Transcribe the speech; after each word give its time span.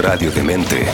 Radio 0.00 0.30
Demente. 0.30 0.86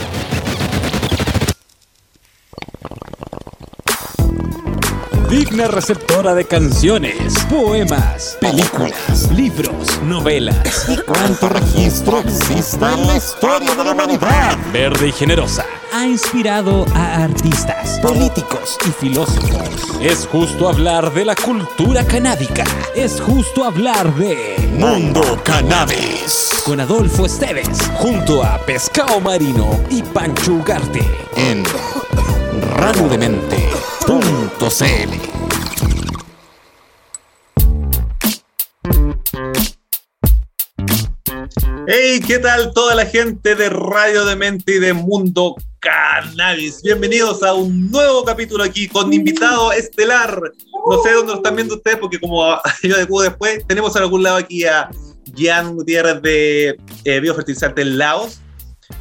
Digna 5.30 5.68
receptora 5.68 6.34
de 6.34 6.44
canciones, 6.44 7.32
poemas, 7.48 8.36
películas, 8.40 9.30
libros, 9.30 10.02
novelas. 10.02 10.88
¿Y 10.88 10.96
cuánto 11.02 11.48
registro 11.48 12.18
existe 12.18 12.84
en 12.84 13.06
la 13.06 13.16
historia 13.16 13.76
de 13.76 13.84
la 13.84 13.92
humanidad? 13.92 14.58
Verde 14.72 15.08
y 15.08 15.12
generosa. 15.12 15.64
Ha 15.96 16.06
inspirado 16.06 16.84
a 16.94 17.24
artistas, 17.24 17.98
políticos 18.00 18.76
y 18.86 18.90
filósofos. 18.90 19.98
Es 19.98 20.26
justo 20.26 20.68
hablar 20.68 21.10
de 21.14 21.24
la 21.24 21.34
cultura 21.34 22.06
canábica. 22.06 22.64
Es 22.94 23.18
justo 23.18 23.64
hablar 23.64 24.14
de 24.16 24.56
Mundo 24.74 25.40
Cannabis. 25.42 26.50
con 26.66 26.80
Adolfo 26.80 27.24
Esteves, 27.24 27.78
junto 27.96 28.44
a 28.44 28.58
Pescado 28.66 29.22
Marino 29.22 29.80
y 29.88 30.02
Pancho 30.02 30.52
Ugarte. 30.52 31.00
En 31.34 31.64
radiodemente.cl 32.76 35.46
Hey, 41.88 42.20
¿qué 42.26 42.38
tal 42.40 42.74
toda 42.74 42.94
la 42.94 43.06
gente 43.06 43.54
de 43.54 43.70
Radio 43.70 44.26
Demente 44.26 44.74
y 44.74 44.78
de 44.78 44.92
Mundo 44.92 45.56
Cannabis? 45.86 46.82
Bienvenidos 46.82 47.44
a 47.44 47.54
un 47.54 47.92
nuevo 47.92 48.24
capítulo 48.24 48.64
aquí 48.64 48.88
con 48.88 49.12
invitado 49.12 49.70
estelar. 49.70 50.40
No 50.90 51.00
sé 51.00 51.12
dónde 51.12 51.30
lo 51.30 51.36
están 51.36 51.54
viendo 51.54 51.76
ustedes 51.76 51.98
porque 51.98 52.18
como 52.18 52.44
yo 52.82 52.96
de 52.96 53.28
después, 53.28 53.64
tenemos 53.68 53.94
en 53.94 54.02
algún 54.02 54.24
lado 54.24 54.38
aquí 54.38 54.64
a 54.64 54.90
Jan 55.36 55.76
Gutiérrez 55.76 56.20
de 56.22 56.76
eh, 57.04 57.20
Biofertilizante 57.20 57.82
en 57.82 57.98
Laos 57.98 58.40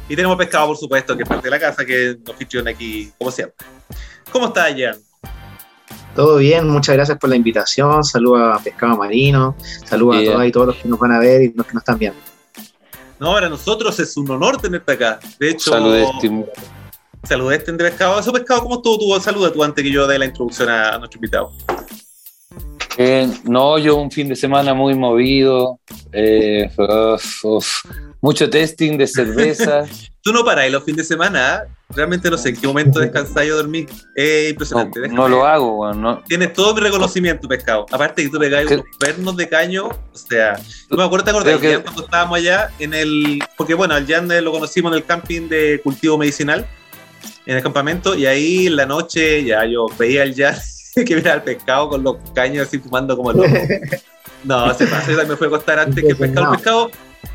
y 0.08 0.14
tenemos 0.14 0.36
Pescado, 0.36 0.68
por 0.68 0.76
supuesto, 0.76 1.16
que 1.16 1.24
es 1.24 1.28
parte 1.28 1.46
de 1.46 1.50
la 1.50 1.58
casa, 1.58 1.84
que 1.84 2.18
nos 2.24 2.36
fichó 2.36 2.62
aquí 2.68 3.10
como 3.18 3.32
siempre. 3.32 3.66
¿Cómo 4.30 4.46
está 4.46 4.66
Jan? 4.66 4.96
Todo 6.14 6.36
bien, 6.36 6.68
muchas 6.68 6.94
gracias 6.94 7.18
por 7.18 7.30
la 7.30 7.36
invitación. 7.36 8.04
Saludos 8.04 8.60
a 8.60 8.62
Pescado 8.62 8.96
Marino, 8.96 9.56
saludos 9.84 10.18
a 10.18 10.24
todas 10.24 10.46
y 10.46 10.52
todos 10.52 10.66
los 10.68 10.76
que 10.76 10.88
nos 10.88 11.00
van 11.00 11.10
a 11.10 11.18
ver 11.18 11.42
y 11.42 11.52
los 11.52 11.66
que 11.66 11.74
nos 11.74 11.80
están 11.80 11.98
viendo. 11.98 12.35
No, 13.18 13.32
para 13.32 13.48
nosotros 13.48 13.98
es 13.98 14.16
un 14.16 14.30
honor 14.30 14.60
tenerte 14.60 14.92
acá. 14.92 15.18
De 15.38 15.50
hecho, 15.50 15.70
Saludos, 15.70 16.10
Tim. 16.20 16.44
Saludé 17.24 17.56
este 17.56 17.72
de 17.72 17.78
pescado. 17.78 18.20
Eso 18.20 18.32
pescado, 18.32 18.62
¿cómo 18.62 18.76
estuvo 18.76 18.98
tu 18.98 19.20
saluda 19.20 19.52
tú 19.52 19.64
antes 19.64 19.82
que 19.82 19.90
yo 19.90 20.06
dé 20.06 20.18
la 20.18 20.26
introducción 20.26 20.68
a, 20.68 20.90
a 20.90 20.98
nuestro 20.98 21.18
invitado? 21.18 21.52
Eh, 22.98 23.28
no, 23.44 23.78
yo 23.78 23.96
un 23.96 24.10
fin 24.10 24.28
de 24.28 24.36
semana 24.36 24.72
muy 24.72 24.94
movido, 24.94 25.80
eh, 26.12 26.70
uf, 26.78 27.44
uf, 27.44 27.84
mucho 28.20 28.48
testing 28.48 28.96
de 28.96 29.06
cerveza. 29.06 29.84
Tú 30.26 30.32
no 30.32 30.44
paráis 30.44 30.72
los 30.72 30.82
fines 30.82 30.96
de 31.08 31.14
semana, 31.14 31.54
¿ah? 31.54 31.62
Realmente 31.90 32.28
no 32.28 32.36
sé 32.36 32.48
en 32.48 32.56
qué 32.56 32.66
momento 32.66 32.98
descansáis 32.98 33.52
o 33.52 33.58
dormís. 33.58 33.86
Es 34.16 34.42
no, 34.42 34.50
impresionante. 34.50 35.08
no 35.08 35.28
lo 35.28 35.46
hago, 35.46 35.82
weón, 35.82 36.02
no. 36.02 36.18
Tienes 36.26 36.52
todo 36.52 36.74
mi 36.74 36.80
reconocimiento, 36.80 37.46
pescado. 37.46 37.86
Aparte 37.92 38.24
que 38.24 38.28
tú 38.28 38.36
pegáis 38.40 38.68
unos 38.68 38.86
pernos 38.98 39.36
de 39.36 39.48
caño. 39.48 39.86
O 39.86 40.18
sea, 40.18 40.56
yo 40.90 40.96
me 40.96 41.04
acuerdo, 41.04 41.26
¿te 41.26 41.30
acordás? 41.30 41.60
Que- 41.60 41.78
cuando 41.78 42.02
estábamos 42.02 42.38
allá 42.38 42.72
en 42.80 42.92
el. 42.92 43.38
Porque 43.56 43.74
bueno, 43.74 43.94
al 43.94 44.04
Jan 44.04 44.26
lo 44.42 44.50
conocimos 44.50 44.90
en 44.90 44.98
el 44.98 45.04
camping 45.04 45.48
de 45.48 45.80
cultivo 45.84 46.18
medicinal, 46.18 46.66
en 47.46 47.56
el 47.58 47.62
campamento, 47.62 48.16
y 48.16 48.26
ahí 48.26 48.66
en 48.66 48.74
la 48.74 48.86
noche 48.86 49.44
ya 49.44 49.64
yo 49.64 49.86
veía 49.96 50.22
al 50.22 50.34
Jan 50.34 50.56
que 51.06 51.14
mira 51.14 51.34
al 51.34 51.44
pescado 51.44 51.88
con 51.88 52.02
los 52.02 52.16
caños 52.34 52.66
así 52.66 52.80
fumando 52.80 53.16
como 53.16 53.32
loco. 53.32 53.46
No, 54.44 54.72
se 54.74 54.86
pasa, 54.86 55.10
yo 55.10 55.16
también 55.16 55.30
me 55.30 55.36
fui 55.36 55.46
a 55.46 55.48
acostar 55.48 55.78
antes 55.78 56.04
que 56.04 56.10
el 56.10 56.16
pescado. 56.16 56.50
El 56.52 56.56
pescado, 56.56 56.90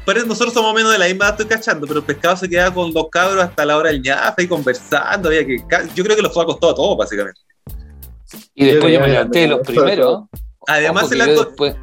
pero 0.06 0.26
nosotros 0.26 0.54
somos 0.54 0.74
menos 0.74 0.92
de 0.92 0.98
la 0.98 1.06
misma 1.06 1.26
edad, 1.26 1.40
estoy 1.42 1.58
cachando, 1.58 1.88
pero 1.88 2.00
el 2.00 2.06
pescado 2.06 2.36
se 2.38 2.50
quedaba 2.50 2.74
con 2.74 2.94
los 2.94 3.10
cabros 3.10 3.44
hasta 3.44 3.66
la 3.66 3.78
hora 3.78 3.90
del 3.90 4.02
ñafe 4.02 4.44
y 4.44 4.48
conversando. 4.48 5.30
Había 5.30 5.46
que, 5.46 5.58
yo 5.96 6.04
creo 6.04 6.16
que 6.16 6.22
los 6.22 6.34
fue 6.34 6.44
acostado 6.44 6.74
a 6.74 6.76
todos, 6.76 6.98
básicamente. 6.98 7.40
Y 8.56 8.66
después 8.66 8.94
Yo 8.94 9.00
me 9.00 9.08
levanté 9.10 9.40
de 9.40 9.48
los 9.48 9.60
primeros. 9.66 10.24
Además, 10.68 11.12
acto- 11.12 11.46
después- 11.46 11.76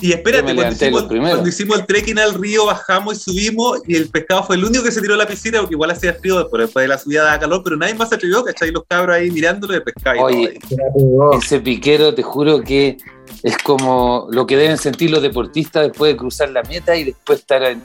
Y 0.00 0.10
espérate, 0.12 0.42
cuando 0.56 0.62
hicimos, 0.72 1.02
cuando 1.34 1.48
hicimos 1.48 1.78
el 1.78 1.86
trekking 1.86 2.18
al 2.18 2.34
río, 2.34 2.66
bajamos 2.66 3.16
y 3.16 3.20
subimos, 3.20 3.80
y 3.86 3.94
el 3.94 4.08
pescado 4.10 4.42
fue 4.42 4.56
el 4.56 4.64
único 4.64 4.82
que 4.82 4.90
se 4.90 5.00
tiró 5.00 5.14
a 5.14 5.16
la 5.16 5.26
piscina, 5.26 5.60
porque 5.60 5.74
igual 5.74 5.90
hacía 5.92 6.14
frío 6.14 6.38
después, 6.40 6.62
después 6.64 6.82
de 6.82 6.88
la 6.88 6.98
subida 6.98 7.22
daba 7.22 7.38
calor, 7.38 7.62
pero 7.62 7.76
nadie 7.76 7.94
más 7.94 8.08
se 8.08 8.16
atrevió, 8.16 8.42
¿cachai? 8.42 8.72
Los 8.72 8.82
cabros 8.88 9.14
ahí 9.14 9.30
mirándolo 9.30 9.72
de 9.72 9.80
pescado. 9.82 10.16
y 10.16 10.20
Oye, 10.22 10.58
todo 10.68 11.38
ese 11.38 11.60
piquero, 11.60 12.12
te 12.12 12.24
juro 12.24 12.60
que 12.62 12.96
es 13.44 13.58
como 13.58 14.26
lo 14.30 14.46
que 14.46 14.56
deben 14.56 14.78
sentir 14.78 15.10
los 15.10 15.20
deportistas 15.20 15.88
después 15.88 16.12
de 16.12 16.16
cruzar 16.16 16.48
la 16.48 16.62
meta 16.62 16.96
y 16.96 17.04
después 17.04 17.40
estar 17.40 17.62
en 17.62 17.84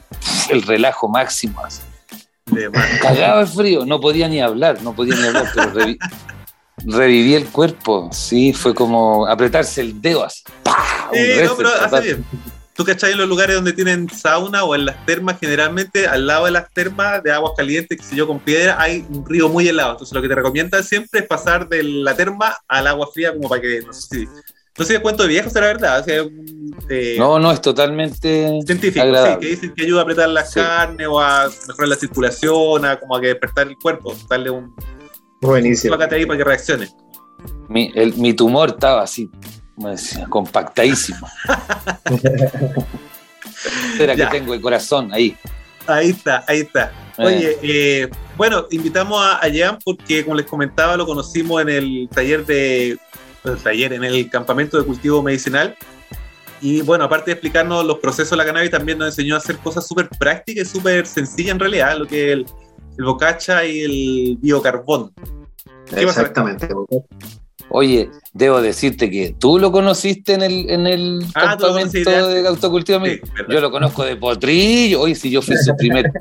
el 0.49 0.61
relajo 0.63 1.09
máximo. 1.09 1.61
así. 1.63 1.81
Cagaba 3.01 3.41
el 3.41 3.47
frío, 3.47 3.85
no 3.85 3.99
podía 3.99 4.29
ni 4.29 4.39
hablar, 4.41 4.81
no 4.81 4.95
podía 4.95 5.15
ni 5.17 5.27
hablar, 5.27 5.51
pero 5.53 5.73
revi- 5.73 5.97
reviví 6.85 7.35
el 7.35 7.45
cuerpo, 7.47 8.09
sí, 8.11 8.53
fue 8.53 8.73
como 8.73 9.27
apretarse 9.27 9.81
el 9.81 10.01
dedo 10.01 10.23
así. 10.23 10.43
¡pah! 10.63 11.09
Sí, 11.11 11.19
no, 11.43 11.57
pero 11.57 11.69
hace 11.69 12.01
bien. 12.01 12.25
Tú, 12.73 12.85
¿cachai? 12.85 13.11
En 13.11 13.17
los 13.17 13.27
lugares 13.27 13.57
donde 13.57 13.73
tienen 13.73 14.09
sauna 14.09 14.63
o 14.63 14.73
en 14.73 14.85
las 14.85 15.05
termas, 15.05 15.37
generalmente 15.41 16.07
al 16.07 16.25
lado 16.25 16.45
de 16.45 16.51
las 16.51 16.71
termas 16.71 17.21
de 17.21 17.33
aguas 17.33 17.51
calientes, 17.57 17.97
que 17.97 18.03
sé 18.05 18.15
yo, 18.15 18.25
con 18.25 18.39
piedra, 18.39 18.77
hay 18.79 19.05
un 19.09 19.25
río 19.27 19.49
muy 19.49 19.67
helado. 19.67 19.91
Entonces, 19.91 20.15
lo 20.15 20.21
que 20.21 20.29
te 20.29 20.35
recomiendan 20.35 20.81
siempre 20.85 21.19
es 21.19 21.27
pasar 21.27 21.67
de 21.67 21.83
la 21.83 22.15
terma 22.15 22.55
al 22.69 22.87
agua 22.87 23.09
fría, 23.13 23.33
como 23.33 23.49
para 23.49 23.61
que, 23.61 23.81
no 23.85 23.91
sé 23.91 24.01
si. 24.09 24.27
No 24.79 24.85
sé 24.85 24.93
si 24.93 24.95
es 24.95 25.01
cuento 25.01 25.23
de 25.23 25.29
viejo, 25.29 25.49
será 25.49 25.67
verdad. 25.67 25.99
O 25.99 26.03
sea, 26.05 26.23
un, 26.23 26.73
No, 27.17 27.37
no, 27.37 27.51
es 27.51 27.61
totalmente 27.61 28.59
científico, 28.65 29.03
agradable. 29.03 29.35
sí, 29.35 29.39
que 29.41 29.47
dicen 29.49 29.73
que 29.75 29.83
ayuda 29.83 29.99
a 29.99 30.03
apretar 30.03 30.29
la 30.29 30.45
Sí. 30.45 30.59
carne 30.59 31.05
o 31.05 31.19
a 31.19 31.49
mejorar 31.67 31.89
la 31.89 31.95
circulación, 31.95 32.85
a 32.85 32.97
como 32.99 33.15
a 33.17 33.21
que 33.21 33.27
despertar 33.27 33.67
el 33.67 33.75
cuerpo, 33.77 34.15
darle 34.29 34.49
un 34.51 34.73
Buenísimo. 35.41 35.95
págate 35.95 36.15
ahí 36.15 36.25
para 36.25 36.37
que 36.37 36.43
reaccione. 36.45 36.87
Mi, 37.67 37.91
el- 37.93 38.15
mi 38.15 38.33
tumor 38.33 38.69
estaba 38.69 39.03
así, 39.03 39.29
como 39.75 39.89
decía, 39.89 40.25
compactadísimo. 40.29 41.27
Era 43.99 44.15
que 44.15 44.25
tengo 44.27 44.53
el 44.53 44.61
corazón 44.61 45.13
ahí. 45.13 45.35
Ahí 45.87 46.11
está, 46.11 46.45
ahí 46.47 46.59
está. 46.61 46.91
Eh, 47.17 47.25
Oye, 47.25 47.57
eh, 47.63 48.09
bueno, 48.37 48.65
invitamos 48.71 49.19
a, 49.21 49.39
a 49.45 49.49
Jan 49.53 49.77
porque, 49.83 50.23
como 50.23 50.37
les 50.37 50.45
comentaba, 50.45 50.95
lo 50.95 51.05
conocimos 51.05 51.61
en 51.61 51.69
el 51.69 52.09
taller 52.13 52.45
de. 52.45 52.97
El 53.43 53.57
taller, 53.57 53.93
en 53.93 54.03
el 54.03 54.29
campamento 54.29 54.77
de 54.77 54.85
cultivo 54.85 55.21
medicinal. 55.21 55.75
Y 56.61 56.81
bueno, 56.81 57.05
aparte 57.05 57.27
de 57.27 57.33
explicarnos 57.33 57.85
los 57.85 57.99
procesos 57.99 58.31
de 58.31 58.37
la 58.37 58.45
cannabis, 58.45 58.71
también 58.71 58.97
nos 58.97 59.09
enseñó 59.09 59.35
a 59.35 59.37
hacer 59.37 59.57
cosas 59.57 59.87
súper 59.87 60.09
prácticas 60.09 60.67
y 60.67 60.69
súper 60.69 61.05
sencillas 61.05 61.53
en 61.53 61.59
realidad, 61.59 61.97
lo 61.97 62.05
que 62.05 62.27
es 62.27 62.33
el, 62.33 62.45
el 62.97 63.05
bocacha 63.05 63.65
y 63.65 63.79
el 63.81 64.37
biocarbón. 64.41 65.13
Exactamente. 65.95 66.67
Oye, 67.71 68.09
debo 68.33 68.61
decirte 68.61 69.09
que 69.09 69.35
tú 69.37 69.59
lo 69.59 69.71
conociste 69.71 70.33
en 70.33 70.41
el, 70.41 70.69
en 70.69 70.87
el 70.87 71.25
Ah, 71.35 71.55
campamento 71.57 72.09
de 72.27 72.47
autocultivo. 72.47 73.05
Sí. 73.05 73.21
Yo 73.47 73.61
lo 73.61 73.69
conozco 73.71 74.03
de 74.03 74.15
potrillo. 74.15 75.01
Oye, 75.01 75.15
si 75.15 75.29
yo 75.29 75.41
fui 75.41 75.55
su 75.57 75.75
primer. 75.77 76.11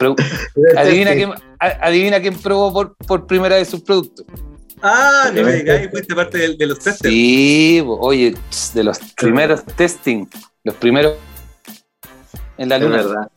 Adivina, 0.78 1.12
quién, 1.12 1.30
adivina 1.58 2.20
quién 2.20 2.34
probó 2.38 2.72
por, 2.72 2.96
por 2.96 3.26
primera 3.26 3.56
vez 3.56 3.68
sus 3.68 3.82
productos. 3.82 4.24
Ah, 4.82 5.30
no 5.34 5.42
me 5.42 5.52
digáis, 5.54 5.90
fuiste 5.90 6.14
parte 6.14 6.38
de, 6.38 6.56
de 6.56 6.66
los 6.66 6.78
testers. 6.78 7.12
Sí, 7.12 7.82
oye, 7.86 8.34
de 8.74 8.84
los 8.84 8.98
primeros 9.16 9.64
testing, 9.64 10.26
los 10.64 10.74
primeros 10.76 11.14
en 12.56 12.68
la 12.68 12.76
Es 12.76 12.82
luna. 12.82 12.96
verdad. 12.96 13.30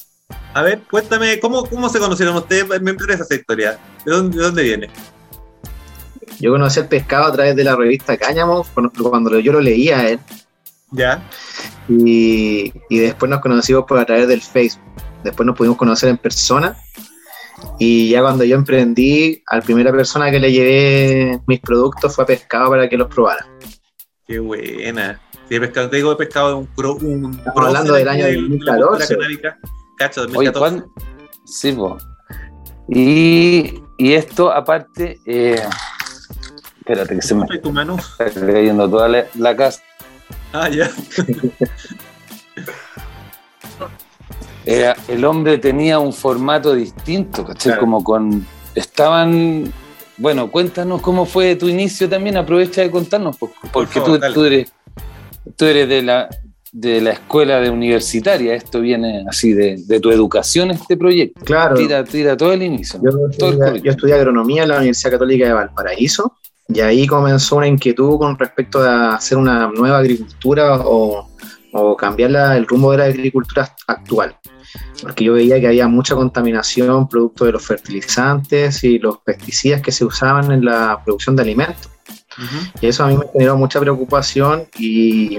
A 0.54 0.62
ver, 0.62 0.80
cuéntame, 0.90 1.40
¿cómo, 1.40 1.66
cómo 1.66 1.90
se 1.90 2.00
conocieron 2.00 2.36
ustedes? 2.36 2.82
Me 2.82 2.92
interesa 2.92 3.24
esa 3.24 3.36
historia. 3.36 3.78
¿De 4.06 4.12
dónde, 4.12 4.38
de 4.38 4.44
dónde 4.44 4.64
viene? 4.64 4.90
Yo 6.40 6.52
conocí 6.52 6.80
el 6.80 6.88
pescado 6.88 7.26
a 7.26 7.32
través 7.32 7.56
de 7.56 7.64
la 7.64 7.76
revista 7.76 8.18
Cáñamo, 8.18 8.66
cuando 8.74 8.92
cuando 9.10 9.40
yo 9.40 9.52
lo 9.54 9.62
leía 9.62 10.00
a 10.00 10.10
él, 10.10 10.20
¿Ya? 10.92 11.22
y, 11.88 12.72
y 12.90 13.00
después 13.00 13.30
nos 13.30 13.40
conocimos 13.42 13.86
por 13.88 14.00
a 14.00 14.06
través 14.06 14.28
del 14.28 14.42
Facebook. 14.42 14.84
Después 15.24 15.46
nos 15.46 15.56
pudimos 15.56 15.78
conocer 15.78 16.10
en 16.10 16.18
persona. 16.18 16.76
Y 17.80 18.10
ya 18.10 18.22
cuando 18.22 18.44
yo 18.44 18.56
emprendí, 18.56 19.42
a 19.48 19.58
la 19.58 19.62
primera 19.62 19.92
persona 19.92 20.30
que 20.32 20.40
le 20.40 20.52
llevé 20.52 21.40
mis 21.48 21.60
productos 21.60 22.16
fue 22.16 22.24
a 22.24 22.28
pescado 22.28 22.70
para 22.70 22.88
que 22.90 22.98
los 22.98 23.08
probara. 23.08 23.46
Qué 24.28 24.40
buena. 24.40 25.20
Sí, 25.50 25.60
pescado, 25.60 25.90
te 25.90 25.98
digo 25.98 26.12
de 26.12 26.16
pescado 26.16 26.50
de 26.50 26.54
un, 26.56 26.66
cro, 26.68 26.96
un 26.96 27.34
Estamos 27.34 27.66
hablando 27.68 27.94
del 27.94 28.08
año 28.08 28.26
de 28.26 28.34
la 28.34 28.42
2014. 28.78 28.88
cultura 28.88 29.08
canábica. 29.08 29.60
Cacho, 29.98 30.22
Oye, 30.22 30.52
2014. 30.52 30.60
¿cuándo? 30.60 30.94
Sí, 31.46 31.72
po. 31.74 31.98
Y, 32.90 33.82
y 33.98 34.14
esto, 34.14 34.52
aparte, 34.52 35.20
eh, 35.26 35.62
espérate 36.80 37.16
que 37.16 37.22
se 37.22 37.36
me 37.36 37.46
¿Trae 37.46 37.60
tu 37.60 37.72
mano? 37.72 37.98
está 37.98 38.30
cayendo 38.46 38.90
toda 38.90 39.08
la, 39.08 39.26
la 39.36 39.56
casa. 39.56 39.82
Ah, 40.54 40.70
ya. 40.70 40.90
Era- 44.66 44.96
el 45.08 45.26
hombre 45.26 45.58
tenía 45.58 46.00
un 46.00 46.14
formato 46.14 46.74
distinto, 46.74 47.44
¿cachai? 47.46 47.72
Claro. 47.74 47.82
Como 47.82 48.04
con. 48.04 48.46
Estaban. 48.76 49.72
Bueno, 50.18 50.50
cuéntanos 50.52 51.02
cómo 51.02 51.26
fue 51.26 51.56
tu 51.56 51.68
inicio 51.68 52.08
también, 52.08 52.38
aprovecha 52.38 52.82
de 52.82 52.92
contarnos, 52.92 53.36
po- 53.38 53.52
porque 53.72 54.00
favor, 54.00 54.20
tú, 54.34 54.44
eres. 54.46 54.72
Tú 55.58 55.66
eres 55.66 55.90
de 55.90 56.02
la. 56.04 56.30
de 56.72 57.02
la 57.02 57.12
escuela 57.12 57.60
de 57.60 57.70
universitaria, 57.70 58.56
esto 58.56 58.80
viene 58.82 59.26
así 59.30 59.54
de, 59.54 59.76
de 59.86 60.00
tu 60.00 60.10
educación, 60.12 60.72
este 60.72 60.98
proyecto. 60.98 61.44
Claro. 61.46 61.76
Tira, 61.76 62.04
tira 62.04 62.36
todo 62.38 62.52
el 62.54 62.64
inicio. 62.64 63.00
Yo 63.04 63.12
todo 63.12 63.26
el 63.26 63.32
estudié, 63.32 63.54
currículum. 63.58 63.84
yo 63.84 63.92
estudié 63.92 64.14
agronomía 64.16 64.64
en 64.64 64.70
la 64.70 64.78
Universidad 64.78 65.12
Católica 65.12 65.46
de 65.46 65.54
Valparaíso 65.54 66.34
y 66.70 66.80
ahí 66.80 67.06
comenzó 67.06 67.58
una 67.58 67.68
inquietud 67.68 68.18
con 68.18 68.40
respecto 68.40 68.80
a 68.80 69.16
hacer 69.16 69.38
una 69.38 69.68
nueva 69.68 70.00
agricultura 70.00 70.80
o, 70.84 71.30
o 71.74 71.96
cambiar 71.98 72.32
la- 72.32 72.58
el 72.58 72.66
rumbo 72.66 72.92
de 72.92 72.98
la 73.00 73.04
agricultura 73.06 73.72
actual. 73.86 74.36
Porque 75.02 75.26
yo 75.26 75.34
veía 75.34 75.60
que 75.60 75.68
había 75.68 75.88
mucha 75.88 76.16
contaminación 76.16 77.08
producto 77.08 77.46
de 77.46 77.54
los 77.54 77.66
fertilizantes 77.66 78.84
y 78.84 79.00
los 79.00 79.20
pesticidas 79.20 79.82
que 79.82 79.92
se 79.92 80.06
usaban 80.06 80.52
en 80.52 80.66
la 80.66 81.02
producción 81.04 81.36
de 81.36 81.44
alimentos. 81.44 81.90
Y 82.82 82.88
eso 82.88 83.04
a 83.04 83.08
mí 83.08 83.18
me 83.18 83.28
generó 83.32 83.58
mucha 83.58 83.80
preocupación 83.80 84.66
y, 84.78 85.38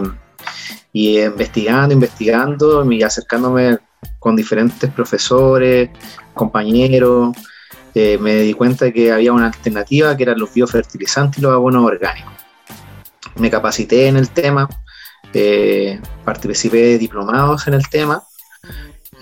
y 0.92 1.20
investigando, 1.20 1.92
investigando 1.92 2.92
y 2.92 3.02
acercándome 3.02 3.78
con 4.18 4.36
diferentes 4.36 4.90
profesores, 4.90 5.90
compañeros, 6.34 7.36
eh, 7.94 8.18
me 8.18 8.34
di 8.36 8.54
cuenta 8.54 8.86
de 8.86 8.92
que 8.92 9.12
había 9.12 9.32
una 9.32 9.46
alternativa 9.46 10.16
que 10.16 10.24
eran 10.24 10.38
los 10.38 10.52
biofertilizantes 10.52 11.38
y 11.38 11.42
los 11.42 11.52
abonos 11.52 11.84
orgánicos. 11.84 12.32
Me 13.36 13.50
capacité 13.50 14.08
en 14.08 14.16
el 14.16 14.30
tema, 14.30 14.68
eh, 15.32 16.00
participé 16.24 16.78
de 16.78 16.98
diplomados 16.98 17.68
en 17.68 17.74
el 17.74 17.88
tema, 17.88 18.24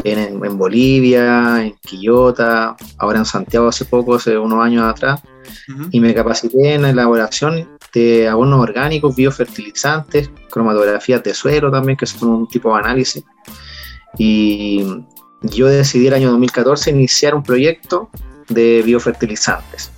en, 0.05 0.45
en 0.45 0.59
Bolivia, 0.59 1.65
en 1.65 1.75
Quillota, 1.81 2.77
ahora 2.99 3.19
en 3.19 3.25
Santiago 3.25 3.69
hace 3.69 3.85
poco, 3.85 4.15
hace 4.15 4.37
unos 4.37 4.65
años 4.65 4.85
atrás, 4.85 5.23
Ujú. 5.69 5.89
y 5.91 6.01
me 6.01 6.15
capacité 6.15 6.75
en 6.75 6.83
la 6.83 6.91
elaboración 6.91 7.69
de 7.93 8.29
abonos 8.29 8.61
orgánicos, 8.61 9.15
biofertilizantes, 9.15 10.31
cromatografías 10.51 11.23
de 11.23 11.35
suelo 11.35 11.71
también, 11.71 11.97
que 11.97 12.07
son 12.07 12.29
un 12.31 12.49
tipo 12.49 12.73
de 12.73 12.81
análisis. 12.81 13.25
Y 14.19 14.85
yo 15.43 15.67
decidí 15.67 16.07
el 16.07 16.15
año 16.15 16.31
2014 16.31 16.91
iniciar 16.91 17.35
un 17.35 17.43
proyecto 17.43 18.11
de 18.49 18.83
biofertilizantes. 18.85 19.91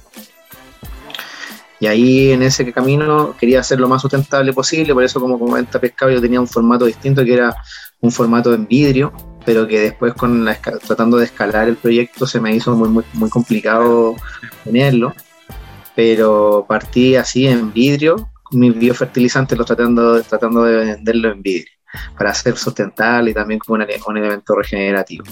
Y 1.80 1.86
ahí 1.86 2.30
en 2.30 2.42
ese 2.42 2.72
camino 2.72 3.34
quería 3.38 3.60
hacer 3.60 3.78
lo 3.78 3.88
más 3.88 4.00
sustentable 4.00 4.52
posible, 4.52 4.94
por 4.94 5.04
eso 5.04 5.20
como 5.20 5.38
comenta 5.38 5.80
Pescado 5.80 6.10
yo 6.10 6.20
tenía 6.20 6.40
un 6.40 6.46
formato 6.46 6.86
distinto 6.86 7.24
que 7.24 7.34
era 7.34 7.54
un 8.00 8.10
formato 8.10 8.54
en 8.54 8.66
vidrio, 8.66 9.12
pero 9.44 9.66
que 9.66 9.80
después 9.80 10.14
con 10.14 10.44
la 10.44 10.54
tratando 10.54 11.18
de 11.18 11.26
escalar 11.26 11.68
el 11.68 11.76
proyecto 11.76 12.26
se 12.26 12.40
me 12.40 12.54
hizo 12.54 12.74
muy, 12.74 12.88
muy, 12.88 13.04
muy 13.14 13.30
complicado 13.30 14.16
tenerlo 14.64 15.14
pero 15.94 16.64
partí 16.68 17.16
así 17.16 17.46
en 17.46 17.72
vidrio, 17.72 18.30
mis 18.50 18.76
biofertilizantes 18.76 19.56
los 19.56 19.66
tratando, 19.66 20.22
tratando 20.22 20.64
de 20.64 20.76
venderlo 20.76 21.30
en 21.30 21.42
vidrio, 21.42 21.72
para 22.18 22.34
ser 22.34 22.56
sustentable 22.56 23.30
y 23.30 23.34
también 23.34 23.60
como 23.60 23.76
un 23.76 24.16
elemento 24.16 24.54
regenerativo. 24.54 25.24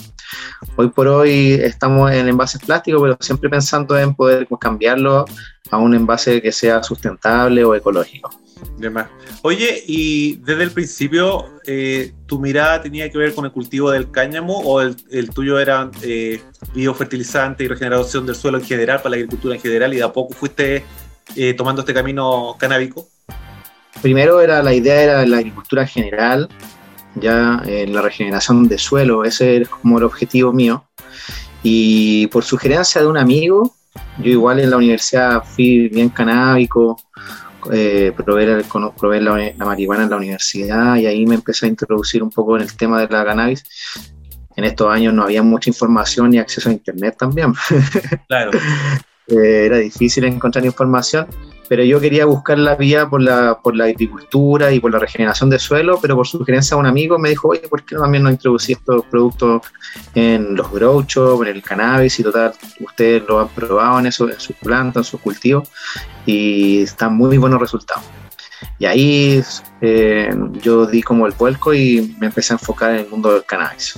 Hoy 0.76 0.88
por 0.90 1.08
hoy 1.08 1.54
estamos 1.54 2.12
en 2.12 2.28
envases 2.28 2.62
plásticos, 2.62 3.02
pero 3.02 3.16
siempre 3.20 3.50
pensando 3.50 3.98
en 3.98 4.14
poder 4.14 4.46
cambiarlo 4.60 5.24
a 5.70 5.76
un 5.78 5.94
envase 5.94 6.40
que 6.40 6.52
sea 6.52 6.82
sustentable 6.82 7.64
o 7.64 7.74
ecológico. 7.74 8.30
Oye, 9.42 9.82
y 9.86 10.36
desde 10.36 10.64
el 10.64 10.70
principio, 10.70 11.46
eh, 11.66 12.12
¿tu 12.26 12.38
mirada 12.38 12.82
tenía 12.82 13.10
que 13.10 13.18
ver 13.18 13.34
con 13.34 13.44
el 13.44 13.52
cultivo 13.52 13.90
del 13.90 14.10
cáñamo 14.10 14.58
o 14.58 14.80
el, 14.80 15.30
tuyo 15.30 15.58
era 15.58 15.90
eh, 16.02 16.40
biofertilizante 16.74 17.64
y 17.64 17.68
regeneración 17.68 18.26
del 18.26 18.34
suelo 18.34 18.58
en 18.58 18.64
general, 18.64 18.98
para 18.98 19.10
la 19.10 19.16
agricultura 19.16 19.54
en 19.54 19.60
general, 19.60 19.94
y 19.94 19.98
de 19.98 20.02
a 20.02 20.12
poco 20.12 20.34
fuiste 20.34 20.84
eh, 21.36 21.54
tomando 21.54 21.82
este 21.82 21.94
camino 21.94 22.56
canábico? 22.58 23.08
Primero 24.00 24.40
era 24.40 24.62
la 24.62 24.74
idea 24.74 25.02
era 25.02 25.26
la 25.26 25.38
agricultura 25.38 25.86
general, 25.86 26.48
ya 27.14 27.62
la 27.64 28.02
regeneración 28.02 28.68
de 28.68 28.78
suelo, 28.78 29.24
ese 29.24 29.56
era 29.56 29.66
como 29.66 29.98
el 29.98 30.04
objetivo 30.04 30.52
mío. 30.52 30.84
Y 31.62 32.26
por 32.28 32.42
sugerencia 32.42 33.00
de 33.00 33.06
un 33.06 33.18
amigo, 33.18 33.76
yo 34.18 34.30
igual 34.30 34.58
en 34.58 34.70
la 34.70 34.78
universidad 34.78 35.44
fui 35.44 35.88
bien 35.88 36.08
canábico, 36.08 36.96
eh, 37.70 38.12
probé 38.16 39.20
la, 39.20 39.52
la 39.56 39.64
marihuana 39.64 40.04
en 40.04 40.10
la 40.10 40.16
universidad 40.16 40.96
y 40.96 41.06
ahí 41.06 41.26
me 41.26 41.34
empecé 41.34 41.66
a 41.66 41.68
introducir 41.68 42.22
un 42.22 42.30
poco 42.30 42.56
en 42.56 42.62
el 42.62 42.76
tema 42.76 43.00
de 43.00 43.08
la 43.08 43.24
cannabis. 43.24 43.64
En 44.56 44.64
estos 44.64 44.90
años 44.92 45.14
no 45.14 45.22
había 45.22 45.42
mucha 45.42 45.70
información 45.70 46.30
ni 46.30 46.38
acceso 46.38 46.68
a 46.68 46.72
internet 46.72 47.16
también. 47.18 47.54
Claro. 48.28 48.50
Eh, 49.28 49.66
era 49.66 49.78
difícil 49.78 50.24
encontrar 50.24 50.64
información, 50.64 51.26
pero 51.72 51.84
yo 51.84 51.98
quería 52.00 52.26
buscar 52.26 52.58
la 52.58 52.74
vía 52.74 53.08
por 53.08 53.22
la, 53.22 53.58
por 53.62 53.74
la 53.74 53.84
agricultura 53.84 54.70
y 54.72 54.78
por 54.78 54.92
la 54.92 54.98
regeneración 54.98 55.48
de 55.48 55.58
suelo, 55.58 55.98
pero 56.02 56.14
por 56.14 56.26
sugerencia 56.26 56.74
de 56.76 56.80
un 56.80 56.86
amigo 56.86 57.19
me 57.19 57.30
dijo, 57.30 57.48
oye, 57.48 57.66
¿por 57.66 57.82
qué 57.82 57.94
no 57.94 58.02
también 58.02 58.24
no 58.24 58.30
introducir 58.30 58.76
estos 58.76 59.06
productos 59.06 59.62
en 60.14 60.54
los 60.54 60.70
grow 60.70 61.02
shops, 61.08 61.48
en 61.48 61.56
el 61.56 61.62
cannabis 61.62 62.20
y 62.20 62.24
total, 62.24 62.52
ustedes 62.78 63.22
lo 63.26 63.40
han 63.40 63.48
probado 63.48 64.00
en, 64.00 64.04
eso, 64.04 64.28
en 64.28 64.38
sus 64.38 64.54
plantas, 64.56 65.06
en 65.06 65.10
sus 65.12 65.20
cultivos 65.22 65.66
y 66.26 66.82
están 66.82 67.16
muy 67.16 67.38
buenos 67.38 67.58
resultados. 67.58 68.04
Y 68.78 68.84
ahí 68.84 69.42
eh, 69.80 70.30
yo 70.60 70.84
di 70.84 71.00
como 71.00 71.26
el 71.26 71.32
vuelco 71.32 71.72
y 71.72 72.14
me 72.20 72.26
empecé 72.26 72.52
a 72.52 72.56
enfocar 72.56 72.90
en 72.90 72.96
el 72.98 73.08
mundo 73.08 73.32
del 73.32 73.46
cannabis 73.46 73.94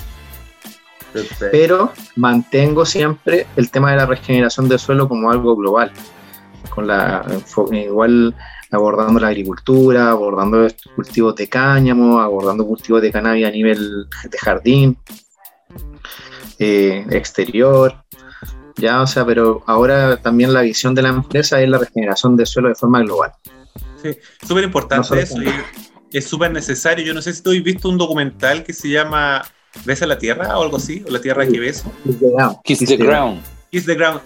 Perfecto. 1.12 1.47
pero 1.50 1.93
mantengo 2.15 2.87
siempre 2.87 3.49
el 3.56 3.73
tema 3.73 3.91
de 3.91 3.97
la 3.97 4.06
regeneración 4.06 4.69
del 4.69 4.79
suelo 4.79 5.09
como 5.09 5.32
algo 5.32 5.56
global, 5.56 5.91
con 6.75 6.87
la 6.87 7.25
igual 7.73 8.35
abordando 8.71 9.21
la 9.21 9.29
agricultura, 9.29 10.11
abordando 10.11 10.67
estos 10.67 10.93
cultivos 10.93 11.37
de 11.37 11.49
cáñamo, 11.49 12.21
abordando 12.21 12.67
cultivos 12.67 13.00
de 13.03 13.12
cannabis 13.12 13.47
a 13.47 13.50
nivel 13.50 14.06
de 14.29 14.38
jardín, 14.38 14.99
eh, 16.59 17.06
exterior, 17.11 18.05
ya, 18.76 19.03
o 19.03 19.06
sea, 19.06 19.25
pero 19.25 19.62
ahora 19.67 20.17
también 20.17 20.53
la 20.53 20.62
visión 20.62 20.94
de 20.94 21.03
la 21.03 21.11
empresa 21.11 21.61
es 21.61 21.69
la 21.69 21.79
regeneración 21.79 22.37
del 22.37 22.47
suelo 22.47 22.69
de 22.69 22.75
forma 22.75 23.00
global. 23.03 23.32
Sí, 24.03 24.11
súper 24.47 24.65
importante 24.65 25.15
No 25.15 25.21
eso. 25.21 25.43
y 25.43 26.19
es 26.19 26.26
súper 26.26 26.53
necesario. 26.53 27.05
Yo 27.05 27.15
no 27.15 27.23
sé 27.23 27.32
si 27.32 27.43
tú 27.43 27.50
has 27.50 27.62
visto 27.62 27.88
un 27.88 27.99
documental 27.99 28.65
que 28.65 28.73
se 28.73 28.88
llama 28.88 29.43
¿Besa 29.85 30.06
la 30.06 30.19
Tierra 30.19 30.59
o 30.59 30.62
algo 30.62 30.76
así? 30.76 31.05
O 31.06 31.11
La 31.11 31.21
Tierra 31.21 31.47
que 31.47 31.59
beso. 31.59 31.91
Kiss 32.05 32.19
the 32.19 32.26
ground. 32.31 32.56
Kiss 32.65 32.79
the 32.81 32.97
Ground, 32.97 33.43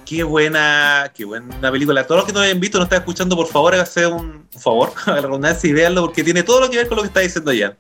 qué 0.05 0.23
buena, 0.23 1.11
qué 1.15 1.25
buena 1.25 1.71
película. 1.71 2.07
Todos 2.07 2.21
los 2.21 2.27
que 2.27 2.33
no 2.33 2.41
hayan 2.41 2.61
visto, 2.61 2.79
no 2.79 2.85
están 2.85 2.99
escuchando, 3.01 3.37
por 3.37 3.47
favor, 3.47 3.75
hágase 3.75 4.07
un 4.07 4.47
favor, 4.59 4.93
a 5.07 5.13
la 5.13 5.21
redundancia 5.23 5.69
y 5.69 5.73
véanlo 5.73 6.03
porque 6.03 6.25
tiene 6.25 6.43
todo 6.43 6.61
lo 6.61 6.71
que 6.71 6.77
ver 6.79 6.89
con 6.89 6.97
lo 6.97 7.03
que 7.03 7.09
está 7.09 7.21
diciendo 7.21 7.53
Jan. 7.59 7.77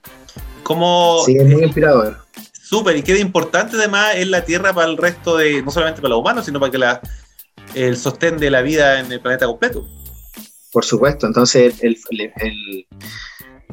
Como 0.62 1.22
Sí, 1.24 1.36
es 1.36 1.46
muy 1.46 1.62
inspirador. 1.64 2.18
súper 2.52 2.96
y 2.96 3.02
qué 3.02 3.18
importante 3.18 3.76
además 3.76 4.14
es 4.16 4.28
la 4.28 4.44
Tierra 4.44 4.72
para 4.74 4.88
el 4.90 4.96
resto 4.96 5.36
de, 5.36 5.62
no 5.62 5.70
solamente 5.70 6.00
para 6.02 6.10
los 6.10 6.20
humanos, 6.20 6.44
sino 6.44 6.60
para 6.60 6.70
que 6.72 6.78
la, 6.78 7.00
el 7.74 7.96
sostén 7.96 8.36
de 8.38 8.50
la 8.50 8.60
vida 8.62 9.00
en 9.00 9.10
el 9.10 9.20
planeta 9.20 9.46
completo. 9.46 9.86
Por 10.72 10.84
supuesto, 10.84 11.26
entonces 11.26 11.74
el, 11.82 11.96
el- 12.10 12.32
el- 12.36 12.86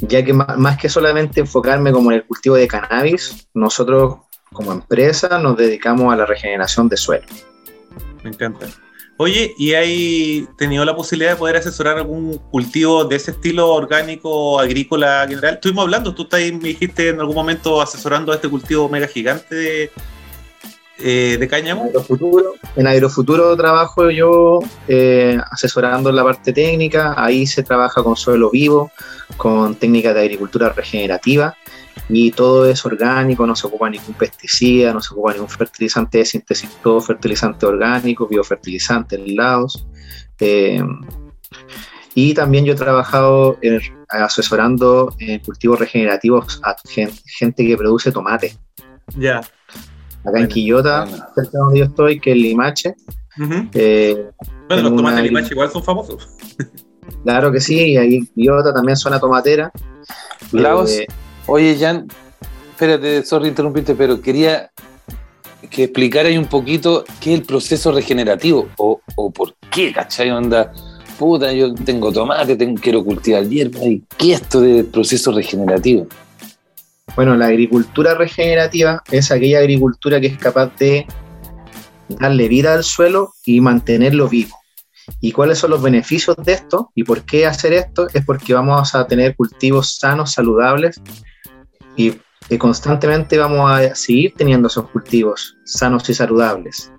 ya 0.01 0.23
que 0.23 0.33
más, 0.33 0.77
que 0.77 0.89
solamente 0.89 1.39
enfocarme 1.41 1.91
como 1.91 2.11
en 2.11 2.17
el 2.17 2.25
cultivo 2.25 2.55
de 2.55 2.67
cannabis, 2.67 3.47
nosotros 3.53 4.17
como 4.51 4.71
empresa 4.73 5.39
nos 5.39 5.57
dedicamos 5.57 6.13
a 6.13 6.17
la 6.17 6.25
regeneración 6.25 6.87
de 6.89 6.97
suelo. 6.97 7.25
Me 8.25 8.31
encanta. 8.31 8.65
Oye, 9.17 9.53
¿y 9.55 9.75
hay 9.75 10.47
tenido 10.57 10.83
la 10.83 10.95
posibilidad 10.95 11.33
de 11.33 11.37
poder 11.37 11.57
asesorar 11.57 11.97
algún 11.97 12.39
cultivo 12.49 13.05
de 13.05 13.17
ese 13.17 13.31
estilo 13.31 13.69
orgánico, 13.69 14.59
agrícola 14.59 15.25
general? 15.29 15.53
Estuvimos 15.53 15.83
hablando, 15.83 16.15
tú 16.15 16.23
estás 16.23 16.41
me 16.41 16.69
dijiste 16.69 17.09
en 17.09 17.19
algún 17.19 17.35
momento 17.35 17.79
asesorando 17.79 18.31
a 18.31 18.35
este 18.35 18.49
cultivo 18.49 18.89
mega 18.89 19.07
gigante 19.07 19.53
de, 19.53 19.91
eh, 20.97 21.37
de 21.39 21.45
En 21.45 21.47
cáñamo. 21.47 21.83
Agrofuturo, 21.83 22.55
en 22.75 22.87
Agrofuturo 22.87 23.55
trabajo 23.55 24.09
yo 24.09 24.59
eh, 24.87 25.37
asesorando 25.51 26.09
en 26.09 26.15
la 26.15 26.23
parte 26.23 26.51
técnica, 26.51 27.13
ahí 27.15 27.45
se 27.45 27.61
trabaja 27.61 28.01
con 28.01 28.15
suelo 28.15 28.49
vivo, 28.49 28.91
con 29.37 29.75
técnicas 29.75 30.15
de 30.15 30.21
agricultura 30.21 30.69
regenerativa 30.69 31.55
y 32.09 32.31
todo 32.31 32.67
es 32.69 32.85
orgánico, 32.85 33.45
no 33.47 33.55
se 33.55 33.67
ocupa 33.67 33.89
ningún 33.89 34.13
pesticida, 34.13 34.93
no 34.93 35.01
se 35.01 35.13
ocupa 35.13 35.33
ningún 35.33 35.49
fertilizante 35.49 36.19
de 36.19 36.25
síntesis, 36.25 36.69
todo 36.83 37.01
fertilizante 37.01 37.65
orgánico, 37.65 38.27
biofertilizantes, 38.27 39.19
lados. 39.33 39.85
eh, 40.39 40.83
y 42.13 42.33
también 42.33 42.63
yo 42.65 42.73
he 42.73 42.75
trabajado 42.77 43.57
eh, 43.61 43.79
asesorando 44.09 45.13
en 45.19 45.39
cultivos 45.39 45.79
regenerativos 45.79 46.61
a 46.63 46.75
gen- 46.87 47.11
gente 47.25 47.65
que 47.67 47.75
produce 47.75 48.11
tomate. 48.11 48.55
Ya. 49.17 49.41
Acá 50.23 50.39
en 50.39 50.47
Quillota, 50.47 51.01
bueno. 51.05 51.25
cerca 51.35 51.51
de 51.51 51.57
donde 51.59 51.79
yo 51.79 51.85
estoy, 51.85 52.19
que 52.19 52.31
es 52.31 52.37
Limache. 52.37 52.95
Eh, 53.73 54.29
Bueno, 54.69 54.83
los 54.83 54.95
tomates 54.95 55.17
de 55.17 55.23
Limache 55.23 55.49
igual 55.51 55.69
son 55.69 55.83
famosos. 55.83 56.29
claro 57.23 57.51
que 57.51 57.59
sí, 57.59 57.91
y 57.91 57.97
ahí 57.97 58.25
Quillota 58.33 58.73
también 58.73 58.95
zona 58.95 59.19
tomatera. 59.19 59.71
Lagos. 60.53 60.91
Eh, 60.91 61.07
Oye, 61.47 61.77
Jan, 61.79 62.07
espérate, 62.71 63.23
sorry 63.23 63.49
interrumpirte, 63.49 63.93
pero 63.93 64.19
quería 64.19 64.71
que 65.69 65.83
explicarais 65.83 66.37
un 66.37 66.47
poquito 66.47 67.05
qué 67.19 67.33
es 67.33 67.39
el 67.39 67.45
proceso 67.45 67.91
regenerativo 67.91 68.67
o, 68.77 68.99
por 69.31 69.55
qué, 69.71 69.93
¿cachai? 69.93 70.31
Onda, 70.31 70.73
puta, 71.19 71.53
yo 71.53 71.73
tengo 71.75 72.11
tomate, 72.11 72.57
quiero 72.81 73.03
cultivar 73.03 73.47
hierba, 73.47 73.79
y 73.83 74.03
qué 74.17 74.33
es 74.33 74.41
esto 74.41 74.61
del 74.61 74.85
proceso 74.85 75.31
regenerativo. 75.31 76.07
Bueno, 77.15 77.35
la 77.35 77.47
agricultura 77.47 78.15
regenerativa 78.15 79.03
es 79.11 79.31
aquella 79.31 79.59
agricultura 79.59 80.19
que 80.19 80.27
es 80.27 80.37
capaz 80.37 80.75
de 80.77 81.05
darle 82.09 82.47
vida 82.47 82.73
al 82.73 82.83
suelo 82.83 83.33
y 83.45 83.61
mantenerlo 83.61 84.27
vivo. 84.27 84.57
¿Y 85.21 85.31
cuáles 85.31 85.59
son 85.59 85.69
los 85.69 85.83
beneficios 85.83 86.35
de 86.43 86.53
esto? 86.53 86.91
¿Y 86.95 87.03
por 87.03 87.23
qué 87.23 87.45
hacer 87.45 87.73
esto? 87.73 88.07
Es 88.11 88.25
porque 88.25 88.55
vamos 88.55 88.95
a 88.95 89.05
tener 89.05 89.35
cultivos 89.35 89.97
sanos, 89.97 90.33
saludables 90.33 90.99
y, 91.95 92.13
y 92.49 92.57
constantemente 92.57 93.37
vamos 93.37 93.71
a 93.71 93.95
seguir 93.95 94.33
teniendo 94.35 94.67
esos 94.67 94.89
cultivos 94.89 95.57
sanos 95.63 96.09
y 96.09 96.13
saludables. 96.13 96.91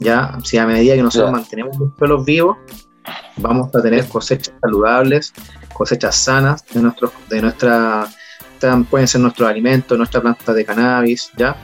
¿Ya? 0.00 0.36
Si 0.42 0.58
a 0.58 0.66
medida 0.66 0.94
que 0.94 1.02
nosotros 1.02 1.32
mantenemos 1.32 1.76
los 1.78 1.90
suelos 1.96 2.24
vivos, 2.24 2.56
vamos 3.36 3.74
a 3.74 3.82
tener 3.82 4.06
cosechas 4.08 4.54
saludables, 4.60 5.32
cosechas 5.72 6.16
sanas 6.16 6.64
de, 6.72 6.80
nuestros, 6.80 7.12
de 7.28 7.42
nuestra, 7.42 8.08
pueden 8.90 9.06
ser 9.06 9.20
nuestros 9.20 9.48
alimentos, 9.48 9.96
nuestra 9.96 10.20
planta 10.20 10.52
de 10.52 10.64
cannabis, 10.64 11.30
¿ya? 11.36 11.56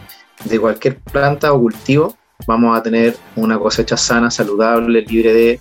De 0.45 0.59
cualquier 0.59 1.01
planta 1.01 1.53
o 1.53 1.61
cultivo, 1.61 2.17
vamos 2.47 2.79
a 2.79 2.83
tener 2.83 3.17
una 3.37 3.59
cosecha 3.59 3.97
sana, 3.97 4.31
saludable, 4.31 5.03
libre 5.03 5.33
de 5.33 5.61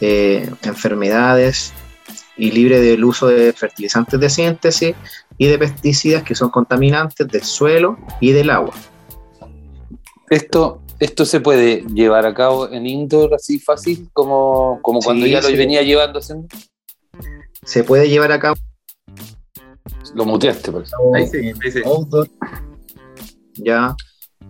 eh, 0.00 0.50
enfermedades 0.62 1.72
y 2.36 2.50
libre 2.52 2.80
del 2.80 3.04
uso 3.04 3.26
de 3.26 3.52
fertilizantes 3.52 4.18
de 4.18 4.30
síntesis 4.30 4.94
y 5.38 5.46
de 5.46 5.58
pesticidas 5.58 6.22
que 6.24 6.34
son 6.34 6.50
contaminantes 6.50 7.26
del 7.28 7.42
suelo 7.44 7.96
y 8.20 8.32
del 8.32 8.50
agua. 8.50 8.74
Esto, 10.28 10.82
esto 10.98 11.24
se 11.24 11.40
puede 11.40 11.84
llevar 11.94 12.26
a 12.26 12.34
cabo 12.34 12.68
en 12.68 12.86
indoor 12.86 13.34
así 13.34 13.58
fácil, 13.58 14.08
como, 14.12 14.80
como 14.82 15.00
cuando 15.00 15.24
Sí, 15.24 15.32
ya 15.32 15.40
lo 15.40 15.48
sí. 15.48 15.56
venía 15.56 15.82
llevando 15.82 16.18
haciendo. 16.18 16.48
Se 17.64 17.84
puede 17.84 18.08
llevar 18.08 18.32
a 18.32 18.40
cabo 18.40 18.56
Lo 20.14 20.24
muteaste, 20.24 20.72
por 20.72 20.82
eso. 20.82 20.96
Ahí 21.14 21.26
sí, 21.26 21.52
ahí 21.64 21.70
sí. 21.72 21.80
outdoor, 21.84 22.28
ya 23.54 23.94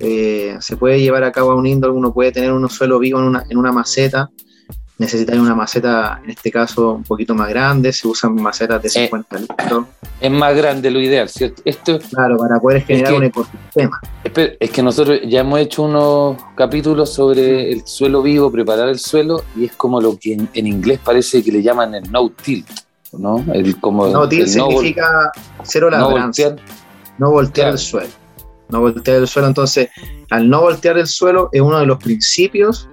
eh, 0.00 0.56
se 0.60 0.76
puede 0.76 1.00
llevar 1.00 1.24
a 1.24 1.32
cabo 1.32 1.52
a 1.52 1.56
un 1.56 1.66
indoor, 1.66 1.92
uno 1.92 2.12
puede 2.14 2.32
tener 2.32 2.52
un 2.52 2.68
suelo 2.70 2.98
vivo 2.98 3.18
en 3.18 3.24
una, 3.26 3.44
en 3.48 3.58
una 3.58 3.72
maceta, 3.72 4.30
necesitar 4.98 5.38
una 5.38 5.54
maceta, 5.54 6.20
en 6.24 6.30
este 6.30 6.50
caso, 6.50 6.92
un 6.94 7.04
poquito 7.04 7.34
más 7.34 7.48
grande, 7.48 7.92
se 7.92 8.08
usan 8.08 8.34
macetas 8.34 8.82
de 8.82 8.88
50 8.88 9.38
litros, 9.38 9.84
Es 10.20 10.30
más 10.30 10.54
grande 10.56 10.90
lo 10.90 11.00
ideal, 11.00 11.28
¿cierto? 11.28 11.62
Esto 11.64 11.98
claro, 12.10 12.36
para 12.36 12.58
poder 12.58 12.82
generar 12.84 13.12
que- 13.12 13.16
un 13.18 13.24
ecosistema. 13.24 14.00
Es 14.58 14.70
que 14.70 14.82
nosotros 14.82 15.20
ya 15.26 15.40
hemos 15.40 15.60
hecho 15.60 15.84
unos 15.84 16.36
capítulos 16.56 17.12
sobre 17.14 17.70
el 17.72 17.86
suelo 17.86 18.22
vivo, 18.22 18.50
preparar 18.50 18.88
el 18.88 18.98
suelo, 18.98 19.44
y 19.56 19.66
es 19.66 19.72
como 19.76 20.00
lo 20.00 20.18
que 20.18 20.32
en, 20.34 20.48
en 20.52 20.66
inglés 20.66 20.98
parece 21.04 21.42
que 21.44 21.52
le 21.52 21.62
llaman 21.62 21.94
el 21.94 22.10
no 22.10 22.28
tilt, 22.30 22.68
¿no? 23.12 23.44
El, 23.54 23.78
como 23.80 24.08
No, 24.08 24.28
til 24.28 24.40
el 24.42 24.56
no 24.56 24.66
vol- 24.66 24.70
significa 24.72 25.30
cero 25.62 25.88
no 25.90 25.96
labranza, 25.98 26.48
voltear. 26.48 26.68
no 27.18 27.30
voltear 27.30 27.64
Claro. 27.66 27.72
el 27.74 27.78
suelo. 27.78 28.08
No 28.70 28.80
voltear 28.80 29.16
el 29.18 29.26
suelo, 29.28 29.48
entonces, 29.48 29.88
al 30.30 30.50
no 30.50 30.60
voltear 30.60 30.98
el 30.98 31.06
suelo 31.06 31.48
es 31.52 31.60
uno 31.62 31.78
de 31.78 31.86
los 31.86 31.96
principios 32.02 32.86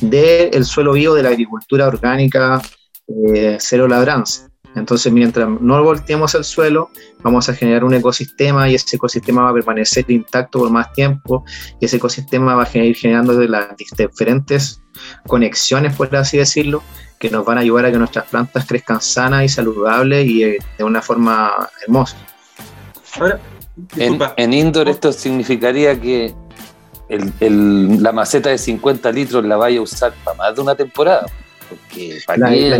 del 0.00 0.64
suelo 0.64 0.92
vivo 0.92 1.14
de 1.14 1.22
la 1.22 1.30
agricultura 1.30 1.86
orgánica 1.86 2.60
eh, 3.08 3.56
cero 3.60 3.86
labranza. 3.88 4.48
Entonces, 4.74 5.12
mientras 5.12 5.48
no 5.60 5.82
volteemos 5.84 6.34
el 6.34 6.42
suelo, 6.42 6.90
vamos 7.22 7.48
a 7.48 7.54
generar 7.54 7.84
un 7.84 7.94
ecosistema 7.94 8.68
y 8.68 8.74
ese 8.74 8.96
ecosistema 8.96 9.42
va 9.42 9.50
a 9.50 9.54
permanecer 9.54 10.04
intacto 10.10 10.58
por 10.58 10.70
más 10.70 10.92
tiempo 10.92 11.44
y 11.80 11.84
ese 11.84 11.98
ecosistema 11.98 12.56
va 12.56 12.64
a 12.64 12.78
ir 12.78 12.96
generando 12.96 13.36
de 13.36 13.48
las 13.48 13.68
diferentes 13.76 14.80
conexiones, 15.28 15.94
por 15.94 16.14
así 16.16 16.38
decirlo, 16.38 16.82
que 17.20 17.30
nos 17.30 17.44
van 17.44 17.58
a 17.58 17.60
ayudar 17.60 17.86
a 17.86 17.92
que 17.92 17.98
nuestras 17.98 18.26
plantas 18.26 18.66
crezcan 18.66 19.00
sanas 19.00 19.44
y 19.44 19.48
saludables 19.48 20.26
y 20.26 20.42
eh, 20.42 20.58
de 20.76 20.84
una 20.84 21.00
forma 21.00 21.68
hermosa. 21.82 22.16
Ahora, 23.20 23.38
En, 23.96 24.18
en 24.36 24.52
indoor 24.52 24.88
esto 24.88 25.12
significaría 25.12 26.00
que 26.00 26.34
el- 27.08 27.32
el- 27.40 28.02
la 28.02 28.12
maceta 28.12 28.50
de 28.50 28.58
50 28.58 29.10
litros 29.12 29.44
la 29.44 29.56
vaya 29.56 29.78
a 29.78 29.82
usar 29.82 30.12
para 30.24 30.36
más 30.36 30.54
de 30.54 30.62
una 30.62 30.74
temporada. 30.74 31.26
Porque 31.68 32.18
¿para 32.26 32.38
La- 32.38 32.56
idea 32.56 32.76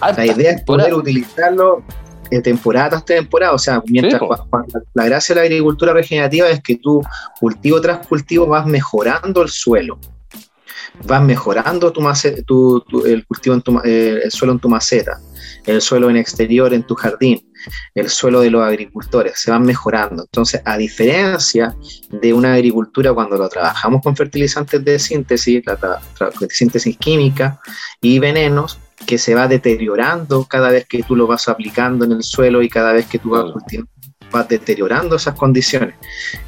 Hartas 0.00 0.26
La 0.26 0.32
idea 0.32 0.52
es 0.52 0.62
poder 0.62 0.94
utilizarlo 0.94 1.82
de 2.30 2.40
temporada 2.40 2.90
tras 2.90 3.04
temporada. 3.04 3.52
O 3.52 3.58
sea, 3.58 3.82
mientras 3.86 4.20
Sí, 4.20 4.28
la 4.94 5.04
gracia 5.04 5.34
de 5.34 5.40
la 5.42 5.44
agricultura 5.46 5.92
regenerativa 5.92 6.48
es 6.48 6.60
que 6.62 6.76
tú, 6.76 7.02
cultivo 7.38 7.80
tras 7.80 8.06
cultivo, 8.06 8.46
vas 8.46 8.66
mejorando 8.66 9.42
el 9.42 9.48
suelo. 9.50 9.98
Vas 11.06 11.22
mejorando 11.22 11.92
tu 11.92 12.00
mace- 12.00 12.42
tu- 12.44 12.80
tu- 12.88 13.04
el 13.06 13.26
cultivo 13.26 13.54
en 13.54 13.62
tu, 13.62 13.78
eh, 13.84 14.20
el 14.24 14.30
suelo 14.30 14.52
en 14.52 14.58
tu 14.58 14.68
maceta, 14.68 15.18
el 15.66 15.80
suelo 15.80 16.10
en 16.10 16.16
exterior 16.16 16.72
en 16.72 16.82
tu 16.84 16.94
jardín, 16.94 17.40
el 17.94 18.08
suelo 18.10 18.40
de 18.40 18.50
los 18.50 18.62
agricultores, 18.62 19.34
se 19.36 19.50
van 19.50 19.62
mejorando. 19.64 20.22
Entonces, 20.22 20.60
a 20.64 20.76
diferencia 20.76 21.74
de 22.10 22.32
una 22.32 22.54
agricultura 22.54 23.12
cuando 23.12 23.36
lo 23.36 23.48
trabajamos 23.48 24.02
con 24.02 24.14
fertilizantes 24.16 24.84
de 24.84 24.98
síntesis, 24.98 25.62
la 25.66 26.00
síntesis 26.50 26.96
química 26.98 27.60
y 28.00 28.18
venenos, 28.18 28.78
que 29.06 29.18
se 29.18 29.34
va 29.34 29.48
deteriorando 29.48 30.44
cada 30.44 30.70
vez 30.70 30.86
que 30.86 31.02
tú 31.02 31.14
lo 31.16 31.26
vas 31.26 31.48
aplicando 31.48 32.04
en 32.04 32.12
el 32.12 32.22
suelo 32.22 32.62
y 32.62 32.70
cada 32.70 32.92
vez 32.92 33.06
que 33.06 33.18
tú 33.18 33.30
vas 33.30 33.50
cultivando, 33.52 33.90
vas 34.34 34.48
deteriorando 34.48 35.16
esas 35.16 35.34
condiciones. 35.34 35.94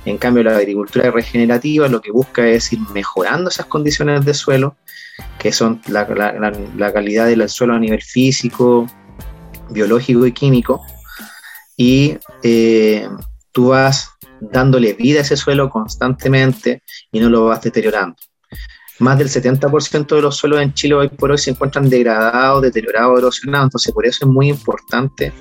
En 0.04 0.18
cambio, 0.18 0.42
la 0.42 0.56
agricultura 0.56 1.10
regenerativa 1.10 1.88
lo 1.88 2.00
que 2.00 2.10
busca 2.10 2.46
es 2.46 2.72
ir 2.72 2.80
mejorando 2.92 3.48
esas 3.48 3.66
condiciones 3.66 4.24
de 4.24 4.34
suelo, 4.34 4.76
que 5.38 5.52
son 5.52 5.80
la, 5.86 6.06
calidad 6.92 7.26
del 7.26 7.48
suelo 7.48 7.74
a 7.74 7.78
nivel 7.78 8.02
físico, 8.02 8.86
biológico 9.70 10.26
y 10.26 10.32
químico, 10.32 10.84
y 11.76 12.18
eh, 12.42 13.08
tú 13.52 13.68
vas 13.68 14.10
dándole 14.40 14.94
vida 14.94 15.20
a 15.20 15.22
ese 15.22 15.36
suelo 15.36 15.70
constantemente 15.70 16.82
y 17.12 17.20
no 17.20 17.30
lo 17.30 17.46
vas 17.46 17.62
deteriorando. 17.62 18.16
Más 18.98 19.18
del 19.18 19.28
70% 19.28 20.16
de 20.16 20.22
los 20.22 20.36
suelos 20.36 20.60
en 20.60 20.72
Chile 20.72 20.94
hoy 20.94 21.08
por 21.08 21.30
hoy 21.30 21.38
se 21.38 21.50
encuentran 21.50 21.88
degradados, 21.88 22.62
deteriorados, 22.62 23.18
erosionados, 23.18 23.66
entonces 23.66 23.92
por 23.92 24.06
eso 24.06 24.24
es 24.24 24.30
muy 24.30 24.48
importante 24.48 25.32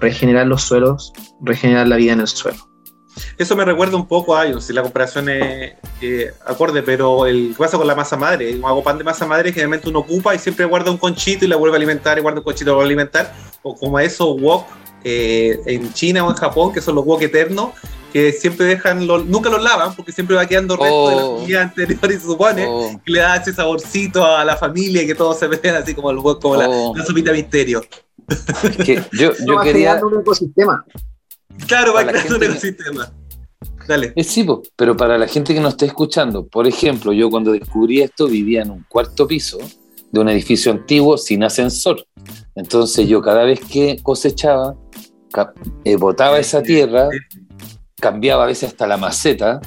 regenerar 0.00 0.46
los 0.46 0.62
suelos, 0.62 1.12
regenerar 1.40 1.88
la 1.88 1.96
vida 1.96 2.12
en 2.12 2.20
el 2.20 2.28
suelo. 2.28 2.68
Eso 3.38 3.56
me 3.56 3.64
recuerda 3.64 3.96
un 3.96 4.06
poco 4.06 4.36
a, 4.36 4.46
yo 4.46 4.60
si 4.60 4.72
la 4.72 4.82
comparación 4.82 5.28
es 5.28 5.74
eh, 6.00 6.32
acorde, 6.46 6.82
pero 6.82 7.26
el 7.26 7.50
¿qué 7.50 7.58
pasa 7.58 7.76
con 7.76 7.86
la 7.86 7.94
masa 7.94 8.16
madre? 8.16 8.58
Yo 8.58 8.66
hago 8.66 8.82
pan 8.82 8.98
de 8.98 9.04
masa 9.04 9.26
madre, 9.26 9.50
generalmente 9.50 9.88
uno 9.88 10.00
ocupa 10.00 10.34
y 10.34 10.38
siempre 10.38 10.64
guarda 10.64 10.90
un 10.90 10.98
conchito 10.98 11.44
y 11.44 11.48
la 11.48 11.56
vuelve 11.56 11.76
a 11.76 11.78
alimentar 11.78 12.18
y 12.18 12.22
guarda 12.22 12.40
un 12.40 12.44
conchito 12.44 12.70
y 12.70 12.72
la 12.72 12.74
vuelve 12.74 12.86
a 12.86 12.90
alimentar. 12.90 13.34
O 13.62 13.74
como 13.76 13.98
a 13.98 14.04
esos 14.04 14.40
wok 14.40 14.66
eh, 15.04 15.60
en 15.66 15.92
China 15.92 16.24
o 16.24 16.30
en 16.30 16.36
Japón, 16.36 16.72
que 16.72 16.80
son 16.80 16.96
los 16.96 17.04
wok 17.04 17.22
eternos, 17.22 17.70
que 18.14 18.30
siempre 18.32 18.64
dejan, 18.66 19.08
los, 19.08 19.26
nunca 19.26 19.50
los 19.50 19.60
lavan 19.60 19.92
porque 19.96 20.12
siempre 20.12 20.36
va 20.36 20.46
quedando 20.46 20.76
resto 20.76 21.08
de 21.10 21.16
la 21.16 21.24
Oh. 21.24 21.36
comida 21.40 21.62
anterior 21.62 21.98
y 22.04 22.12
se 22.14 22.20
supone 22.20 22.64
Oh, 22.66 23.00
que 23.04 23.10
le 23.12 23.18
da 23.18 23.34
ese 23.36 23.52
saborcito 23.52 24.24
a 24.24 24.44
la 24.44 24.56
familia 24.56 25.02
y 25.02 25.06
que 25.08 25.16
todos 25.16 25.36
se 25.36 25.48
vean 25.48 25.74
así 25.82 25.94
como 25.96 26.12
el 26.12 26.18
como 26.18 26.54
la, 26.54 26.68
oh, 26.68 26.96
la 26.96 27.04
sopita 27.04 27.32
misterio. 27.32 27.82
es 28.28 28.76
que 28.76 29.02
yo, 29.12 29.32
yo 29.46 29.56
va 29.56 29.64
quería. 29.64 29.90
creando 29.98 30.06
un 30.06 30.20
ecosistema. 30.20 30.84
Claro, 31.66 31.92
va 31.92 32.04
la 32.04 32.12
creando 32.12 32.36
un 32.36 32.42
ecosistema. 32.44 33.12
Dale. 33.88 34.12
Eh, 34.14 34.22
sí, 34.22 34.44
po, 34.44 34.62
pero 34.76 34.96
para 34.96 35.18
la 35.18 35.26
gente 35.26 35.52
que 35.52 35.58
nos 35.60 35.72
está 35.72 35.84
escuchando, 35.86 36.46
por 36.46 36.68
ejemplo, 36.68 37.12
yo 37.12 37.28
cuando 37.30 37.50
descubrí 37.50 38.00
esto 38.00 38.28
vivía 38.28 38.62
en 38.62 38.70
un 38.70 38.84
cuarto 38.88 39.26
piso 39.26 39.58
de 40.12 40.20
un 40.20 40.28
edificio 40.28 40.70
antiguo 40.70 41.18
sin 41.18 41.42
ascensor. 41.42 42.06
Entonces 42.54 43.08
yo 43.08 43.20
cada 43.20 43.42
vez 43.42 43.58
que 43.60 43.98
cosechaba, 44.04 44.76
eh, 45.84 45.96
botaba 45.96 46.38
esa 46.38 46.62
tierra, 46.62 47.08
cambiaba 48.04 48.44
a 48.44 48.46
veces 48.46 48.68
hasta 48.68 48.86
la 48.86 48.98
maceta, 48.98 49.62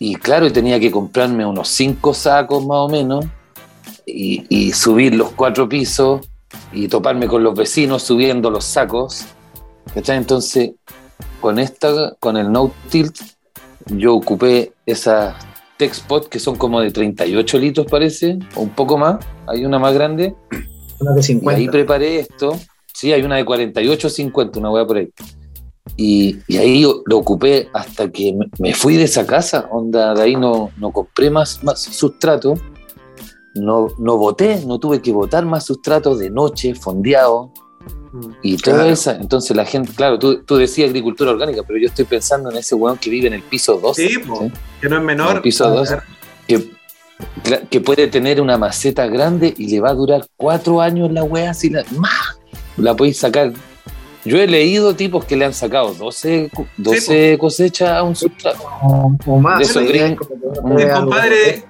y 0.00 0.16
claro, 0.16 0.50
tenía 0.52 0.80
que 0.80 0.90
comprarme 0.90 1.46
unos 1.46 1.68
cinco 1.68 2.12
sacos 2.12 2.66
más 2.66 2.78
o 2.78 2.88
menos, 2.88 3.24
y, 4.04 4.44
y 4.48 4.72
subir 4.72 5.14
los 5.14 5.30
cuatro 5.30 5.68
pisos, 5.68 6.28
y 6.72 6.88
toparme 6.88 7.28
con 7.28 7.44
los 7.44 7.54
vecinos 7.54 8.02
subiendo 8.02 8.50
los 8.50 8.64
sacos. 8.64 9.26
¿cachai? 9.94 10.16
Entonces, 10.16 10.72
con 11.40 11.60
esta, 11.60 12.16
con 12.18 12.36
el 12.36 12.50
No 12.50 12.72
Tilt, 12.90 13.16
yo 13.86 14.16
ocupé 14.16 14.72
esas 14.86 15.36
Texpot 15.76 16.28
que 16.28 16.40
son 16.40 16.56
como 16.56 16.80
de 16.80 16.90
38 16.90 17.58
litros 17.58 17.86
parece, 17.86 18.40
o 18.56 18.62
un 18.62 18.70
poco 18.70 18.98
más, 18.98 19.24
hay 19.46 19.64
una 19.64 19.78
más 19.78 19.94
grande, 19.94 20.34
Una 20.98 21.12
de 21.12 21.20
y 21.20 21.22
50. 21.22 21.58
ahí 21.58 21.68
preparé 21.68 22.18
esto, 22.18 22.58
sí, 22.92 23.12
hay 23.12 23.22
una 23.22 23.36
de 23.36 23.44
48 23.44 24.10
50, 24.10 24.58
una 24.58 24.70
hueá 24.70 24.84
por 24.84 24.96
ahí. 24.96 25.08
Y, 25.96 26.38
y 26.48 26.56
ahí 26.56 26.86
lo 27.06 27.18
ocupé 27.18 27.68
hasta 27.74 28.10
que 28.10 28.34
me- 28.58 28.74
fui 28.74 28.96
de 28.96 29.04
esa 29.04 29.26
casa, 29.26 29.68
onda, 29.70 30.14
de 30.14 30.22
ahí 30.22 30.36
no, 30.36 30.70
no 30.78 30.90
compré 30.90 31.30
más, 31.30 31.62
más 31.62 31.80
sustrato, 31.80 32.54
no, 33.54 33.88
no 33.98 34.16
boté, 34.16 34.64
no 34.66 34.78
tuve 34.78 35.02
que 35.02 35.12
botar 35.12 35.44
más 35.44 35.66
sustrato 35.66 36.16
de 36.16 36.30
noche, 36.30 36.74
fondeado, 36.74 37.52
y 38.42 38.56
toda 38.58 38.76
Claro. 38.78 38.90
esa, 38.92 39.16
entonces 39.16 39.56
la 39.56 39.64
gente, 39.64 39.92
claro, 39.94 40.18
tú, 40.18 40.42
tú 40.44 40.56
decías 40.56 40.88
agricultura 40.88 41.30
orgánica, 41.30 41.62
pero 41.66 41.78
yo 41.78 41.88
estoy 41.88 42.04
pensando 42.04 42.50
en 42.50 42.56
ese 42.58 42.74
weón 42.74 42.96
que 42.98 43.10
vive 43.10 43.26
en 43.28 43.34
el 43.34 43.42
piso 43.42 43.78
12. 43.78 44.08
Sí, 44.08 44.18
po. 44.18 44.38
¿sí? 44.42 44.52
Que 44.80 44.88
no 44.88 44.96
es 44.96 45.00
En 45.00 45.06
menor. 45.06 45.36
el 45.36 45.42
piso 45.42 45.68
12, 45.68 45.98
que, 46.46 46.68
que 47.70 47.80
puede 47.80 48.08
tener 48.08 48.40
una 48.40 48.58
maceta 48.58 49.06
grande 49.06 49.54
y 49.56 49.68
le 49.68 49.80
va 49.80 49.90
a 49.90 49.94
durar 49.94 50.26
cuatro 50.36 50.80
años 50.80 51.10
la 51.12 51.22
weá, 51.24 51.54
si 51.54 51.70
la, 51.70 51.84
¡más! 51.98 52.38
la 52.76 52.94
podéis 52.96 53.18
sacar 53.18 53.52
Yo 54.24 54.38
he 54.38 54.46
leído 54.46 54.94
tipos 54.94 55.24
que 55.24 55.36
le 55.36 55.44
han 55.44 55.54
sacado 55.54 55.94
12, 55.94 56.50
co- 56.54 56.66
12 56.76 57.36
cosechas 57.38 57.90
a 57.90 58.02
un 58.02 58.14
sustrato. 58.14 58.62
O, 58.82 59.16
o 59.26 59.38
más. 59.38 59.58
De 59.58 59.64
esos 59.64 59.86
vea 59.86 60.06
algo- 60.06 60.26
compadre, 61.00 61.64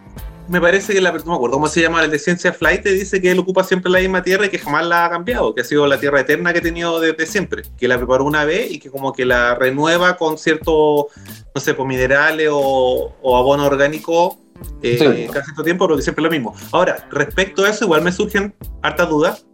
me 0.49 0.61
parece 0.61 0.93
que 0.93 1.01
la 1.01 1.13
persona, 1.13 1.29
no 1.31 1.33
me 1.33 1.37
acuerdo 1.37 1.55
cómo 1.55 1.69
se 1.69 1.81
llama, 1.81 2.03
el 2.05 2.11
de 2.11 2.19
Ciencia 2.19 2.53
Flight, 2.53 2.83
te 2.83 2.93
dice 2.93 3.23
que 3.23 3.31
él 3.31 3.39
ocupa 3.39 3.65
siempre 3.65 3.91
la 3.91 4.01
misma 4.01 4.23
tierra 4.23 4.47
y 4.47 4.49
que 4.51 4.59
jamás 4.59 4.85
la 4.87 5.07
ha 5.07 5.11
cambiado, 5.11 5.55
que 5.55 5.63
ha 5.63 5.65
sido 5.65 5.87
la 5.87 5.99
tierra 5.99 6.21
eterna 6.21 6.53
que 6.53 6.59
ha 6.59 6.63
tenido 6.63 7.01
desde 7.01 7.25
siempre, 7.27 7.63
que 7.79 7.89
la 7.89 7.97
preparó 7.97 8.25
una 8.25 8.45
vez 8.45 8.71
y 8.71 8.79
que 8.79 8.91
como 8.91 9.13
que 9.15 9.25
la 9.25 9.55
renueva 9.55 10.17
con 10.19 10.37
ciertos, 10.37 11.07
no 11.55 11.61
sé, 11.61 11.73
pues 11.73 11.89
minerales 11.89 12.49
o, 12.53 13.15
o 13.23 13.37
abono 13.39 13.65
orgánico 13.65 14.39
eh, 14.83 14.99
Sí. 14.99 15.27
cada 15.33 15.45
cierto 15.45 15.63
tiempo, 15.65 15.87
pero 15.87 15.97
que 15.97 16.03
siempre 16.03 16.23
es 16.23 16.25
lo 16.25 16.31
mismo. 16.31 16.55
Ahora, 16.71 17.09
respecto 17.11 17.65
a 17.65 17.71
eso, 17.71 17.85
igual 17.87 18.03
me 18.03 18.13
surgen 18.13 18.55
hartas 18.83 19.09
dudas, 19.09 19.47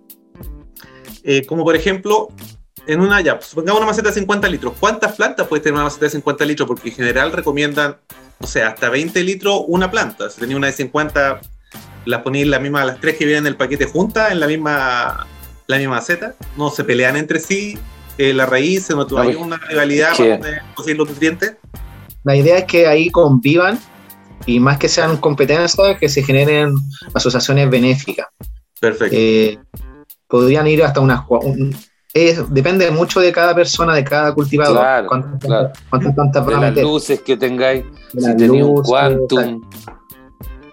eh, 1.23 1.47
como 1.47 1.62
por 1.64 1.76
ejemplo, 1.76 2.28
en 2.88 3.00
una, 3.00 3.21
ya, 3.21 3.38
supongamos 3.40 3.80
una 3.80 3.87
maceta 3.87 4.09
de 4.09 4.14
50 4.14 4.49
litros, 4.49 4.73
¿cuántas 4.80 5.14
plantas 5.14 5.47
puede 5.47 5.62
tener 5.62 5.75
una 5.75 5.85
maceta 5.85 6.07
de 6.07 6.11
50 6.11 6.45
litros? 6.45 6.66
Porque 6.66 6.88
en 6.88 6.95
general 6.97 7.33
recomiendan 7.33 7.99
o 8.40 8.47
sea, 8.47 8.68
hasta 8.68 8.88
20 8.88 9.23
litros 9.25 9.62
una 9.66 9.90
planta. 9.90 10.30
Si 10.30 10.40
tenía 10.40 10.57
una 10.57 10.68
de 10.68 10.73
50, 10.73 11.40
las 12.04 12.23
ponéis 12.23 12.47
la 12.47 12.59
misma, 12.61 12.85
las 12.85 13.00
tres 13.00 13.16
que 13.16 13.25
vienen 13.25 13.45
en 13.45 13.49
el 13.49 13.57
paquete 13.57 13.87
juntas, 13.87 14.30
en 14.33 14.40
la 14.40 14.47
misma, 14.47 15.26
la 15.66 15.78
misma 15.78 15.97
maceta. 15.97 16.35
No 16.57 16.71
se 16.71 16.85
pelean 16.85 17.16
entre 17.16 17.40
sí, 17.40 17.78
eh, 18.16 18.33
las 18.33 18.49
raíces, 18.49 18.95
no 18.95 19.04
No, 19.04 19.18
hay 19.18 19.35
una 19.35 19.57
rivalidad 19.57 20.16
para 20.16 20.38
poder 20.38 20.62
conseguir 20.75 20.99
los 20.99 21.09
nutrientes. 21.09 21.57
La 22.25 22.37
idea 22.37 22.59
es 22.59 22.64
que 22.64 22.87
ahí 22.87 23.11
convivan 23.11 23.78
y 24.47 24.61
más 24.61 24.78
que 24.78 24.88
sean 24.88 25.16
competencias, 25.16 25.76
que 25.99 26.09
se 26.09 26.23
generen 26.23 26.75
asociaciones 27.14 27.68
benéficas. 27.71 28.26
Perfecto. 28.80 29.16
Eh, 29.18 29.59
podrían 30.28 30.66
ir 30.68 30.85
hasta 30.85 31.00
unas. 31.00 31.23
un- 31.28 31.76
es- 32.15 32.53
depende 32.53 32.91
mucho 32.91 33.21
de 33.21 33.33
cada 33.33 33.55
persona, 33.55 33.95
de 33.95 34.05
cada 34.05 34.33
cultivador. 34.35 34.79
Claro, 34.79 35.09
cuántas, 35.09 35.41
claro. 35.41 35.71
cuántas 35.91 36.15
plantas 36.15 36.47
De 36.47 36.61
las 36.61 36.91
luces 36.91 37.21
que 37.23 37.37
tengáis, 37.37 37.85
de 38.12 38.49
si 38.49 38.61
un. 38.61 39.65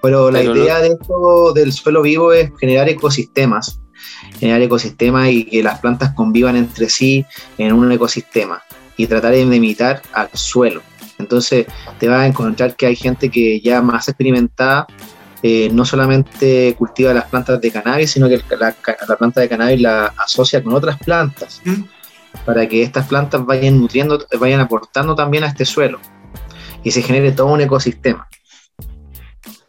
Pero 0.01 0.30
la 0.30 0.39
Pero 0.39 0.56
idea 0.56 0.80
de 0.82 0.89
esto 0.89 1.51
del 1.54 1.74
suelo 1.74 2.04
vivo 2.04 2.32
es 2.32 2.51
generar 2.60 2.88
ecosistemas, 2.88 3.80
generar 4.39 4.62
ecosistemas 4.62 5.30
y 5.30 5.46
que 5.46 5.63
las 5.63 5.80
plantas 5.80 6.13
convivan 6.13 6.56
entre 6.56 6.89
sí 6.89 7.25
en 7.58 7.74
un 7.74 7.92
ecosistema 7.92 8.62
y 8.98 9.08
tratar 9.08 9.32
de 9.32 9.42
imitar 9.42 10.01
al 10.13 10.30
suelo. 10.34 10.82
Entonces 11.18 11.65
te 11.98 12.08
vas 12.08 12.22
a 12.22 12.27
encontrar 12.27 12.75
que 12.75 12.86
hay 12.86 12.96
gente 12.96 13.30
que 13.32 13.60
ya 13.62 13.82
más 13.82 14.08
experimentada 14.08 14.86
eh, 15.48 15.70
no 15.72 15.86
solamente 15.86 16.74
cultiva 16.75 17.14
las 17.14 17.25
plantas 17.25 17.62
de 17.62 17.70
cannabis, 17.72 18.10
sino 18.12 18.28
que 18.28 18.42
la, 18.60 18.75
la 19.08 19.16
planta 19.16 19.42
de 19.42 19.48
cannabis 19.50 19.80
la 19.80 20.08
asocia 20.18 20.64
con 20.64 20.74
otras 20.74 20.98
plantas 20.98 21.62
¿Mm? 21.64 21.84
para 22.46 22.68
que 22.68 22.82
estas 22.82 23.06
plantas 23.06 23.46
vayan 23.46 23.80
nutriendo, 23.80 24.25
vayan 24.40 24.60
aportando 24.60 25.14
también 25.14 25.44
a 25.44 25.48
este 25.48 25.64
suelo 25.64 26.00
y 26.84 26.90
se 26.90 27.04
genere 27.04 27.32
todo 27.32 27.48
un 27.54 27.62
ecosistema. 27.62 28.28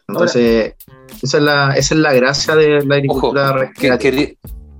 Entonces, 0.07 0.73
esa, 1.21 1.37
es 1.37 1.43
la, 1.43 1.73
esa 1.75 1.93
es 1.95 1.99
la 1.99 2.13
gracia 2.13 2.55
de 2.55 2.83
la 2.83 2.95
agricultura 2.95 3.71
que- 3.79 3.97
quería, 3.99 4.29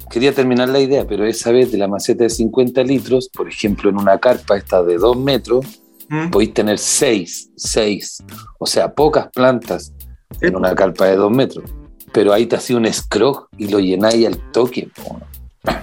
quería 0.09 0.33
terminar 0.33 0.69
la 0.69 0.79
idea, 0.79 1.05
pero 1.07 1.25
esa 1.25 1.51
vez 1.51 1.71
de 1.71 1.77
la 1.77 1.87
maceta 1.87 2.23
de 2.23 2.29
50 2.31 2.81
litros, 2.83 3.29
por 3.29 3.47
ejemplo, 3.47 3.89
en 3.89 3.97
una 3.97 4.17
carpa 4.17 4.57
esta 4.57 4.81
de 4.83 4.97
2 4.97 5.17
metros, 5.17 5.65
¿Mm? 6.09 6.29
podéis 6.29 6.53
tener 6.53 6.79
6, 6.79 7.51
6, 7.55 8.23
o 8.57 8.65
sea, 8.65 8.93
pocas 8.93 9.27
plantas 9.33 9.93
en 10.41 10.55
una 10.55 10.75
carpa 10.75 11.05
de 11.05 11.15
2 11.15 11.31
metros. 11.31 11.69
Pero 12.11 12.33
ahí 12.33 12.45
te 12.45 12.55
hacía 12.55 12.77
un 12.77 12.91
scrog 12.91 13.47
y 13.57 13.67
lo 13.67 13.79
llenáis 13.79 14.25
al 14.27 14.37
toque. 14.51 14.89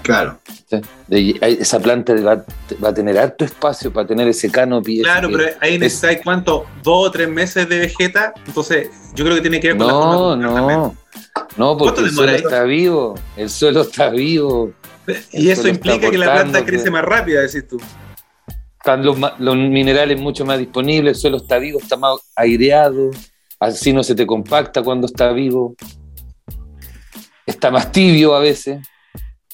Claro. 0.02 0.38
¿Sí? 0.70 0.80
De- 1.08 1.38
ahí- 1.42 1.58
esa 1.60 1.78
planta 1.78 2.14
va, 2.14 2.42
va 2.82 2.88
a 2.88 2.94
tener 2.94 3.18
harto 3.18 3.44
espacio 3.44 3.92
para 3.92 4.06
tener 4.06 4.26
ese 4.28 4.50
canopy. 4.50 4.94
ese 4.96 5.02
Claro, 5.02 5.28
que- 5.28 5.36
pero 5.36 5.56
ahí 5.60 5.78
necesitáis 5.78 6.20
cuánto, 6.24 6.64
dos 6.82 7.08
o 7.08 7.10
tres 7.10 7.28
meses 7.28 7.68
de 7.68 7.78
vegeta, 7.80 8.32
entonces 8.46 8.88
yo 9.14 9.24
creo 9.24 9.36
que 9.36 9.42
tiene 9.42 9.60
que 9.60 9.68
ver 9.68 9.76
con 9.76 9.86
la 9.86 9.92
No, 9.92 10.00
forma 10.02 10.28
cultivar 10.34 10.54
también. 10.54 10.78
no. 10.80 10.96
No, 11.56 11.76
porque 11.76 11.92
¿Cuánto 11.94 12.00
el 12.00 12.10
suelo 12.14 12.32
demora 12.32 12.32
ahí? 12.32 12.42
está 12.54 12.62
vivo. 12.64 13.14
El 13.36 13.50
suelo 13.50 13.80
está 13.82 14.08
vivo. 14.10 14.72
Y 15.32 15.50
eso 15.50 15.68
implica 15.68 16.10
que 16.10 16.16
la 16.18 16.32
planta 16.32 16.64
crece 16.64 16.84
pues. 16.84 16.92
más 16.92 17.04
rápida, 17.04 17.42
decís 17.42 17.68
tú. 17.68 17.78
Están 18.78 19.04
los, 19.04 19.16
los 19.38 19.56
minerales 19.56 20.18
mucho 20.18 20.44
más 20.46 20.58
disponibles. 20.58 21.16
El 21.16 21.20
suelo 21.20 21.36
está 21.38 21.58
vivo, 21.58 21.78
está 21.78 21.96
más 21.96 22.18
aireado. 22.36 23.10
Así 23.64 23.92
no 23.92 24.02
se 24.02 24.14
te 24.14 24.26
compacta 24.26 24.82
cuando 24.82 25.06
está 25.06 25.32
vivo. 25.32 25.74
Está 27.46 27.70
más 27.70 27.92
tibio 27.92 28.34
a 28.34 28.40
veces. 28.40 28.86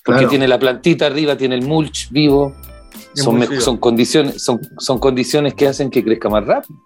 Porque 0.05 0.21
Claro. 0.21 0.31
tiene 0.31 0.49
la 0.49 0.59
plantita 0.59 1.07
arriba, 1.07 1.37
tiene 1.37 1.55
el 1.55 1.63
mulch 1.63 2.11
vivo. 2.11 2.55
Son, 3.15 3.61
son, 3.61 3.77
condiciones, 3.79 4.43
son, 4.43 4.61
son 4.79 4.99
condiciones 4.99 5.55
que 5.55 5.67
hacen 5.67 5.91
que 5.91 6.03
crezca 6.03 6.29
más 6.29 6.45
rápido. 6.45 6.79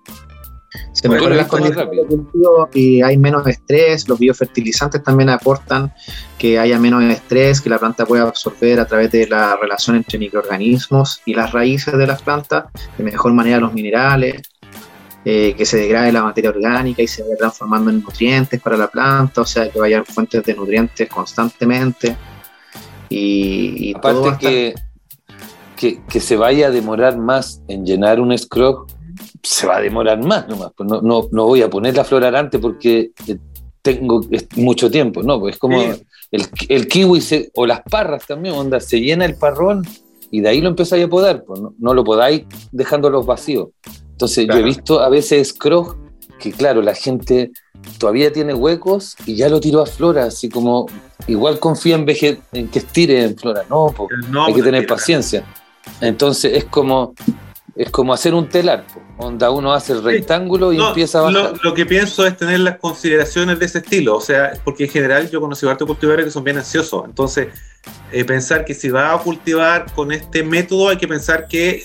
Se 0.93 1.09
Bueno, 1.09 1.29
mejoran 1.29 1.71
las 1.71 2.69
y 2.73 3.03
hay 3.03 3.17
menos 3.17 3.47
estrés, 3.47 4.09
los 4.09 4.19
biofertilizantes 4.19 5.03
también 5.03 5.29
aportan 5.29 5.93
que 6.39 6.59
haya 6.59 6.79
menos 6.79 7.03
estrés, 7.05 7.61
que 7.61 7.71
la 7.71 7.79
planta 7.79 8.07
pueda 8.07 8.25
absorber 8.25 8.81
a 8.81 8.87
través 8.87 9.11
de 9.13 9.27
la 9.29 9.57
relación 9.57 9.97
entre 9.97 10.19
microorganismos 10.19 11.21
y 11.27 11.35
las 11.35 11.53
raíces 11.53 11.97
de 11.97 12.07
las 12.07 12.23
plantas, 12.23 12.67
de 12.97 13.05
mejor 13.05 13.33
manera 13.33 13.59
los 13.59 13.73
minerales, 13.73 14.43
eh, 15.25 15.55
que 15.57 15.65
se 15.65 15.79
degrade 15.79 16.13
la 16.13 16.23
materia 16.23 16.51
orgánica 16.51 17.03
y 17.03 17.07
se 17.07 17.23
vaya 17.23 17.37
transformando 17.37 17.91
en 17.91 18.03
nutrientes 18.03 18.61
para 18.61 18.77
la 18.77 18.89
planta, 18.89 19.41
o 19.41 19.47
sea, 19.47 19.69
que 19.71 19.79
vayan 19.79 20.05
fuentes 20.05 20.43
de 20.45 20.55
nutrientes 20.55 21.09
constantemente. 21.09 22.17
Y, 23.09 23.95
Aparte 23.97 24.37
que, 24.41 24.75
que, 25.77 26.01
que 26.09 26.21
se 26.21 26.37
vaya 26.37 26.69
a 26.69 26.71
demorar 26.71 27.17
más 27.19 27.63
en 27.69 27.85
llenar 27.87 28.21
un 28.21 28.37
scrog, 28.37 28.87
se 29.43 29.67
va 29.67 29.77
a 29.77 29.81
demorar 29.81 30.23
más 30.25 30.49
nomás. 30.49 30.73
Pues 30.77 30.89
no, 30.89 31.01
no, 31.03 31.29
no 31.31 31.45
voy 31.47 31.63
a 31.63 31.71
poner 31.71 31.97
la 31.97 32.05
flor 32.05 32.25
arante 32.25 32.59
porque 32.59 33.13
eh, 33.27 33.37
tengo 33.83 34.23
mucho 34.57 34.91
tiempo, 34.91 35.23
no, 35.23 35.39
pues 35.39 35.55
es 35.55 35.59
como 35.61 35.81
Sí. 35.81 36.03
el, 36.33 36.47
el 36.69 36.89
kiwi 36.89 37.21
se- 37.21 37.51
o 37.55 37.67
las 37.67 37.83
parras 37.83 38.27
también, 38.27 38.55
onda, 38.55 38.81
se 38.81 38.99
llena 39.01 39.25
el 39.27 39.37
parrón 39.37 39.83
y 40.31 40.41
de 40.41 40.49
ahí 40.49 40.61
lo 40.61 40.71
empezáis 40.71 41.05
a 41.05 41.09
podar, 41.09 41.45
pues 41.45 41.61
no, 41.61 41.75
no 41.79 41.95
lo 41.95 42.03
podáis 42.03 42.45
dejándolos 42.73 43.25
vacíos. 43.27 43.69
Entonces 44.14 44.46
yo 44.46 44.55
he 44.55 44.62
visto 44.62 45.00
a 45.00 45.09
veces 45.09 45.48
scrog 45.48 45.96
que 46.38 46.53
claro, 46.53 46.83
la 46.83 46.94
gente 46.94 47.50
todavía 47.98 48.33
tiene 48.33 48.55
huecos 48.55 49.16
y 49.27 49.35
ya 49.35 49.48
lo 49.48 49.61
tiró 49.61 49.83
a 49.83 49.87
flora, 49.87 50.27
así 50.27 50.48
como 50.48 50.87
igual 51.27 51.59
confía 51.59 51.96
en, 51.96 52.07
en 52.53 52.68
que 52.68 52.79
estire 52.79 53.24
en 53.24 53.37
flora, 53.37 53.64
no, 53.68 53.87
po, 53.88 54.09
No, 54.29 54.46
hay 54.46 54.55
que 54.55 54.62
tener 54.62 54.87
paciencia. 54.87 55.44
Entonces 56.00 56.53
es 56.55 56.64
como 56.64 57.14
es 57.74 57.90
como 57.90 58.14
hacer 58.14 58.35
un 58.35 58.48
telar, 58.48 58.87
po, 58.87 59.27
onda 59.27 59.50
uno 59.50 59.72
hace 59.72 59.94
el 59.94 60.05
rectángulo 60.05 60.72
y 60.72 60.77
No, 60.77 60.88
empieza 60.90 61.18
a 61.18 61.22
bajar. 61.22 61.53
Lo, 61.53 61.70
lo 61.70 61.74
que 61.74 61.85
pienso 61.85 62.24
es 62.24 62.37
tener 62.37 62.61
las 62.61 62.79
consideraciones 62.79 63.59
de 63.59 63.66
ese 63.66 63.79
estilo, 63.79 64.16
o 64.16 64.20
sea, 64.20 64.53
porque 64.64 64.85
en 64.85 64.90
general 64.90 65.29
yo 65.29 65.40
conocí 65.40 65.66
hartos 65.66 65.88
cultivadores 65.88 66.27
que 66.27 66.31
son 66.31 66.44
bien 66.44 66.59
ansiosos, 66.59 67.05
entonces 67.05 67.48
eh, 68.12 68.24
pensar 68.24 68.64
que 68.64 68.74
si 68.74 68.90
va 68.90 69.12
a 69.12 69.18
cultivar 69.18 69.92
con 69.92 70.12
este 70.12 70.44
método 70.44 70.88
hay 70.88 70.98
que 70.98 71.09
pensar 71.09 71.48
que 71.48 71.83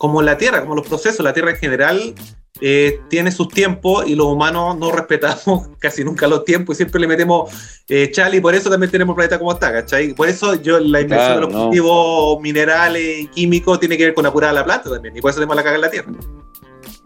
como 0.00 0.22
la 0.22 0.38
tierra, 0.38 0.62
como 0.62 0.74
los 0.74 0.88
procesos, 0.88 1.22
la 1.22 1.34
tierra 1.34 1.50
en 1.50 1.56
general 1.58 2.14
eh, 2.62 3.00
tiene 3.10 3.30
sus 3.30 3.48
tiempos 3.48 4.06
y 4.08 4.14
los 4.14 4.28
humanos 4.28 4.78
no 4.78 4.90
respetamos 5.00 5.68
casi 5.78 6.04
nunca 6.04 6.26
los 6.26 6.42
tiempos 6.46 6.74
y 6.74 6.78
siempre 6.78 6.98
le 7.02 7.06
metemos 7.06 7.50
eh, 7.86 8.10
chal 8.10 8.34
y 8.34 8.40
por 8.40 8.54
eso 8.54 8.70
también 8.70 8.90
tenemos 8.90 9.12
el 9.12 9.16
planeta 9.16 9.38
como 9.38 9.52
está, 9.52 9.70
¿cachai? 9.70 10.14
Por 10.14 10.26
eso 10.26 10.54
yo 10.54 10.80
la 10.80 11.02
inversión 11.02 11.32
Claro, 11.32 11.34
de 11.34 11.40
los 11.46 11.52
no. 11.52 11.62
cultivos 11.64 12.40
minerales 12.40 13.20
y 13.20 13.26
químicos 13.26 13.78
tiene 13.78 13.98
que 13.98 14.06
ver 14.06 14.14
con 14.14 14.24
apurar 14.24 14.54
la 14.54 14.64
planta 14.64 14.88
también 14.88 15.14
y 15.14 15.20
por 15.20 15.30
eso 15.32 15.38
tenemos 15.38 15.54
la 15.54 15.62
caga 15.62 15.74
en 15.76 15.82
la 15.82 15.90
tierra. 15.90 16.12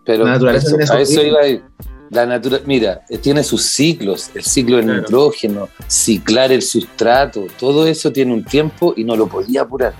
Pero 0.06 0.24
La 0.24 0.32
naturaleza 0.34 0.76
eso- 0.78 0.92
a 0.94 1.00
eso 1.00 1.20
iba 1.22 1.40
a 1.40 1.46
ir. 1.48 1.64
La 2.10 2.26
natura, 2.26 2.60
mira, 2.64 3.00
eh, 3.10 3.18
tiene 3.18 3.42
sus 3.42 3.62
ciclos, 3.64 4.30
el 4.34 4.44
ciclo 4.44 4.76
del 4.76 4.84
Claro. 4.84 5.00
nitrógeno, 5.00 5.68
ciclar 5.88 6.52
el 6.52 6.62
sustrato, 6.62 7.46
todo 7.58 7.88
eso 7.88 8.12
tiene 8.12 8.32
un 8.32 8.44
tiempo 8.44 8.94
y 8.96 9.02
no 9.02 9.16
lo 9.16 9.26
podía 9.26 9.62
apurar. 9.62 9.94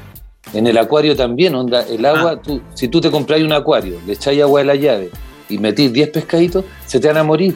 En 0.54 0.66
el 0.66 0.78
acuario 0.78 1.16
también, 1.16 1.54
onda, 1.54 1.82
el 1.86 2.04
agua, 2.06 2.32
Ah. 2.32 2.40
tú, 2.42 2.60
si 2.74 2.88
tú 2.88 3.00
te 3.00 3.10
compras 3.10 3.40
un 3.42 3.52
acuario, 3.52 4.00
le 4.06 4.12
echáis 4.14 4.40
agua 4.40 4.60
de 4.60 4.66
la 4.66 4.74
llave 4.76 5.10
y 5.48 5.58
metís 5.58 5.92
10 5.92 6.10
pescaditos, 6.10 6.64
se 6.86 7.00
te 7.00 7.08
van 7.08 7.16
a 7.18 7.22
morir. 7.24 7.54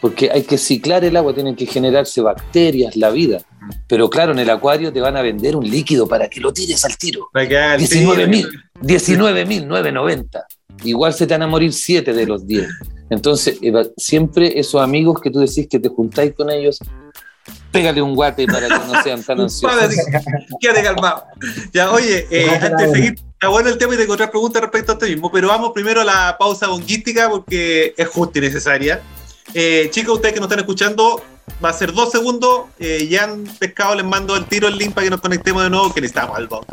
Porque 0.00 0.30
hay 0.30 0.42
que 0.42 0.58
ciclar 0.58 1.02
el 1.02 1.16
agua, 1.16 1.32
tienen 1.32 1.56
que 1.56 1.64
generarse 1.64 2.20
bacterias, 2.20 2.94
la 2.94 3.08
vida. 3.08 3.40
Pero 3.88 4.10
claro, 4.10 4.32
en 4.32 4.38
el 4.38 4.50
acuario 4.50 4.92
te 4.92 5.00
van 5.00 5.16
a 5.16 5.22
vender 5.22 5.56
un 5.56 5.68
líquido 5.68 6.06
para 6.06 6.28
que 6.28 6.40
lo 6.40 6.52
tires 6.52 6.84
al 6.84 6.98
tiro. 6.98 7.28
Para 7.32 7.48
que 7.48 7.56
haga 7.56 7.74
el 7.76 7.80
19.000, 7.80 8.46
19.990. 8.82 10.44
Igual 10.84 11.14
se 11.14 11.26
te 11.26 11.34
van 11.34 11.42
a 11.42 11.46
morir 11.46 11.72
7 11.72 12.12
de 12.12 12.26
los 12.26 12.46
10. 12.46 12.68
Entonces, 13.08 13.58
siempre 13.96 14.58
esos 14.58 14.82
amigos 14.82 15.20
que 15.20 15.30
tú 15.30 15.38
decís 15.38 15.66
que 15.70 15.78
te 15.78 15.88
juntáis 15.88 16.34
con 16.34 16.50
ellos, 16.50 16.78
pégale 17.74 18.00
un 18.00 18.14
guate 18.14 18.46
para 18.46 18.68
que 18.68 18.78
no 18.86 19.02
sean 19.02 19.22
tan 19.22 19.40
ansiosos. 19.42 19.94
Quédate 20.60 20.82
calmado. 20.82 21.24
Ya, 21.72 21.90
oye, 21.90 22.26
eh, 22.30 22.48
antes 22.50 22.76
de 22.78 22.92
seguir, 22.92 23.14
está 23.32 23.48
bueno 23.48 23.68
el 23.68 23.76
tema 23.76 23.94
y 23.94 23.98
tengo 23.98 24.14
otras 24.14 24.30
preguntas 24.30 24.62
respecto 24.62 24.92
a 24.92 24.94
esto 24.94 25.06
mismo, 25.06 25.30
pero 25.30 25.48
vamos 25.48 25.72
primero 25.74 26.00
a 26.00 26.04
la 26.04 26.36
pausa 26.38 26.68
bonguística 26.68 27.28
porque 27.28 27.92
es 27.96 28.08
justa 28.08 28.38
y 28.38 28.42
necesaria. 28.42 29.02
Eh, 29.52 29.88
chicos, 29.90 30.14
ustedes 30.14 30.34
que 30.34 30.40
nos 30.40 30.46
están 30.46 30.60
escuchando, 30.60 31.22
va 31.62 31.70
a 31.70 31.72
ser 31.72 31.92
dos 31.92 32.10
segundos. 32.12 32.66
Eh, 32.78 33.08
ya 33.08 33.24
han 33.24 33.44
pescado, 33.58 33.96
les 33.96 34.04
mando 34.04 34.36
el 34.36 34.46
tiro, 34.46 34.68
el 34.68 34.78
link 34.78 34.94
para 34.94 35.06
que 35.06 35.10
nos 35.10 35.20
conectemos 35.20 35.64
de 35.64 35.70
nuevo, 35.70 35.92
que 35.92 36.00
necesitamos 36.00 36.36
al 36.36 36.46
bot. 36.46 36.64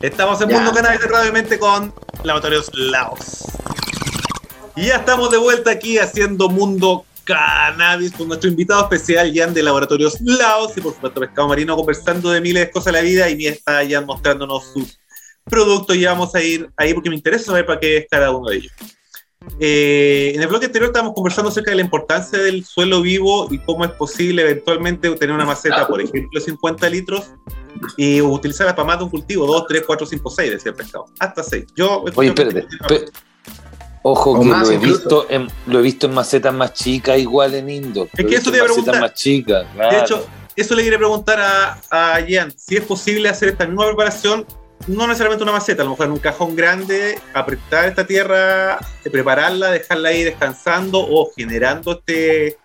Estamos 0.00 0.40
en 0.40 0.48
Ya. 0.48 0.56
Mundo 0.56 0.72
Cannabis 0.72 1.00
de 1.00 1.06
Radio 1.06 1.32
Mente 1.32 1.58
con 1.58 1.92
Laboratorios 2.24 2.70
Laos. 2.74 3.44
Y 4.76 4.86
ya 4.86 4.96
estamos 4.96 5.30
de 5.30 5.36
vuelta 5.36 5.72
aquí 5.72 5.98
haciendo 5.98 6.48
Mundo 6.48 7.04
Cannabis 7.30 8.12
con 8.12 8.26
nuestro 8.26 8.50
invitado 8.50 8.82
especial, 8.82 9.30
Jan 9.32 9.54
de 9.54 9.62
Laboratorios 9.62 10.20
Laos 10.20 10.72
y 10.76 10.80
por 10.80 10.94
supuesto 10.94 11.20
Pescado 11.20 11.46
Marino, 11.46 11.76
conversando 11.76 12.30
de 12.30 12.40
miles 12.40 12.66
de 12.66 12.70
cosas 12.72 12.86
de 12.86 12.92
la 12.92 13.00
vida 13.02 13.30
y 13.30 13.36
mi 13.36 13.46
está 13.46 13.88
Jan 13.88 14.04
mostrándonos 14.04 14.72
sus 14.72 14.98
productos 15.44 15.94
y 15.96 16.04
vamos 16.04 16.34
a 16.34 16.42
ir 16.42 16.68
ahí 16.76 16.92
porque 16.92 17.08
me 17.08 17.14
interesa 17.14 17.46
saber 17.46 17.66
para 17.66 17.78
qué 17.78 17.98
es 17.98 18.06
cada 18.10 18.32
uno 18.32 18.50
de 18.50 18.56
ellos. 18.56 18.72
Eh, 19.58 20.32
en 20.34 20.42
el 20.42 20.48
bloque 20.48 20.66
anterior 20.66 20.88
estábamos 20.90 21.14
conversando 21.14 21.50
acerca 21.50 21.70
de 21.70 21.76
la 21.76 21.82
importancia 21.82 22.38
del 22.38 22.64
suelo 22.64 23.00
vivo 23.00 23.46
y 23.50 23.58
cómo 23.58 23.84
es 23.84 23.92
posible 23.92 24.42
eventualmente 24.42 25.08
tener 25.12 25.34
una 25.34 25.46
maceta, 25.46 25.86
por 25.86 26.00
ejemplo, 26.00 26.28
de 26.34 26.40
50 26.40 26.90
litros 26.90 27.30
y 27.96 28.20
utilizarla 28.20 28.74
para 28.74 28.86
más 28.86 28.98
de 28.98 29.04
un 29.04 29.10
cultivo, 29.10 29.46
2, 29.46 29.66
3, 29.68 29.84
4, 29.86 30.06
4, 30.06 30.06
5, 30.06 30.30
6, 30.30 30.50
decía 30.50 30.70
el 30.70 30.76
pescado. 30.76 31.06
Hasta 31.20 31.42
6. 31.44 31.66
Yo, 31.76 32.04
Oye, 32.14 32.28
espérate. 32.28 32.66
Ojo 34.02 34.32
O 34.32 34.40
que 34.40 34.48
lo 34.48 34.70
he, 34.70 34.74
incluso. 34.74 34.80
visto 34.98 35.26
en, 35.28 35.48
lo 35.66 35.78
he 35.78 35.82
visto 35.82 36.06
en 36.06 36.14
macetas 36.14 36.54
más 36.54 36.72
chicas, 36.72 37.18
igual 37.18 37.54
en 37.54 37.68
indoor. 37.68 38.08
Es 38.16 38.24
que 38.24 38.34
eso 38.36 38.50
te 38.50 38.56
iba 38.56 38.66
a 38.66 38.68
macetas 38.68 38.84
preguntar. 38.84 39.00
más 39.00 39.14
chicas. 39.14 39.66
De 39.76 39.98
hecho, 39.98 40.26
eso 40.56 40.74
le 40.74 40.82
quería 40.82 40.98
preguntar 40.98 41.38
a, 41.40 41.80
a 41.90 42.20
Ian, 42.20 42.52
si 42.56 42.76
es 42.76 42.84
posible 42.84 43.28
hacer 43.28 43.50
esta 43.50 43.66
misma 43.66 43.86
preparación, 43.86 44.46
no 44.86 45.06
necesariamente 45.06 45.42
una 45.42 45.52
maceta, 45.52 45.82
a 45.82 45.84
lo 45.84 45.90
mejor 45.90 46.06
en 46.06 46.12
un 46.12 46.18
cajón 46.18 46.56
grande, 46.56 47.18
apretar 47.34 47.88
esta 47.88 48.06
tierra, 48.06 48.78
prepararla, 49.04 49.70
dejarla 49.70 50.08
ahí 50.08 50.24
descansando 50.24 50.98
o 51.00 51.30
generando 51.36 51.92
este 51.92 52.56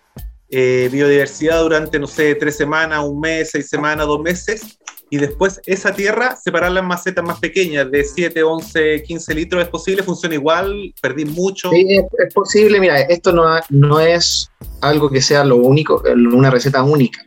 eh, 0.48 0.88
biodiversidad 0.90 1.60
durante, 1.60 1.98
no 1.98 2.06
sé, 2.06 2.34
tres 2.36 2.56
semanas, 2.56 3.04
un 3.04 3.20
mes, 3.20 3.50
seis 3.50 3.68
semanas, 3.68 4.06
dos 4.06 4.20
meses, 4.20 4.78
y 5.08 5.18
después 5.18 5.60
esa 5.66 5.94
tierra 5.94 6.36
separarla 6.36 6.80
en 6.80 6.86
macetas 6.86 7.24
más 7.24 7.38
pequeñas, 7.38 7.90
de 7.90 8.02
7, 8.02 8.42
11, 8.42 9.02
15 9.04 9.34
litros, 9.34 9.62
¿es 9.62 9.68
posible? 9.68 10.02
¿Funciona 10.02 10.34
igual? 10.34 10.92
¿Perdí 11.00 11.24
mucho? 11.24 11.70
Sí, 11.70 11.86
es, 11.88 12.04
es 12.18 12.34
posible, 12.34 12.80
mira, 12.80 13.00
esto 13.02 13.32
no, 13.32 13.44
no 13.70 14.00
es 14.00 14.50
algo 14.80 15.08
que 15.08 15.20
sea 15.20 15.44
lo 15.44 15.56
único, 15.56 16.02
una 16.32 16.50
receta 16.50 16.82
única. 16.82 17.22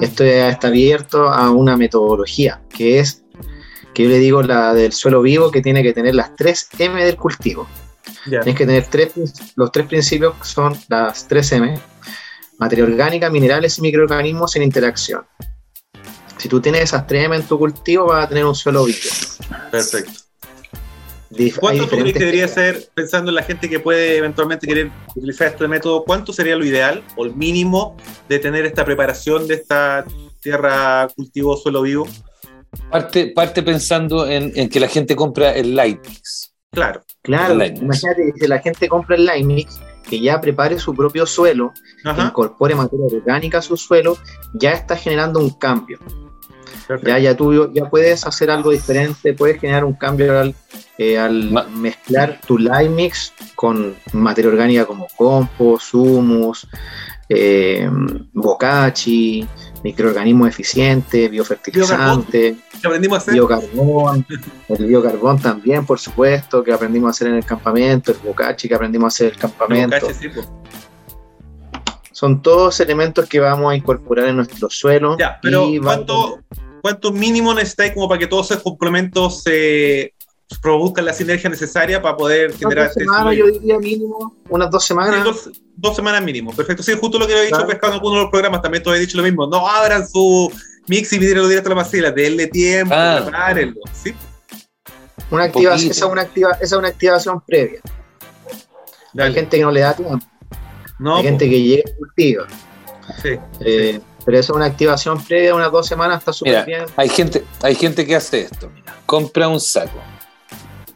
Esto 0.00 0.22
está 0.22 0.68
abierto 0.68 1.28
a 1.28 1.50
una 1.50 1.76
metodología, 1.76 2.60
que 2.68 3.00
es, 3.00 3.22
que 3.94 4.04
yo 4.04 4.10
le 4.10 4.18
digo 4.18 4.42
la 4.42 4.74
del 4.74 4.92
suelo 4.92 5.22
vivo, 5.22 5.50
que 5.50 5.62
tiene 5.62 5.82
que 5.82 5.94
tener 5.94 6.14
las 6.14 6.36
3 6.36 6.68
M 6.78 7.04
del 7.04 7.16
cultivo. 7.16 7.66
Ya. 8.26 8.40
Tienes 8.40 8.58
que 8.58 8.66
tener 8.66 8.86
tres, 8.86 9.12
los 9.56 9.72
tres 9.72 9.86
principios 9.86 10.34
que 10.34 10.44
son 10.44 10.76
las 10.88 11.26
3 11.26 11.52
M, 11.52 11.78
materia 12.58 12.84
orgánica, 12.84 13.30
minerales 13.30 13.78
y 13.78 13.82
microorganismos 13.82 14.54
en 14.56 14.62
interacción. 14.64 15.22
Si 16.38 16.48
tú 16.48 16.60
tienes 16.60 16.82
esas 16.82 17.06
3 17.06 17.24
M 17.24 17.36
en 17.36 17.42
tu 17.42 17.58
cultivo, 17.58 18.06
vas 18.06 18.24
a 18.26 18.28
tener 18.28 18.44
un 18.44 18.54
suelo 18.54 18.84
vivo. 18.84 18.98
Perfecto. 19.70 20.12
Dif- 21.30 21.58
¿Cuánto 21.58 21.84
tú 21.84 21.90
crees 21.90 22.04
diferentes 22.04 22.12
que 22.14 22.18
debería 22.20 22.48
ser, 22.48 22.88
pensando 22.94 23.30
en 23.30 23.34
la 23.34 23.42
gente 23.42 23.68
que 23.68 23.80
puede 23.80 24.16
eventualmente 24.16 24.66
querer 24.66 24.90
utilizar 25.14 25.48
este 25.48 25.68
método, 25.68 26.04
cuánto 26.04 26.32
sería 26.32 26.56
lo 26.56 26.64
ideal 26.64 27.02
o 27.16 27.26
el 27.26 27.34
mínimo 27.34 27.96
de 28.28 28.38
tener 28.38 28.64
esta 28.64 28.84
preparación 28.84 29.46
de 29.46 29.54
esta 29.54 30.06
tierra 30.40 31.08
cultivo 31.14 31.56
suelo 31.56 31.82
vivo? 31.82 32.08
Parte, 32.90 33.32
parte 33.34 33.62
pensando 33.62 34.26
en, 34.26 34.52
en 34.54 34.68
que 34.70 34.80
la 34.80 34.88
gente 34.88 35.14
compra 35.16 35.52
el 35.52 35.74
light 35.76 36.06
mix. 36.06 36.54
Claro. 36.70 37.02
Claro, 37.22 37.54
imagínate 37.54 38.32
que 38.32 38.40
si 38.40 38.46
la 38.46 38.60
gente 38.60 38.88
compra 38.88 39.16
el 39.16 39.26
Lime 39.26 39.54
Mix, 39.54 39.78
que 40.08 40.20
ya 40.20 40.40
prepare 40.40 40.78
su 40.78 40.94
propio 40.94 41.26
suelo, 41.26 41.72
Ajá. 42.04 42.26
incorpore 42.28 42.74
materia 42.74 43.04
orgánica 43.06 43.58
a 43.58 43.62
su 43.62 43.76
suelo, 43.76 44.16
ya 44.54 44.72
está 44.72 44.96
generando 44.96 45.40
un 45.40 45.50
cambio. 45.50 45.98
Perfecto. 46.88 47.10
Ya, 47.10 47.18
ya 47.18 47.36
tú 47.36 47.70
ya 47.74 47.84
puedes 47.84 48.26
hacer 48.26 48.50
algo 48.50 48.70
diferente, 48.70 49.34
puedes 49.34 49.60
generar 49.60 49.84
un 49.84 49.92
cambio 49.92 50.40
al, 50.40 50.54
eh, 50.96 51.18
al 51.18 51.68
mezclar 51.70 52.40
tu 52.46 52.56
Lime 52.56 52.88
Mix 52.88 53.34
con 53.54 53.94
materia 54.14 54.50
orgánica 54.50 54.86
como 54.86 55.06
compost, 55.14 55.92
humus, 55.92 56.66
eh, 57.28 57.90
bocachi, 58.32 59.46
microorganismos 59.84 60.48
eficientes, 60.48 61.30
biofertilizantes. 61.30 62.56
¿Qué 62.80 62.86
aprendimos 62.86 63.18
a 63.18 63.20
hacer? 63.20 63.34
biocarbón, 63.34 64.26
el 64.70 64.86
biocarbón 64.86 65.38
también, 65.38 65.84
por 65.84 65.98
supuesto, 65.98 66.64
que 66.64 66.72
aprendimos 66.72 67.08
a 67.08 67.10
hacer 67.10 67.28
en 67.28 67.34
el 67.34 67.44
campamento, 67.44 68.12
el 68.12 68.18
bocachi 68.18 68.66
que 68.66 68.74
aprendimos 68.74 69.04
a 69.04 69.08
hacer 69.08 69.26
en 69.26 69.34
el 69.34 69.38
campamento. 69.38 70.06
Sí, 70.18 70.30
pues. 70.30 70.48
Son 72.12 72.40
todos 72.40 72.80
elementos 72.80 73.28
que 73.28 73.40
vamos 73.40 73.70
a 73.70 73.76
incorporar 73.76 74.28
en 74.28 74.36
nuestro 74.36 74.70
suelo. 74.70 75.18
Ya, 75.18 75.38
pero 75.40 75.68
¿cuánto, 75.82 76.40
¿cuánto 76.82 77.12
mínimo 77.12 77.54
necesitáis 77.54 77.92
como 77.92 78.08
para 78.08 78.18
que 78.18 78.26
todos 78.26 78.50
esos 78.50 78.62
complementos 78.62 79.42
se 79.42 80.14
produzcan 80.62 81.04
la 81.04 81.12
sinergia 81.12 81.50
necesaria 81.50 82.00
para 82.00 82.16
poder 82.16 82.48
Unas 82.48 82.58
generar 82.58 82.84
dos 82.86 82.96
este 82.96 83.04
semanas, 83.04 83.36
yo 83.36 83.46
diría 83.48 83.78
mínimo, 83.78 84.36
unas 84.48 84.70
dos 84.70 84.82
Sí, 84.82 84.88
semanas. 84.88 85.22
dos, 85.24 85.50
dos 85.76 85.94
semanas 85.96 86.22
mínimo, 86.22 86.54
perfecto. 86.54 86.82
Sí, 86.82 86.92
justo 86.98 87.18
lo 87.18 87.26
que 87.26 87.32
había 87.32 87.44
dicho 87.44 87.56
Claro. 87.56 87.68
Pescado 87.68 87.92
en 87.92 87.96
algunos 87.98 88.16
de 88.18 88.22
los 88.22 88.30
programas, 88.30 88.62
también 88.62 88.82
tú 88.82 88.88
habías 88.90 89.06
dicho 89.06 89.18
lo 89.18 89.24
mismo. 89.24 89.46
No 89.46 89.68
abran 89.68 90.08
su 90.08 90.50
mix 90.86 91.12
y 91.12 91.18
mírenlo 91.20 91.46
directo 91.48 91.68
a 91.68 91.74
la 91.74 91.82
macela, 91.82 92.10
denle 92.12 92.46
tiempo, 92.46 92.94
Ah. 92.96 93.20
prepárenlo. 93.22 93.80
¿sí? 93.92 94.14
Una 95.30 95.44
activación, 95.44 95.90
esa, 95.90 96.06
es 96.06 96.10
una 96.12 96.22
activa, 96.22 96.52
esa 96.52 96.64
es 96.64 96.72
una 96.72 96.88
activación 96.88 97.40
previa. 97.46 97.80
Hay 97.84 98.54
Dale. 99.12 99.34
gente 99.34 99.56
que 99.58 99.62
no 99.62 99.70
le 99.70 99.80
da 99.80 99.94
tiempo, 99.94 100.18
No, 100.98 101.16
hay 101.16 101.24
gente 101.24 101.48
que 101.50 101.62
llega 101.62 101.90
cultiva. 101.98 102.46
sí. 103.22 103.30
Eh, 103.60 104.00
Pero 104.24 104.38
eso 104.38 104.52
es 104.52 104.56
una 104.56 104.66
activación 104.66 105.22
previa, 105.24 105.54
unas 105.54 105.72
dos 105.72 105.86
semanas, 105.86 106.18
está 106.18 106.32
súper 106.32 106.52
Mira, 106.52 106.64
bien. 106.64 106.84
hay 106.96 107.08
gente, 107.08 107.44
hay 107.62 107.74
gente 107.74 108.06
que 108.06 108.16
hace 108.16 108.42
esto. 108.42 108.70
Mira, 108.74 108.96
compra 109.06 109.48
un 109.48 109.60
saco, 109.60 110.00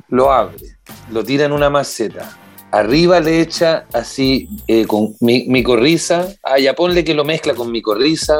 lo 0.09 0.33
abre, 0.33 0.77
lo 1.11 1.25
tira 1.25 1.45
en 1.45 1.53
una 1.53 1.71
maceta. 1.71 2.39
Arriba 2.71 3.21
le 3.21 3.41
echa 3.41 3.85
así 3.93 4.49
eh, 4.67 4.87
con 4.87 5.15
mi, 5.21 5.45
micorriza. 5.47 6.29
Ah, 6.43 6.59
ya 6.59 6.75
ponle 6.75 7.05
que 7.05 7.15
lo 7.15 7.25
mezcla 7.25 7.55
con 7.55 7.71
micorriza, 7.71 8.35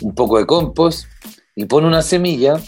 un 0.00 0.14
poco 0.14 0.38
de 0.38 0.46
compost 0.46 1.06
y 1.56 1.64
pone 1.66 1.86
una 1.86 2.02
semilla 2.02 2.60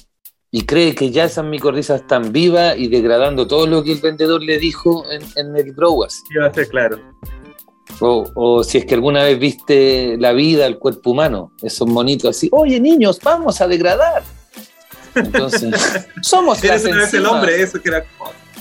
y 0.51 0.65
cree 0.65 0.95
que 0.95 1.11
ya 1.11 1.25
esas 1.25 1.45
micorrizas 1.45 2.03
están 2.03 2.33
vivas 2.33 2.77
y 2.79 2.89
degradando 2.89 3.47
todo 3.47 3.67
lo 3.67 3.83
que 3.83 3.93
el 3.93 4.01
vendedor 4.01 4.43
le 4.43 4.59
dijo 4.59 5.05
en, 5.11 5.23
en 5.37 5.57
el 5.57 5.73
grow 5.73 6.05
así. 6.05 6.19
Iba 6.35 6.47
a 6.47 6.55
ser 6.55 6.69
claro. 6.69 6.99
O, 8.01 8.31
o 8.35 8.65
si 8.65 8.79
es 8.79 8.85
que 8.85 8.95
alguna 8.95 9.23
vez 9.23 9.39
viste 9.39 10.17
la 10.19 10.33
vida, 10.33 10.67
el 10.67 10.79
cuerpo 10.79 11.11
humano, 11.11 11.53
esos 11.63 11.89
monitos 11.89 12.37
así, 12.37 12.49
oye 12.53 12.79
niños, 12.81 13.19
vamos 13.23 13.61
a 13.61 13.69
degradar. 13.69 14.23
Entonces, 15.15 15.75
somos 16.23 16.63
Eres 16.63 16.85
una 16.85 16.97
vez 16.97 17.15
el 17.15 17.27
hombre, 17.27 17.63
eso 17.63 17.81
que 17.81 17.89
era. 17.89 18.05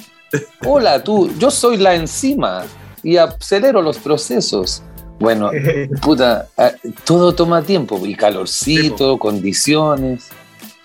Hola, 0.65 1.03
tú, 1.03 1.29
yo 1.37 1.51
soy 1.51 1.77
la 1.77 1.95
enzima 1.95 2.63
y 3.03 3.17
acelero 3.17 3.81
los 3.81 3.97
procesos. 3.97 4.83
Bueno, 5.19 5.51
puta, 6.01 6.47
ah, 6.57 6.71
todo 7.03 7.33
toma 7.33 7.61
tiempo 7.61 7.99
y 8.05 8.15
calorcito, 8.15 9.17
condiciones. 9.17 10.29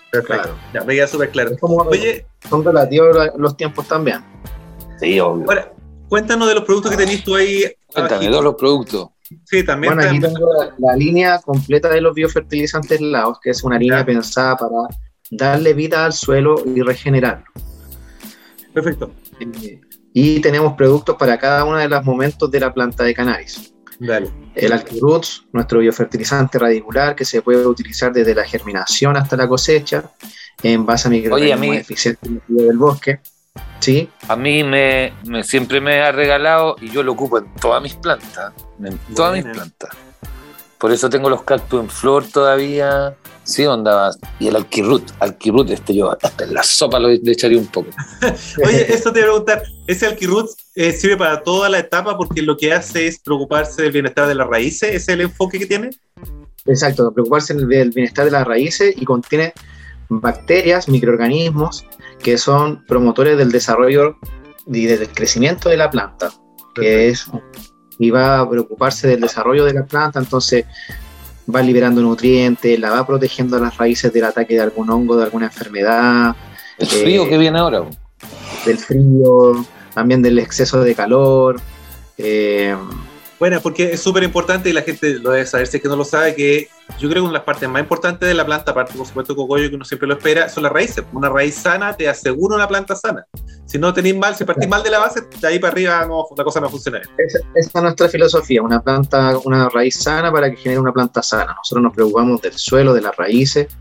Perfecto. 0.09 0.43
Claro. 0.43 0.55
Ya, 0.73 0.81
me 0.83 0.93
queda 0.95 1.07
súper 1.07 1.29
claro. 1.31 1.51
Es 1.51 1.59
como- 1.59 1.83
Oye, 1.83 2.25
son 2.49 2.63
relativos 2.65 3.15
los 3.37 3.55
tiempos 3.55 3.87
también. 3.87 4.19
Sí, 4.99 5.19
obvio. 5.19 5.45
ahora, 5.47 5.71
cuéntanos 6.11 6.45
de 6.49 6.55
los 6.55 6.63
productos 6.65 6.91
que 6.91 6.97
tenés 6.97 7.23
tú 7.23 7.35
ahí. 7.35 7.63
Cuéntame, 7.87 8.27
todos 8.27 8.43
los 8.43 8.55
productos. 8.55 9.07
Sí, 9.45 9.63
también. 9.63 9.95
Bueno, 9.95 10.09
aquí 10.09 10.19
tengo 10.19 10.39
la, 10.59 10.75
la 10.77 10.95
línea 10.97 11.39
completa 11.39 11.87
de 11.87 12.01
los 12.01 12.13
biofertilizantes 12.13 12.99
Laos, 12.99 13.39
que 13.41 13.51
es 13.51 13.63
una 13.63 13.79
línea 13.79 13.99
Ya. 13.99 14.05
pensada 14.05 14.57
para 14.57 14.75
darle 15.31 15.73
vida 15.73 16.03
al 16.03 16.11
suelo 16.11 16.61
y 16.65 16.81
regenerarlo. 16.81 17.45
Perfecto. 18.73 19.13
Eh, 19.39 19.79
Y 20.13 20.41
tenemos 20.41 20.73
productos 20.73 21.15
para 21.15 21.39
cada 21.39 21.63
uno 21.63 21.77
de 21.77 21.87
los 21.87 22.03
momentos 22.03 22.51
de 22.51 22.59
la 22.59 22.73
planta 22.73 23.05
de 23.05 23.13
cannabis. 23.13 23.73
Dale. 23.97 24.29
El 24.55 24.73
Alquiroots, 24.73 25.45
nuestro 25.53 25.79
biofertilizante 25.79 26.59
radicular, 26.59 27.15
que 27.15 27.23
se 27.23 27.41
puede 27.41 27.65
utilizar 27.65 28.11
desde 28.11 28.35
la 28.35 28.43
germinación 28.43 29.15
hasta 29.15 29.37
la 29.37 29.47
cosecha, 29.47 30.11
en 30.61 30.85
base 30.85 31.07
a 31.07 31.11
microorganismos 31.11 31.77
eficientes 31.77 32.29
del 32.49 32.77
bosque. 32.77 33.21
¿Sí? 33.79 34.09
A 34.27 34.35
mí 34.35 34.63
me, 34.63 35.13
me- 35.25 35.43
siempre 35.43 35.81
me 35.81 36.01
ha 36.01 36.11
regalado 36.11 36.75
y 36.81 36.89
yo 36.91 37.03
lo 37.03 37.13
ocupo 37.13 37.39
en 37.39 37.53
todas 37.55 37.81
mis 37.81 37.95
plantas. 37.95 38.53
En 38.83 38.97
todas 39.15 39.33
mis 39.33 39.43
plantas. 39.45 39.89
Por 40.77 40.91
eso 40.91 41.09
tengo 41.09 41.29
los 41.29 41.43
cactus 41.43 41.81
en 41.81 41.89
flor 41.89 42.25
todavía. 42.27 43.15
Sí, 43.43 43.65
onda. 43.65 44.11
Y 44.39 44.47
el 44.47 44.55
alquirrut. 44.55 45.11
Alquirrut, 45.19 45.69
este 45.71 45.95
yo 45.95 46.11
hasta 46.11 46.43
en 46.43 46.53
la 46.53 46.63
sopa 46.63 46.99
lo, 46.99 47.09
le 47.09 47.31
echaría 47.31 47.57
un 47.57 47.67
poco. 47.67 47.89
Oye, 48.65 48.91
esto 48.93 49.11
te 49.11 49.19
voy 49.19 49.21
a 49.21 49.31
preguntar, 49.31 49.63
¿ese 49.87 50.05
Alquirut 50.07 50.49
eh, 50.75 50.91
sirve 50.91 51.17
para 51.17 51.41
toda 51.43 51.67
la 51.69 51.79
etapa 51.79 52.15
porque 52.17 52.41
lo 52.41 52.55
que 52.57 52.71
hace 52.73 53.07
es 53.07 53.19
preocuparse 53.19 53.81
del 53.81 53.91
bienestar 53.91 54.27
de 54.27 54.35
las 54.35 54.47
raíces? 54.47 54.89
¿Ese 54.89 54.95
es 54.97 55.09
el 55.09 55.21
enfoque 55.21 55.59
que 55.59 55.65
tiene? 55.65 55.89
Exacto, 56.65 57.11
preocuparse 57.11 57.53
del 57.55 57.89
bienestar 57.89 58.25
de 58.25 58.31
las 58.31 58.47
raíces 58.47 58.93
y 58.95 59.05
contiene 59.05 59.53
bacterias, 60.09 60.87
microorganismos 60.87 61.85
que 62.21 62.37
son 62.37 62.83
promotores 62.85 63.37
del 63.37 63.51
desarrollo 63.51 64.17
y 64.67 64.85
del 64.85 65.09
crecimiento 65.09 65.69
de 65.69 65.77
la 65.77 65.89
planta, 65.89 66.29
que 66.75 67.09
es 67.09 67.25
y 67.99 68.09
va 68.09 68.39
a 68.39 68.49
preocuparse 68.49 69.07
del 69.07 69.21
desarrollo 69.21 69.63
de 69.65 69.73
la 69.73 69.85
planta, 69.85 70.19
entonces 70.19 70.65
va 71.53 71.61
liberando 71.61 72.01
nutrientes, 72.01 72.79
la 72.79 72.89
va 72.91 73.05
protegiendo 73.05 73.59
las 73.59 73.77
raíces 73.77 74.11
del 74.13 74.23
ataque 74.25 74.55
de 74.55 74.61
algún 74.61 74.89
hongo, 74.89 75.17
de 75.17 75.23
alguna 75.25 75.47
enfermedad, 75.47 76.35
El 76.79 76.87
frío 76.87 77.23
Eh, 77.25 77.29
que 77.29 77.37
viene 77.37 77.59
ahora. 77.59 77.83
del 78.65 78.77
frío, 78.77 79.65
también 79.93 80.21
del 80.21 80.39
exceso 80.39 80.81
de 80.83 80.95
calor. 80.95 81.59
eh, 82.17 82.75
Bueno, 83.41 83.59
porque 83.59 83.93
es 83.93 83.99
súper 83.99 84.21
importante 84.21 84.69
y 84.69 84.73
la 84.73 84.83
gente 84.83 85.17
lo 85.17 85.31
debe 85.31 85.47
saber, 85.47 85.65
si 85.65 85.77
es 85.77 85.81
que 85.81 85.89
no 85.89 85.95
lo 85.95 86.05
sabe, 86.05 86.35
que 86.35 86.67
yo 86.99 87.09
creo 87.09 87.13
que 87.13 87.19
una 87.21 87.29
de 87.29 87.33
las 87.39 87.43
partes 87.43 87.67
más 87.67 87.81
importantes 87.81 88.29
de 88.29 88.35
la 88.35 88.45
planta, 88.45 88.69
aparte 88.69 88.93
por 88.95 89.07
supuesto 89.07 89.35
cogollo 89.35 89.67
que 89.67 89.75
uno 89.77 89.83
siempre 89.83 90.07
lo 90.07 90.13
espera, 90.13 90.47
son 90.47 90.61
las 90.61 90.71
raíces. 90.71 91.03
Una 91.11 91.27
raíz 91.27 91.55
sana 91.55 91.97
te 91.97 92.07
asegura 92.07 92.55
una 92.55 92.67
planta 92.67 92.95
sana. 92.95 93.25
Si 93.65 93.79
no 93.79 93.91
tenéis 93.95 94.15
mal, 94.15 94.35
si 94.35 94.45
partís 94.45 94.69
mal 94.69 94.83
de 94.83 94.91
la 94.91 94.99
base, 94.99 95.21
de 95.39 95.47
ahí 95.47 95.57
para 95.57 95.73
arriba 95.73 96.05
no, 96.05 96.27
la 96.37 96.43
cosa 96.43 96.61
no 96.61 96.69
funciona. 96.69 97.01
esa, 97.17 97.39
es 97.55 97.73
nuestra 97.73 98.07
filosofía, 98.09 98.61
una 98.61 98.79
planta, 98.79 99.35
una 99.43 99.69
raíz 99.69 99.95
sana 99.95 100.31
para 100.31 100.51
que 100.51 100.57
genere 100.57 100.79
una 100.79 100.93
planta 100.93 101.23
sana. 101.23 101.55
Nosotros 101.55 101.81
nos 101.81 101.93
preocupamos 101.95 102.43
del 102.43 102.53
suelo, 102.53 102.93
de 102.93 103.01
las 103.01 103.17
raíces, 103.17 103.75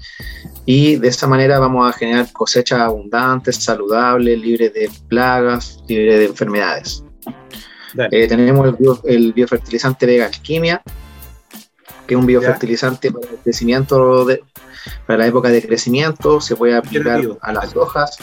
y 0.64 0.96
de 0.96 1.08
esa 1.08 1.26
manera 1.26 1.58
vamos 1.58 1.86
a 1.86 1.92
generar 1.92 2.32
cosechas 2.32 2.80
abundantes, 2.80 3.56
saludables, 3.56 4.40
libres 4.40 4.72
de 4.72 4.90
plagas, 5.10 5.84
libres 5.86 6.18
de 6.18 6.24
enfermedades. 6.24 7.04
Eh, 8.10 8.28
tenemos 8.28 8.66
el, 8.68 8.74
bio- 8.76 9.00
el 9.04 9.32
biofertilizante 9.32 10.06
Vega 10.06 10.26
Alquimia, 10.26 10.82
que 12.06 12.14
es 12.14 12.20
un 12.20 12.26
biofertilizante 12.26 13.10
para 13.12 13.28
el 13.30 13.38
crecimiento, 13.38 14.24
de- 14.24 14.42
para 15.06 15.18
la 15.20 15.26
época 15.26 15.48
de 15.48 15.62
crecimiento, 15.66 16.40
se 16.40 16.56
puede 16.56 16.74
aplicar 16.76 17.20
a 17.40 17.52
las 17.52 17.76
hojas 17.76 18.16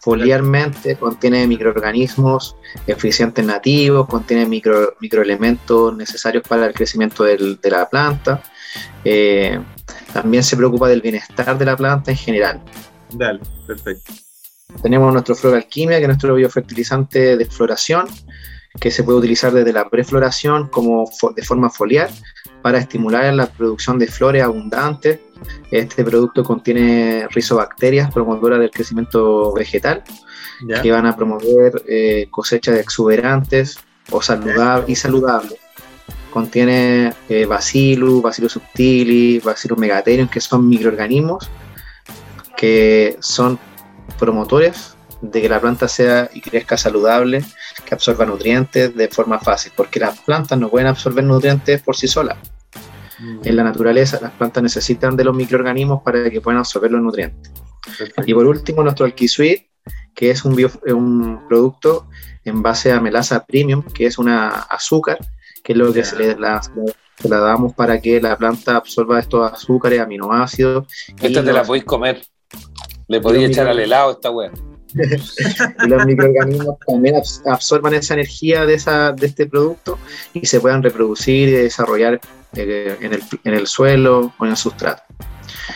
foliarmente, 0.00 0.96
contiene 0.96 1.46
microorganismos 1.46 2.56
eficientes 2.88 3.44
nativos, 3.44 4.08
contiene 4.08 4.46
micro, 4.46 4.96
microelementos 5.00 5.96
necesarios 5.96 6.42
para 6.48 6.66
el 6.66 6.74
crecimiento 6.74 7.22
del- 7.24 7.60
de 7.60 7.70
la 7.70 7.88
planta. 7.88 8.42
Eh, 9.04 9.60
también 10.12 10.42
se 10.42 10.56
preocupa 10.56 10.88
del 10.88 11.00
bienestar 11.02 11.56
de 11.56 11.64
la 11.64 11.76
planta 11.76 12.10
en 12.10 12.16
general. 12.16 12.60
Dale, 13.12 13.40
perfecto. 13.66 14.12
Tenemos 14.82 15.12
nuestro 15.12 15.34
Flora 15.36 15.58
Alquimia, 15.58 15.98
que 15.98 16.04
es 16.04 16.08
nuestro 16.08 16.34
biofertilizante 16.34 17.36
de 17.36 17.44
floración, 17.44 18.06
que 18.80 18.90
se 18.90 19.02
puede 19.04 19.18
utilizar 19.18 19.52
desde 19.52 19.72
la 19.72 19.88
prefloración 19.88 20.68
como 20.68 21.10
de 21.34 21.42
forma 21.42 21.70
foliar 21.70 22.10
para 22.62 22.78
estimular 22.78 23.32
la 23.34 23.46
producción 23.46 23.98
de 23.98 24.06
flores 24.06 24.42
abundantes. 24.42 25.20
Este 25.70 26.04
producto 26.04 26.44
contiene 26.44 27.26
rizobacterias 27.30 28.12
promotoras 28.12 28.60
del 28.60 28.70
crecimiento 28.70 29.52
vegetal 29.52 30.02
¿Ya? 30.66 30.80
que 30.80 30.90
van 30.90 31.06
a 31.06 31.16
promover 31.16 31.82
eh, 31.88 32.28
cosechas 32.30 32.78
exuberantes 32.78 33.78
o 34.10 34.20
saludab- 34.20 34.84
y 34.86 34.94
saludables. 34.94 35.58
Contiene 36.32 37.12
eh, 37.28 37.44
Bacillus, 37.44 38.22
Bacillus 38.22 38.52
subtilis, 38.52 39.44
Bacillus 39.44 39.78
megatherium, 39.78 40.28
que 40.28 40.40
son 40.40 40.68
microorganismos 40.68 41.50
que 42.62 43.16
son 43.18 43.58
promotores 44.20 44.94
de 45.20 45.42
que 45.42 45.48
la 45.48 45.60
planta 45.60 45.88
sea 45.88 46.30
y 46.32 46.40
crezca 46.40 46.76
saludable, 46.76 47.44
que 47.84 47.94
absorba 47.94 48.26
nutrientes 48.26 48.94
de 48.94 49.08
forma 49.08 49.38
fácil, 49.38 49.72
porque 49.76 50.00
las 50.00 50.20
plantas 50.20 50.58
no 50.58 50.68
pueden 50.68 50.88
absorber 50.88 51.24
nutrientes 51.24 51.82
por 51.82 51.96
sí 51.96 52.08
solas. 52.08 52.36
En 53.44 53.54
la 53.54 53.62
naturaleza, 53.62 54.18
las 54.20 54.32
plantas 54.32 54.62
necesitan 54.62 55.16
de 55.16 55.22
los 55.24 55.34
microorganismos 55.34 56.02
para 56.02 56.28
que 56.28 56.40
puedan 56.40 56.58
absorber 56.58 56.90
los 56.90 57.02
nutrientes. 57.02 57.52
Perfecto. 57.84 58.22
Y 58.26 58.34
por 58.34 58.46
último, 58.46 58.82
nuestro 58.82 59.06
Alquisuit, 59.06 59.66
que 60.14 60.30
es 60.30 60.44
un, 60.44 60.56
bio- 60.56 60.80
un 60.92 61.46
producto 61.48 62.08
en 62.44 62.62
base 62.62 62.90
a 62.90 63.00
melaza 63.00 63.44
premium, 63.44 63.82
que 63.82 64.06
es 64.06 64.18
una 64.18 64.48
azúcar, 64.48 65.18
que 65.62 65.72
es 65.72 65.78
lo 65.78 65.92
que 65.92 66.04
se 66.04 66.16
le, 66.16 66.36
la, 66.36 66.60
se 66.62 67.28
la 67.28 67.38
damos 67.38 67.74
para 67.74 68.00
que 68.00 68.20
la 68.20 68.36
planta 68.36 68.76
absorba 68.76 69.20
estos 69.20 69.52
azúcares, 69.52 70.00
aminoácidos. 70.00 70.86
Esta 71.20 71.44
te 71.44 71.52
la 71.52 71.62
podéis 71.62 71.84
comer. 71.84 72.22
Le 73.06 73.20
podéis 73.20 73.50
echar 73.50 73.68
al 73.68 73.78
helado 73.78 74.12
esta 74.12 74.30
wea. 74.30 74.50
Y 74.94 75.88
los 75.88 76.06
microorganismos 76.06 76.76
también 76.86 77.16
abs- 77.16 77.42
absorban 77.46 77.94
esa 77.94 78.14
energía 78.14 78.66
de, 78.66 78.74
esa, 78.74 79.12
de 79.12 79.26
este 79.26 79.46
producto 79.46 79.98
y 80.34 80.46
se 80.46 80.60
puedan 80.60 80.82
reproducir 80.82 81.48
y 81.48 81.52
desarrollar 81.52 82.20
eh, 82.56 82.96
en, 83.00 83.14
el, 83.14 83.22
en 83.44 83.54
el 83.54 83.66
suelo 83.66 84.32
o 84.38 84.44
en 84.44 84.50
el 84.52 84.56
sustrato. 84.56 85.02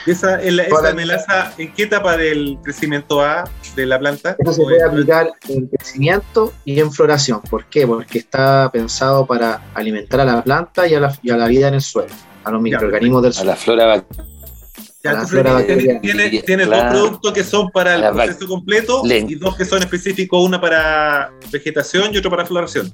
¿Y 0.06 0.12
esa, 0.12 0.42
en 0.42 0.56
la- 0.56 0.64
esa 0.64 0.94
melaza, 0.94 1.52
¿en 1.58 1.72
qué 1.72 1.84
etapa 1.84 2.16
del 2.16 2.58
crecimiento 2.62 3.16
va 3.16 3.44
de 3.74 3.86
la 3.86 3.98
planta? 3.98 4.36
Eso 4.38 4.52
se 4.52 4.62
¿O 4.62 4.64
puede 4.64 4.82
aplicar 4.82 5.30
en 5.48 5.66
crecimiento 5.66 6.52
y 6.64 6.80
en 6.80 6.92
floración. 6.92 7.40
¿Por 7.42 7.64
qué? 7.66 7.86
Porque 7.86 8.18
está 8.18 8.70
pensado 8.72 9.26
para 9.26 9.62
alimentar 9.74 10.20
a 10.20 10.24
la 10.24 10.42
planta 10.44 10.86
y 10.86 10.94
a 10.94 11.00
la, 11.00 11.18
y 11.22 11.30
a 11.30 11.36
la 11.36 11.46
vida 11.48 11.68
en 11.68 11.74
el 11.74 11.80
suelo, 11.82 12.12
a 12.44 12.50
los 12.50 12.60
microorganismos 12.62 13.22
del 13.22 13.30
A 13.32 13.34
suelo. 13.34 13.50
la 13.50 13.56
flora 13.56 14.04
Ya, 15.04 15.24
tiene, 15.66 16.00
tiene- 16.00 16.42
tiene 16.42 16.64
Claro. 16.66 16.82
dos 16.82 16.90
productos 17.00 17.32
que 17.32 17.44
son 17.44 17.70
para 17.70 17.94
el 17.94 18.12
proceso 18.14 18.48
completo 18.48 19.02
y 19.04 19.34
dos 19.36 19.56
que 19.56 19.64
son 19.64 19.78
específicos, 19.80 20.44
una 20.44 20.60
para 20.60 21.32
vegetación 21.52 22.12
y 22.12 22.18
otro 22.18 22.30
para 22.30 22.44
floración. 22.44 22.92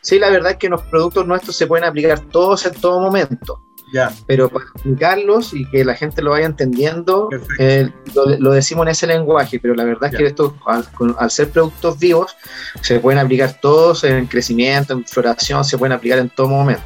Sí, 0.00 0.18
la 0.18 0.30
verdad 0.30 0.52
es 0.52 0.56
que 0.58 0.68
los 0.68 0.82
productos 0.82 1.26
nuestros 1.26 1.56
se 1.56 1.66
pueden 1.66 1.84
aplicar 1.84 2.20
todos 2.20 2.64
en 2.66 2.74
todo 2.74 3.00
momento, 3.00 3.58
Ya, 3.92 4.12
pero 4.26 4.48
para 4.48 4.64
explicarlos 4.66 5.52
y 5.54 5.68
que 5.70 5.84
la 5.84 5.94
gente 5.94 6.20
lo 6.22 6.30
vaya 6.32 6.46
entendiendo, 6.46 7.28
eh, 7.58 7.90
lo, 8.14 8.26
lo 8.38 8.52
decimos 8.52 8.84
en 8.86 8.90
ese 8.92 9.06
lenguaje, 9.06 9.58
pero 9.60 9.74
la 9.74 9.84
verdad 9.84 10.10
Ya. 10.10 10.16
es 10.16 10.16
que 10.18 10.26
estos, 10.26 10.52
al, 10.66 10.86
al 11.18 11.30
ser 11.30 11.50
productos 11.50 11.98
vivos, 11.98 12.34
se 12.80 12.98
pueden 13.00 13.18
aplicar 13.18 13.58
todos 13.60 14.04
en 14.04 14.26
crecimiento, 14.26 14.92
en 14.94 15.04
floración, 15.06 15.64
se 15.64 15.76
pueden 15.78 15.92
aplicar 15.92 16.18
en 16.18 16.28
todo 16.30 16.48
momento. 16.48 16.82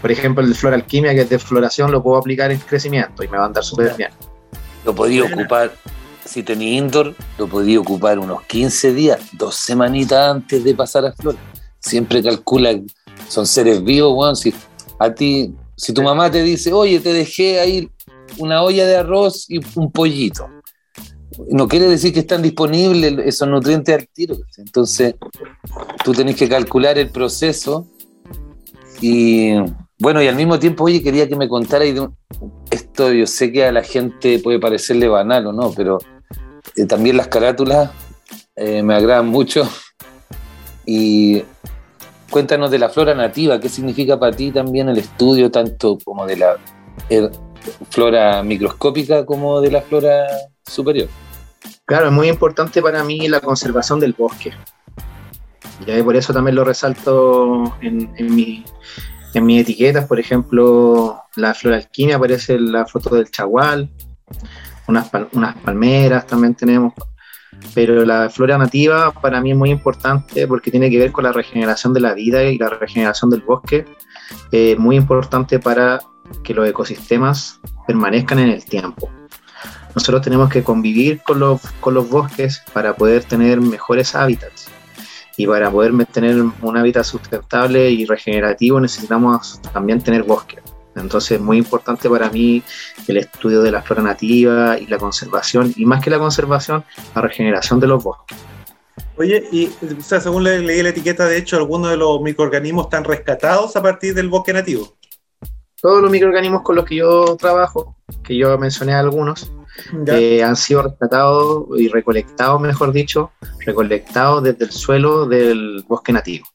Por 0.00 0.10
ejemplo, 0.10 0.44
el 0.44 0.54
Flora 0.54 0.76
Alquimia, 0.76 1.14
que 1.14 1.22
es 1.22 1.30
de 1.30 1.38
floración, 1.38 1.90
lo 1.90 2.02
puedo 2.02 2.18
aplicar 2.18 2.50
en 2.50 2.58
crecimiento 2.58 3.22
y 3.22 3.28
me 3.28 3.36
va 3.36 3.44
a 3.44 3.46
andar 3.46 3.64
súper 3.64 3.94
bien. 3.96 4.10
Lo 4.84 4.94
podía 4.94 5.24
ocupar, 5.24 5.72
si 6.24 6.42
tenía 6.42 6.78
indoor, 6.78 7.14
lo 7.38 7.48
podía 7.48 7.80
ocupar 7.80 8.18
unos 8.18 8.42
15 8.42 8.92
días, 8.92 9.20
dos 9.32 9.56
semanitas 9.56 10.30
antes 10.30 10.62
de 10.62 10.74
pasar 10.74 11.06
a 11.06 11.12
flor. 11.12 11.36
Siempre 11.80 12.22
calcula, 12.22 12.78
son 13.28 13.46
seres 13.46 13.82
vivos, 13.82 14.12
weón. 14.14 14.36
Si 14.36 14.54
a 14.98 15.12
ti, 15.12 15.54
si 15.76 15.92
tu 15.92 16.02
mamá 16.02 16.30
te 16.30 16.42
dice, 16.42 16.72
oye, 16.72 17.00
te 17.00 17.12
dejé 17.12 17.60
ahí 17.60 17.90
una 18.38 18.62
olla 18.62 18.86
de 18.86 18.96
arroz 18.96 19.46
y 19.48 19.60
un 19.76 19.90
pollito, 19.90 20.48
no 21.50 21.68
quiere 21.68 21.86
decir 21.86 22.12
que 22.12 22.20
están 22.20 22.42
disponibles 22.42 23.14
esos 23.24 23.48
nutrientes 23.48 23.94
al 23.94 24.08
tiro. 24.08 24.36
Entonces, 24.56 25.14
tú 26.04 26.12
tenés 26.12 26.36
que 26.36 26.48
calcular 26.48 26.98
el 26.98 27.10
proceso 27.10 27.86
y 29.00 29.54
bueno, 29.98 30.22
y 30.22 30.28
al 30.28 30.36
mismo 30.36 30.58
tiempo, 30.58 30.84
oye, 30.84 31.02
quería 31.02 31.28
que 31.28 31.36
me 31.36 31.48
contara 31.48 31.84
esto, 32.70 33.12
yo 33.12 33.26
sé 33.26 33.50
que 33.50 33.66
a 33.66 33.72
la 33.72 33.82
gente 33.82 34.38
puede 34.38 34.60
parecerle 34.60 35.08
banal 35.08 35.46
o 35.48 35.52
no, 35.52 35.72
pero 35.72 35.98
eh, 36.76 36.86
también 36.86 37.16
las 37.16 37.28
carátulas 37.28 37.90
eh, 38.54 38.82
me 38.82 38.94
agradan 38.94 39.26
mucho. 39.26 39.68
Y 40.86 41.42
cuéntanos 42.30 42.70
de 42.70 42.78
la 42.78 42.88
flora 42.88 43.14
nativa, 43.14 43.58
qué 43.60 43.68
significa 43.68 44.18
para 44.18 44.36
ti 44.36 44.52
también 44.52 44.88
el 44.88 44.98
estudio, 44.98 45.50
tanto 45.50 45.98
como 46.04 46.26
de 46.26 46.36
la 46.36 46.56
eh, 47.10 47.28
flora 47.90 48.42
microscópica 48.42 49.26
como 49.26 49.60
de 49.60 49.70
la 49.72 49.82
flora 49.82 50.26
superior. 50.64 51.08
Claro, 51.84 52.06
es 52.06 52.12
muy 52.12 52.28
importante 52.28 52.80
para 52.80 53.02
mí 53.02 53.28
la 53.28 53.40
conservación 53.40 53.98
del 53.98 54.12
bosque. 54.12 54.52
Y 55.86 56.02
por 56.02 56.16
eso 56.16 56.32
también 56.32 56.54
lo 56.56 56.64
resalto 56.64 57.76
en, 57.80 58.10
en, 58.16 58.34
mi- 58.34 58.64
en 59.34 59.46
mis 59.46 59.62
etiquetas. 59.62 60.06
Por 60.06 60.18
ejemplo, 60.18 61.22
la 61.36 61.54
flora 61.54 61.76
alquimia 61.76 62.16
aparece 62.16 62.58
la 62.58 62.84
foto 62.86 63.14
del 63.14 63.30
chagual, 63.30 63.90
unas, 64.86 65.10
unas 65.32 65.56
palmeras 65.56 66.26
también 66.26 66.54
tenemos. 66.54 66.92
Pero 67.74 68.04
la 68.04 68.28
flora 68.30 68.56
nativa 68.58 69.12
para 69.12 69.40
mí 69.40 69.50
es 69.52 69.56
muy 69.56 69.70
importante 69.70 70.46
porque 70.46 70.70
tiene 70.70 70.90
que 70.90 70.98
ver 70.98 71.12
con 71.12 71.24
la 71.24 71.32
regeneración 71.32 71.92
de 71.92 72.00
la 72.00 72.14
vida 72.14 72.44
y 72.44 72.58
la 72.58 72.68
regeneración 72.68 73.30
del 73.30 73.40
bosque. 73.40 73.84
Eh, 74.52 74.76
muy 74.78 74.96
importante 74.96 75.58
para 75.58 76.00
que 76.44 76.54
los 76.54 76.68
ecosistemas 76.68 77.60
permanezcan 77.86 78.38
en 78.38 78.50
el 78.50 78.64
tiempo. 78.64 79.10
Nosotros 79.94 80.22
tenemos 80.22 80.50
que 80.50 80.62
convivir 80.62 81.20
con 81.22 81.40
los, 81.40 81.62
con 81.80 81.94
los 81.94 82.08
bosques 82.08 82.62
para 82.72 82.94
poder 82.94 83.24
tener 83.24 83.60
mejores 83.60 84.14
hábitats. 84.14 84.70
Y 85.38 85.46
para 85.46 85.70
poder 85.70 85.92
tener 86.06 86.36
un 86.42 86.76
hábitat 86.76 87.04
sustentable 87.04 87.90
y 87.90 88.04
regenerativo 88.04 88.80
necesitamos 88.80 89.62
también 89.72 90.02
tener 90.02 90.24
bosque. 90.24 90.58
Entonces 90.96 91.30
es 91.38 91.40
muy 91.40 91.58
importante 91.58 92.10
para 92.10 92.28
mí 92.28 92.60
el 93.06 93.18
estudio 93.18 93.62
de 93.62 93.70
la 93.70 93.80
flora 93.80 94.02
nativa 94.02 94.76
y 94.78 94.86
la 94.88 94.98
conservación, 94.98 95.72
y 95.76 95.86
más 95.86 96.02
que 96.02 96.10
la 96.10 96.18
conservación, 96.18 96.84
la 97.14 97.22
regeneración 97.22 97.78
de 97.78 97.86
los 97.86 98.02
bosques. 98.02 98.36
Oye, 99.16 99.44
y 99.52 99.66
o 99.66 100.00
sea, 100.02 100.20
según 100.20 100.42
le- 100.42 100.58
leí 100.60 100.82
la 100.82 100.88
etiqueta, 100.88 101.26
de 101.26 101.38
hecho, 101.38 101.56
algunos 101.56 101.90
de 101.90 101.96
los 101.96 102.20
microorganismos 102.20 102.86
están 102.86 103.04
rescatados 103.04 103.76
a 103.76 103.82
partir 103.82 104.14
del 104.14 104.28
bosque 104.28 104.52
nativo. 104.52 104.96
Todos 105.80 106.02
los 106.02 106.10
microorganismos 106.10 106.62
con 106.62 106.74
los 106.74 106.84
que 106.84 106.96
yo 106.96 107.36
trabajo, 107.36 107.96
que 108.24 108.36
yo 108.36 108.58
mencioné 108.58 108.94
algunos. 108.94 109.52
Eh, 110.06 110.42
han 110.42 110.56
sido 110.56 110.82
rescatados 110.82 111.66
y 111.76 111.88
recolectados, 111.88 112.60
mejor 112.60 112.92
dicho, 112.92 113.32
recolectados 113.64 114.42
desde 114.42 114.64
el 114.66 114.70
suelo 114.72 115.26
del 115.26 115.84
bosque 115.88 116.12
nativo. 116.12 116.46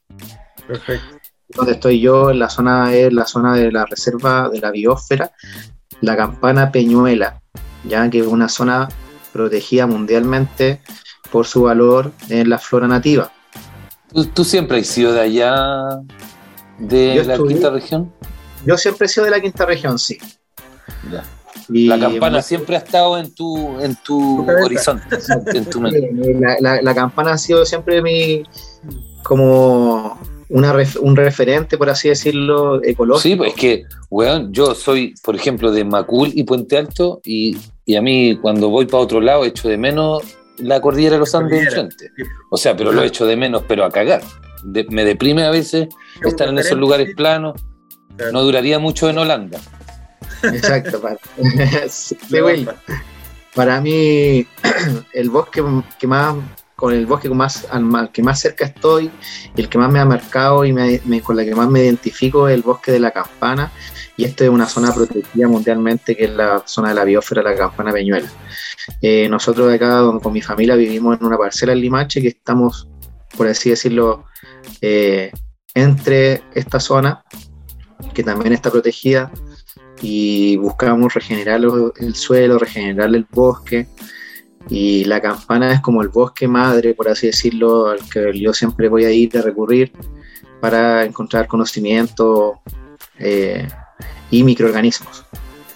Perfecto. 0.66 1.18
donde 1.50 1.72
estoy 1.72 2.00
yo, 2.00 2.30
en 2.30 2.38
la 2.38 2.48
zona 2.48 2.92
es 2.94 3.12
la 3.12 3.26
zona 3.26 3.54
de 3.54 3.70
la 3.70 3.84
reserva 3.84 4.48
de 4.48 4.60
la 4.60 4.70
biosfera, 4.70 5.30
la 6.00 6.16
campana 6.16 6.72
Peñuela, 6.72 7.42
ya 7.84 8.08
que 8.10 8.20
es 8.20 8.26
una 8.26 8.48
zona 8.48 8.88
protegida 9.32 9.86
mundialmente 9.86 10.80
por 11.30 11.46
su 11.46 11.62
valor 11.62 12.12
en 12.28 12.48
la 12.48 12.58
flora 12.58 12.88
nativa. 12.88 13.30
¿Tú, 14.12 14.24
tú 14.26 14.44
siempre 14.44 14.78
has 14.80 14.86
sido 14.86 15.12
de 15.12 15.20
allá, 15.20 15.54
de 16.78 17.14
Yo 17.16 17.22
la 17.24 17.36
estudié- 17.36 17.48
quinta 17.48 17.70
región? 17.70 18.12
Yo 18.64 18.76
siempre 18.78 19.06
he 19.06 19.08
sido 19.08 19.24
de 19.26 19.30
la 19.32 19.40
quinta 19.40 19.66
región, 19.66 19.98
sí. 19.98 20.18
Ya. 21.12 21.22
Y- 21.68 21.86
La 21.88 21.98
campana 21.98 22.42
siempre 22.42 22.76
ha 22.76 22.78
estado 22.78 23.18
en 23.18 23.34
tu, 23.34 23.80
en 23.80 23.96
tu 24.04 24.46
horizonte, 24.64 25.16
en 25.54 25.64
tu 25.66 25.80
mente. 25.80 26.10
La, 26.40 26.56
la- 26.60 26.82
la 26.82 26.94
campana 26.94 27.32
ha 27.32 27.38
sido 27.38 27.64
siempre 27.64 28.02
mi 28.02 28.42
como 29.22 30.18
una 30.50 30.72
ref- 30.72 30.98
un 31.00 31.16
referente, 31.16 31.78
por 31.78 31.88
así 31.88 32.08
decirlo, 32.08 32.82
ecológico. 32.84 33.20
Sí, 33.22 33.36
pues 33.36 33.50
es 33.50 33.56
que, 33.56 33.84
weón, 34.10 34.52
yo 34.52 34.74
soy, 34.74 35.14
por 35.24 35.34
ejemplo, 35.34 35.72
de 35.72 35.84
Macul 35.84 36.30
y 36.34 36.44
Puente 36.44 36.76
Alto, 36.76 37.20
y, 37.24 37.56
y 37.86 37.96
a 37.96 38.02
mí 38.02 38.38
cuando 38.40 38.68
voy 38.68 38.86
para 38.86 39.02
otro 39.02 39.20
lado 39.20 39.44
echo 39.44 39.68
de 39.68 39.78
menos 39.78 40.22
la 40.58 40.80
cordillera 40.80 41.14
de 41.14 41.20
los 41.20 41.34
Andes 41.34 41.62
enfrente. 41.64 42.10
O 42.50 42.56
sea, 42.56 42.76
pero 42.76 42.92
lo 42.92 43.02
echo 43.02 43.26
de 43.26 43.36
menos, 43.36 43.64
pero 43.66 43.84
a 43.84 43.90
cagar. 43.90 44.22
De- 44.62 44.86
me 44.90 45.04
deprime 45.04 45.44
a 45.44 45.50
veces 45.50 45.88
estar 46.24 46.48
en 46.48 46.58
esos 46.58 46.78
lugares 46.78 47.14
planos. 47.16 47.60
No 48.32 48.42
duraría 48.42 48.78
mucho 48.78 49.08
en 49.10 49.18
Holanda. 49.18 49.58
Exacto. 50.52 51.00
Para, 51.00 51.16
güey. 52.30 52.64
basta. 52.64 52.80
Para 53.54 53.80
mí, 53.80 54.46
el 55.12 55.30
bosque 55.30 55.62
que 55.98 56.06
más, 56.06 56.34
con 56.74 56.92
el 56.92 57.06
bosque 57.06 57.28
que 57.28 57.34
más, 57.34 57.66
al, 57.70 58.10
que 58.10 58.22
más 58.22 58.40
cerca 58.40 58.64
estoy, 58.64 59.10
y 59.56 59.60
el 59.60 59.68
que 59.68 59.78
más 59.78 59.90
me 59.92 60.00
ha 60.00 60.04
marcado 60.04 60.64
y 60.64 60.72
me- 60.72 61.00
me- 61.04 61.20
con 61.20 61.36
la 61.36 61.44
que 61.44 61.54
más 61.54 61.68
me 61.68 61.84
identifico 61.84 62.48
es 62.48 62.54
el 62.54 62.62
bosque 62.62 62.90
de 62.92 62.98
la 62.98 63.12
Campana. 63.12 63.70
Y 64.16 64.24
esto 64.24 64.44
es 64.44 64.50
una 64.50 64.66
zona 64.66 64.92
protegida 64.94 65.48
mundialmente, 65.48 66.16
que 66.16 66.24
es 66.24 66.30
la 66.30 66.62
zona 66.66 66.90
de 66.90 66.94
la 66.94 67.04
biosfera 67.04 67.42
de 67.42 67.50
la 67.50 67.56
Campana 67.56 67.92
Peñuela. 67.92 68.28
Eh, 69.00 69.28
nosotros 69.28 69.72
acá 69.72 70.02
con 70.22 70.32
mi 70.32 70.40
familia 70.42 70.76
vivimos 70.76 71.18
en 71.20 71.26
una 71.26 71.36
parcela 71.38 71.72
en 71.72 71.80
Limache 71.80 72.20
que 72.20 72.28
estamos, 72.28 72.86
por 73.36 73.46
así 73.48 73.70
decirlo, 73.70 74.24
eh, 74.80 75.32
entre 75.74 76.42
esta 76.54 76.78
zona, 76.78 77.24
que 78.12 78.22
también 78.22 78.52
está 78.52 78.70
protegida, 78.70 79.32
y 80.06 80.56
buscamos 80.58 81.14
regenerar 81.14 81.62
el 81.96 82.14
suelo, 82.14 82.58
regenerar 82.58 83.08
el 83.14 83.26
bosque. 83.30 83.86
Y 84.68 85.04
la 85.04 85.20
campana 85.20 85.72
es 85.72 85.80
como 85.80 86.02
el 86.02 86.08
bosque 86.08 86.46
madre, 86.46 86.92
por 86.94 87.08
así 87.08 87.28
decirlo, 87.28 87.88
al 87.88 88.00
que 88.08 88.38
yo 88.38 88.52
siempre 88.52 88.88
voy 88.88 89.04
a 89.06 89.10
ir 89.10 89.36
a 89.38 89.42
recurrir 89.42 89.92
para 90.60 91.04
encontrar 91.04 91.46
conocimiento 91.46 92.60
eh, 93.18 93.66
y 94.30 94.42
microorganismos. 94.42 95.24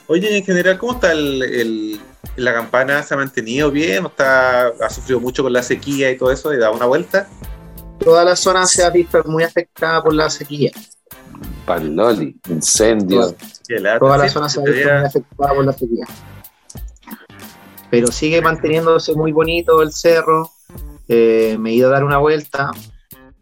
Oye, 0.09 0.39
en 0.39 0.45
general, 0.45 0.79
¿cómo 0.79 0.93
está 0.93 1.13
el, 1.13 1.43
el- 1.43 2.01
la 2.37 2.53
campana? 2.55 3.03
¿Se 3.03 3.15
ha 3.15 3.17
mantenido 3.17 3.71
bien? 3.71 4.05
¿O 4.05 4.09
está, 4.09 4.69
¿Ha 4.69 4.91
sufrido 4.91 5.21
mucho 5.21 5.43
con 5.43 5.53
la 5.53 5.63
sequía 5.63 6.11
y 6.11 6.17
todo 6.19 6.33
eso? 6.33 6.53
¿Y 6.53 6.59
da 6.59 6.71
una 6.71 6.87
vuelta? 6.87 7.29
Toda 7.99 8.25
la 8.25 8.37
zona 8.37 8.67
se 8.67 8.85
ha 8.85 8.91
visto 8.91 9.23
muy 9.27 9.43
afectada 9.43 10.03
por 10.03 10.15
la 10.15 10.31
sequía. 10.31 10.71
Paloli, 11.69 12.37
incendios. 12.49 13.35
Toda 14.01 14.17
la 14.19 14.29
zona 14.29 14.49
se 14.49 14.61
ha 14.91 15.03
afectada 15.03 15.55
por 15.55 15.65
la 15.65 15.73
sequía. 15.73 16.07
Pero 17.91 18.09
sigue 18.09 18.41
manteniéndose 18.43 19.15
muy 19.15 19.33
bonito 19.33 19.83
el 19.83 19.93
cerro. 19.93 20.51
eh, 21.11 21.57
me 21.59 21.71
he 21.71 21.75
ido 21.75 21.89
a 21.89 21.93
dar 21.93 22.05
una 22.05 22.19
vuelta. 22.19 22.71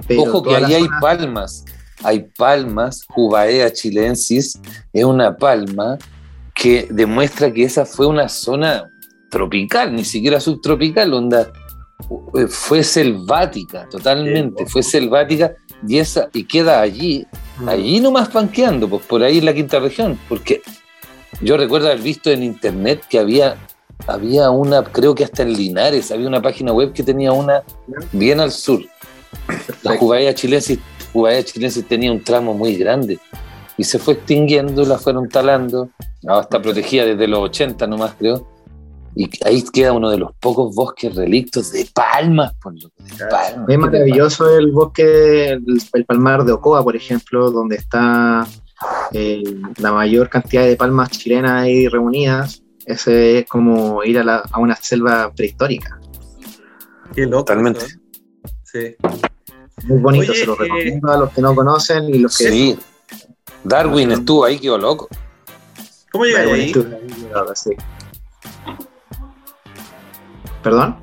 pero 0.07 0.23
Ojo 0.23 0.43
que 0.45 0.55
ahí 0.55 0.73
hay 0.75 0.85
zona- 0.85 1.01
palmas. 1.01 1.65
Hay 2.05 2.21
palmas, 2.39 3.05
Jubaea 3.09 3.73
chilensis, 3.73 4.61
es 4.93 5.05
una 5.05 5.37
palma 5.37 5.99
que 6.55 6.87
demuestra 6.91 7.53
que 7.53 7.65
esa 7.65 7.85
fue 7.85 8.07
una 8.07 8.29
zona 8.29 8.85
tropical, 9.31 9.95
ni 9.97 10.05
siquiera 10.05 10.39
subtropical, 10.39 11.13
onda. 11.15 11.51
eh, 12.37 12.47
Fue 12.47 12.85
selvática, 12.85 13.89
totalmente, 13.91 14.65
Sí. 14.67 14.71
fue 14.73 14.83
selvática 14.83 15.55
y 15.89 15.99
esa 15.99 16.29
y 16.35 16.45
queda 16.45 16.81
allí, 16.83 17.27
Allí 17.67 18.01
nomás 18.01 18.29
panqueando, 18.29 18.89
pues 18.89 19.07
por 19.07 19.23
ahí 19.23 19.39
en 19.39 19.47
la 19.47 19.55
quinta 19.55 19.79
región, 19.79 20.19
porque 20.29 20.63
yo 21.41 21.57
recuerdo 21.57 21.87
haber 21.87 22.01
visto 22.01 22.31
en 22.31 22.43
internet 22.43 23.03
que 23.09 23.19
había, 23.19 23.57
había 24.07 24.51
una, 24.51 24.85
creo 24.85 25.15
que 25.15 25.25
hasta 25.25 25.43
en 25.43 25.55
Linares, 25.55 26.11
había 26.11 26.29
una 26.29 26.43
página 26.43 26.73
web 26.73 26.93
que 26.93 27.03
tenía 27.03 27.33
una 27.33 27.63
bien 28.13 28.41
al 28.41 28.53
sur. 28.53 28.81
La. 29.83 29.97
Jubaea 29.97 30.35
chilensis, 30.35 30.79
chilensis 31.45 31.87
tenía 31.87 32.13
un 32.13 32.23
tramo 32.23 32.55
muy 32.55 32.77
grande 32.77 33.19
y 33.77 33.85
se 33.85 33.99
fue 33.99 34.15
extinguiendo, 34.15 34.85
la 34.85 34.99
fueron 34.99 35.29
talando, 35.29 35.91
ahora 36.27 36.43
está 36.43 36.61
protegida 36.61 37.05
desde 37.05 37.27
los 37.29 37.41
80 37.41 37.87
nomás 37.87 38.15
creo, 38.19 38.47
y 39.19 39.31
ahí 39.47 39.65
queda 39.73 39.93
uno 39.93 40.11
de 40.11 40.19
los 40.19 40.33
pocos 40.39 40.75
bosques 40.75 41.15
relictos 41.15 41.73
de 41.73 41.89
palmas, 41.95 42.53
por 42.63 42.75
lo 42.75 42.91
que 42.91 43.03
de 43.03 43.27
palmas. 43.27 43.49
Es 43.51 43.57
¿qué 43.67 43.73
te 43.73 43.79
maravilloso 43.79 44.57
el 44.59 44.71
bosque, 44.71 45.49
el, 45.49 45.65
el 45.95 46.05
palmar 46.05 46.45
de 46.45 46.53
Ocoa, 46.53 46.85
por 46.85 46.95
ejemplo, 46.95 47.51
donde 47.51 47.77
está 47.77 48.47
eh, 49.13 49.43
la 49.79 49.93
mayor 49.93 50.29
cantidad 50.29 50.67
de 50.67 50.77
palmas 50.77 51.11
chilenas 51.11 51.63
ahí 51.63 51.89
reunidas. 51.89 52.63
Ese 52.85 53.39
es 53.39 53.47
como 53.49 54.05
ir 54.05 54.19
a, 54.19 54.23
la- 54.25 54.45
a 54.53 54.61
una 54.61 54.77
selva 54.77 55.33
prehistórica. 55.35 55.99
Qué 57.15 57.23
loco. 57.23 57.39
Totalmente. 57.47 57.87
eso. 57.87 57.99
Sí. 58.65 58.97
Muy 59.85 59.99
bonito, 60.01 60.31
Oye, 60.33 60.41
se 60.41 60.47
lo 60.47 60.53
eh, 60.55 60.57
recomiendo 60.61 61.11
a 61.11 61.17
los 61.17 61.33
que 61.33 61.41
no 61.41 61.55
conocen 61.55 62.05
y 62.15 62.19
los 62.19 62.37
que... 62.37 62.49
Sí. 62.51 62.79
Darwin 63.65 64.13
estuvo 64.13 64.45
ahí, 64.45 64.59
quedó 64.59 64.77
loco. 64.79 65.09
¿Cómo 66.13 66.25
llegáis 66.27 66.53
ahí? 66.53 66.73
Sí. 67.55 67.71
¿Perdón? 70.71 70.97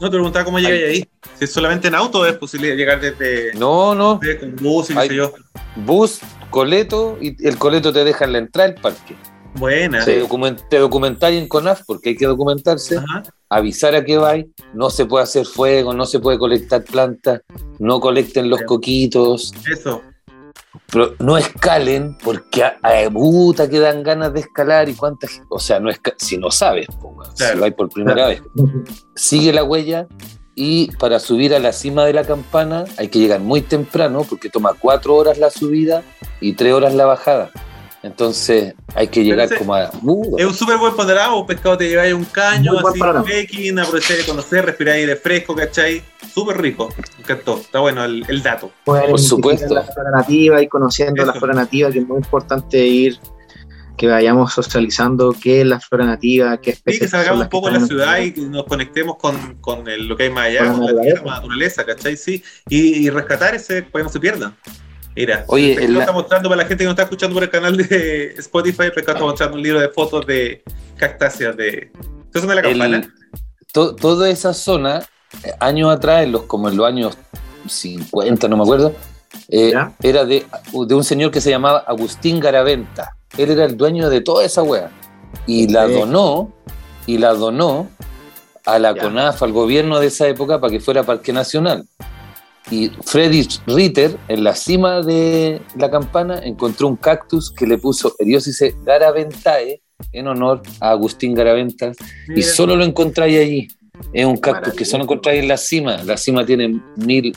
No 0.00 0.08
te 0.08 0.16
preguntaba 0.16 0.44
cómo 0.44 0.58
llegáis 0.58 0.84
ahí. 0.84 1.08
Si 1.38 1.44
es 1.44 1.52
solamente 1.52 1.88
en 1.88 1.94
auto, 1.94 2.24
es 2.24 2.34
posible 2.38 2.74
llegar 2.76 3.00
desde, 3.00 3.52
No, 3.54 3.94
no. 3.94 4.18
desde 4.22 4.38
con 4.40 4.56
bus 4.56 4.90
y 4.90 4.94
qué 4.94 5.08
sé 5.08 5.14
yo. 5.16 5.32
Bus, 5.76 6.20
coleto, 6.48 7.18
y 7.20 7.46
el 7.46 7.58
coleto 7.58 7.92
te 7.92 8.04
deja 8.04 8.24
en 8.24 8.32
la 8.32 8.38
entrada 8.38 8.70
del 8.70 8.80
parque. 8.80 9.16
Buena. 9.56 10.04
Te, 10.04 10.22
document- 10.24 10.62
te 10.70 10.78
documentáis 10.78 11.42
en 11.42 11.48
CONAF 11.48 11.82
porque 11.86 12.10
hay 12.10 12.16
que 12.16 12.26
documentarse. 12.26 12.98
Ajá. 12.98 13.24
avisar 13.52 13.96
a 13.96 14.04
que 14.04 14.16
vais, 14.16 14.46
no 14.74 14.90
se 14.90 15.06
puede 15.06 15.24
hacer 15.24 15.44
fuego, 15.44 15.92
no 15.92 16.06
se 16.06 16.20
puede 16.20 16.38
colectar 16.38 16.84
plantas, 16.84 17.40
no 17.80 17.98
colecten 17.98 18.48
los 18.48 18.60
Bien. 18.60 18.68
coquitos, 18.68 19.52
Eso. 19.68 20.02
Pero 20.90 21.14
no 21.18 21.36
escalen 21.36 22.16
porque 22.22 22.62
a, 22.64 22.78
a 22.82 23.10
puta 23.10 23.68
que 23.68 23.78
dan 23.80 24.02
ganas 24.02 24.32
de 24.32 24.40
escalar 24.40 24.88
y 24.88 24.94
cuántas, 24.94 25.40
o 25.48 25.58
sea, 25.58 25.80
no 25.80 25.90
esca- 25.90 26.14
si 26.16 26.36
no 26.38 26.50
sabes, 26.50 26.86
po, 27.00 27.08
weón, 27.08 27.32
Claro. 27.36 27.54
si 27.54 27.60
vais 27.60 27.74
por 27.74 27.88
primera 27.88 28.26
vez, 28.28 28.42
sigue 29.14 29.52
la 29.52 29.64
huella 29.64 30.06
y 30.54 30.90
para 30.96 31.18
subir 31.20 31.54
a 31.54 31.58
la 31.58 31.72
cima 31.72 32.04
de 32.04 32.12
la 32.12 32.24
campana 32.24 32.84
hay 32.98 33.08
que 33.08 33.18
llegar 33.18 33.40
muy 33.40 33.62
temprano 33.62 34.24
porque 34.28 34.48
toma 34.50 34.74
cuatro 34.78 35.14
horas 35.14 35.38
la 35.38 35.50
subida 35.50 36.02
y 36.40 36.52
tres 36.54 36.72
horas 36.74 36.94
la 36.94 37.06
bajada. 37.06 37.50
Entonces 38.02 38.74
hay 38.94 39.08
que 39.08 39.22
llegar 39.22 39.46
ese- 39.46 39.56
como 39.56 39.74
a... 39.74 39.90
uh, 40.02 40.38
Es 40.38 40.46
un 40.46 40.54
súper 40.54 40.78
buen 40.78 40.94
panorama, 40.96 41.36
un 41.36 41.46
pescado 41.46 41.76
te 41.76 41.88
lleváis 41.88 42.14
un 42.14 42.24
caño, 42.24 42.72
así, 42.78 42.98
trekking, 43.26 43.78
aprovecháis 43.78 44.20
de 44.20 44.26
conocer, 44.26 44.64
respiráis 44.64 45.00
aire 45.02 45.16
fresco, 45.16 45.54
¿cachai? 45.54 46.02
Súper 46.32 46.60
rico, 46.60 46.88
me 47.16 47.22
encantó, 47.24 47.58
está 47.60 47.80
bueno 47.80 48.04
el, 48.04 48.24
el 48.28 48.42
dato. 48.42 48.70
Pueden 48.84 49.10
Por 49.10 49.18
supuesto. 49.20 49.74
la 49.74 49.82
flora 49.84 50.10
nativa 50.12 50.62
y 50.62 50.68
conociendo 50.68 51.24
la 51.24 51.32
Eso. 51.32 51.40
flora 51.40 51.54
nativa, 51.54 51.90
que 51.90 51.98
es 52.00 52.06
muy 52.06 52.18
importante 52.18 52.78
ir, 52.86 53.18
que 53.96 54.06
vayamos 54.06 54.52
socializando 54.52 55.34
qué 55.42 55.60
es 55.60 55.66
la 55.66 55.78
flora 55.80 56.06
nativa, 56.06 56.58
qué 56.60 56.70
Sí, 56.72 56.76
especies 56.78 57.00
que 57.00 57.08
son 57.08 57.18
salgamos 57.20 57.44
un 57.44 57.50
poco 57.50 57.66
que 57.68 57.74
de 57.74 57.80
la 57.80 57.86
ciudad 57.86 58.18
y 58.20 58.32
que 58.32 58.40
nos 58.42 58.64
conectemos 58.64 59.16
con, 59.16 59.56
con 59.56 59.86
el- 59.88 60.06
lo 60.08 60.16
que 60.16 60.24
hay 60.24 60.30
más 60.30 60.46
allá, 60.46 60.60
Con 60.72 60.86
la 60.86 60.92
con 60.92 61.04
la 61.26 61.34
naturaleza. 61.34 61.82
la 61.86 61.94
¿cachai? 61.94 62.16
Sí, 62.16 62.42
y, 62.68 63.06
y 63.06 63.10
rescatar 63.10 63.54
ese 63.54 63.86
que 63.92 64.02
no 64.02 64.08
se 64.08 64.20
pierdan. 64.20 64.56
Mira, 65.16 65.44
Oye, 65.48 65.74
el 65.84 65.92
la- 65.94 66.00
está 66.00 66.12
mostrando 66.12 66.48
para 66.48 66.62
la 66.62 66.68
gente 66.68 66.84
que 66.84 66.86
nos 66.86 66.92
está 66.92 67.02
escuchando 67.02 67.34
por 67.34 67.42
el 67.42 67.50
canal 67.50 67.76
de 67.76 68.34
Spotify, 68.38 68.84
el 68.84 68.92
pescado 68.92 69.16
está 69.18 69.24
mostrando 69.26 69.56
un 69.56 69.62
libro 69.62 69.80
de 69.80 69.88
fotos 69.88 70.24
de 70.26 70.62
cactáceas 70.96 71.56
de. 71.56 71.90
¿Eso 72.32 72.46
de 72.46 72.54
la 72.54 72.60
el- 72.60 72.68
campana? 72.78 73.14
to- 73.72 73.94
toda 73.96 74.30
esa 74.30 74.54
zona, 74.54 75.02
años 75.58 75.90
atrás, 75.90 76.24
en 76.24 76.32
los, 76.32 76.42
como 76.42 76.68
en 76.68 76.76
los 76.76 76.86
años 76.86 77.16
50, 77.66 78.48
no 78.48 78.56
me 78.56 78.62
acuerdo, 78.62 78.92
eh, 79.48 79.72
era 80.02 80.24
de, 80.24 80.44
de 80.86 80.94
un 80.94 81.04
señor 81.04 81.30
que 81.30 81.40
se 81.40 81.50
llamaba 81.50 81.78
Agustín 81.86 82.40
Garaventa. 82.40 83.16
Él 83.36 83.50
era 83.50 83.64
el 83.64 83.76
dueño 83.76 84.10
de 84.10 84.20
toda 84.20 84.44
esa 84.44 84.62
wea. 84.62 84.90
Y 85.46 85.68
la 85.68 85.86
Sí. 85.86 85.94
donó, 85.94 86.52
y 87.06 87.18
la 87.18 87.34
donó 87.34 87.88
a 88.66 88.78
la 88.78 88.94
Ya. 88.94 89.02
CONAF, 89.02 89.42
al 89.42 89.52
gobierno 89.52 90.00
de 90.00 90.08
esa 90.08 90.26
época, 90.28 90.60
para 90.60 90.70
que 90.72 90.80
fuera 90.80 91.02
Parque 91.04 91.32
Nacional. 91.32 91.84
Y 92.70 92.90
Freddy 93.04 93.48
Ritter, 93.66 94.16
en 94.28 94.44
la 94.44 94.54
cima 94.54 95.00
de 95.02 95.60
la 95.76 95.90
campana, 95.90 96.40
encontró 96.42 96.88
un 96.88 96.96
cactus 96.96 97.50
que 97.50 97.66
le 97.66 97.78
puso 97.78 98.14
Eriósice 98.18 98.76
Garaventae 98.84 99.80
en 100.12 100.28
honor 100.28 100.62
a 100.80 100.90
Agustín 100.90 101.34
Garaventa 101.34 101.92
y 102.34 102.42
solo 102.42 102.76
lo 102.76 102.84
encontráis 102.84 103.38
allí. 103.40 103.68
Es 104.12 104.24
un 104.24 104.36
cactus 104.36 104.74
que 104.74 104.84
solo 104.84 105.04
encontráis 105.04 105.42
en 105.42 105.48
la 105.48 105.56
cima. 105.56 106.02
La 106.04 106.16
cima 106.16 106.44
tiene 106.44 106.80
mil, 106.96 107.34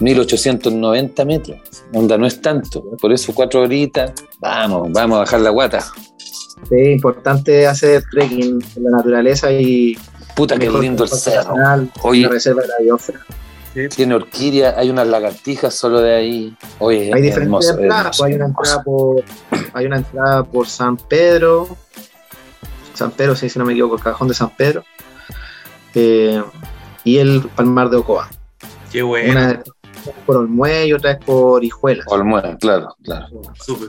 1890 0.00 1.24
metros. 1.24 1.58
Onda, 1.92 2.16
no 2.18 2.26
es 2.26 2.40
tanto. 2.40 2.84
Por 3.00 3.12
eso 3.12 3.34
cuatro 3.34 3.62
horitas. 3.62 4.12
Vamos, 4.40 4.88
vamos 4.92 5.16
a 5.16 5.20
bajar 5.20 5.40
la 5.40 5.50
guata. 5.50 5.80
Sí, 6.68 6.74
es 6.74 6.96
importante 6.96 7.66
hacer 7.66 8.02
trekking 8.10 8.62
en 8.76 8.84
la 8.84 8.90
naturaleza 8.90 9.52
y, 9.52 9.96
Puta, 10.36 10.58
qué 10.58 10.66
Mejor 10.66 10.82
lindo 10.82 11.04
el 11.04 11.10
cerro. 11.10 11.54
Oye. 12.02 12.22
la 12.22 12.28
reserva 12.28 12.60
de 12.60 12.68
la 12.68 12.74
biosfera. 12.82 13.20
Tiene 13.94 14.14
orquídea, 14.14 14.74
hay 14.76 14.90
unas 14.90 15.06
lagartijas 15.06 15.74
solo 15.74 16.00
de 16.00 16.14
ahí. 16.14 16.56
Oye, 16.78 17.10
Hay 17.12 17.20
es 17.20 17.22
diferentes 17.22 17.42
hermoso, 17.42 17.78
entradas, 17.78 18.20
hermoso, 18.20 18.22
pues, 18.24 18.24
hay 18.24 18.34
una 18.34 18.46
entrada 18.46 18.82
por 18.82 19.24
hay 19.74 19.86
una 19.86 19.96
entrada 19.96 20.44
por 20.44 20.66
San 20.66 20.96
Pedro, 20.96 21.76
San 22.94 23.10
Pedro, 23.12 23.36
sí, 23.36 23.48
si 23.48 23.58
no 23.58 23.64
me 23.64 23.72
equivoco, 23.72 23.96
el 23.96 24.02
cajón 24.02 24.28
de 24.28 24.34
San 24.34 24.50
Pedro, 24.50 24.84
eh, 25.96 26.42
y 27.04 27.18
el 27.18 27.42
Palmar 27.56 27.90
de 27.90 27.96
Ocoa. 27.96 28.28
Qué 28.92 29.02
bueno. 29.02 29.32
Una 29.32 29.50
es 29.52 30.12
por 30.24 30.36
Olmué 30.36 30.86
y 30.86 30.92
otra 30.92 31.12
es 31.12 31.24
por 31.24 31.64
Hijuelas. 31.64 32.06
Olmué, 32.08 32.56
claro, 32.60 32.94
claro. 33.02 33.26
Súper. 33.64 33.88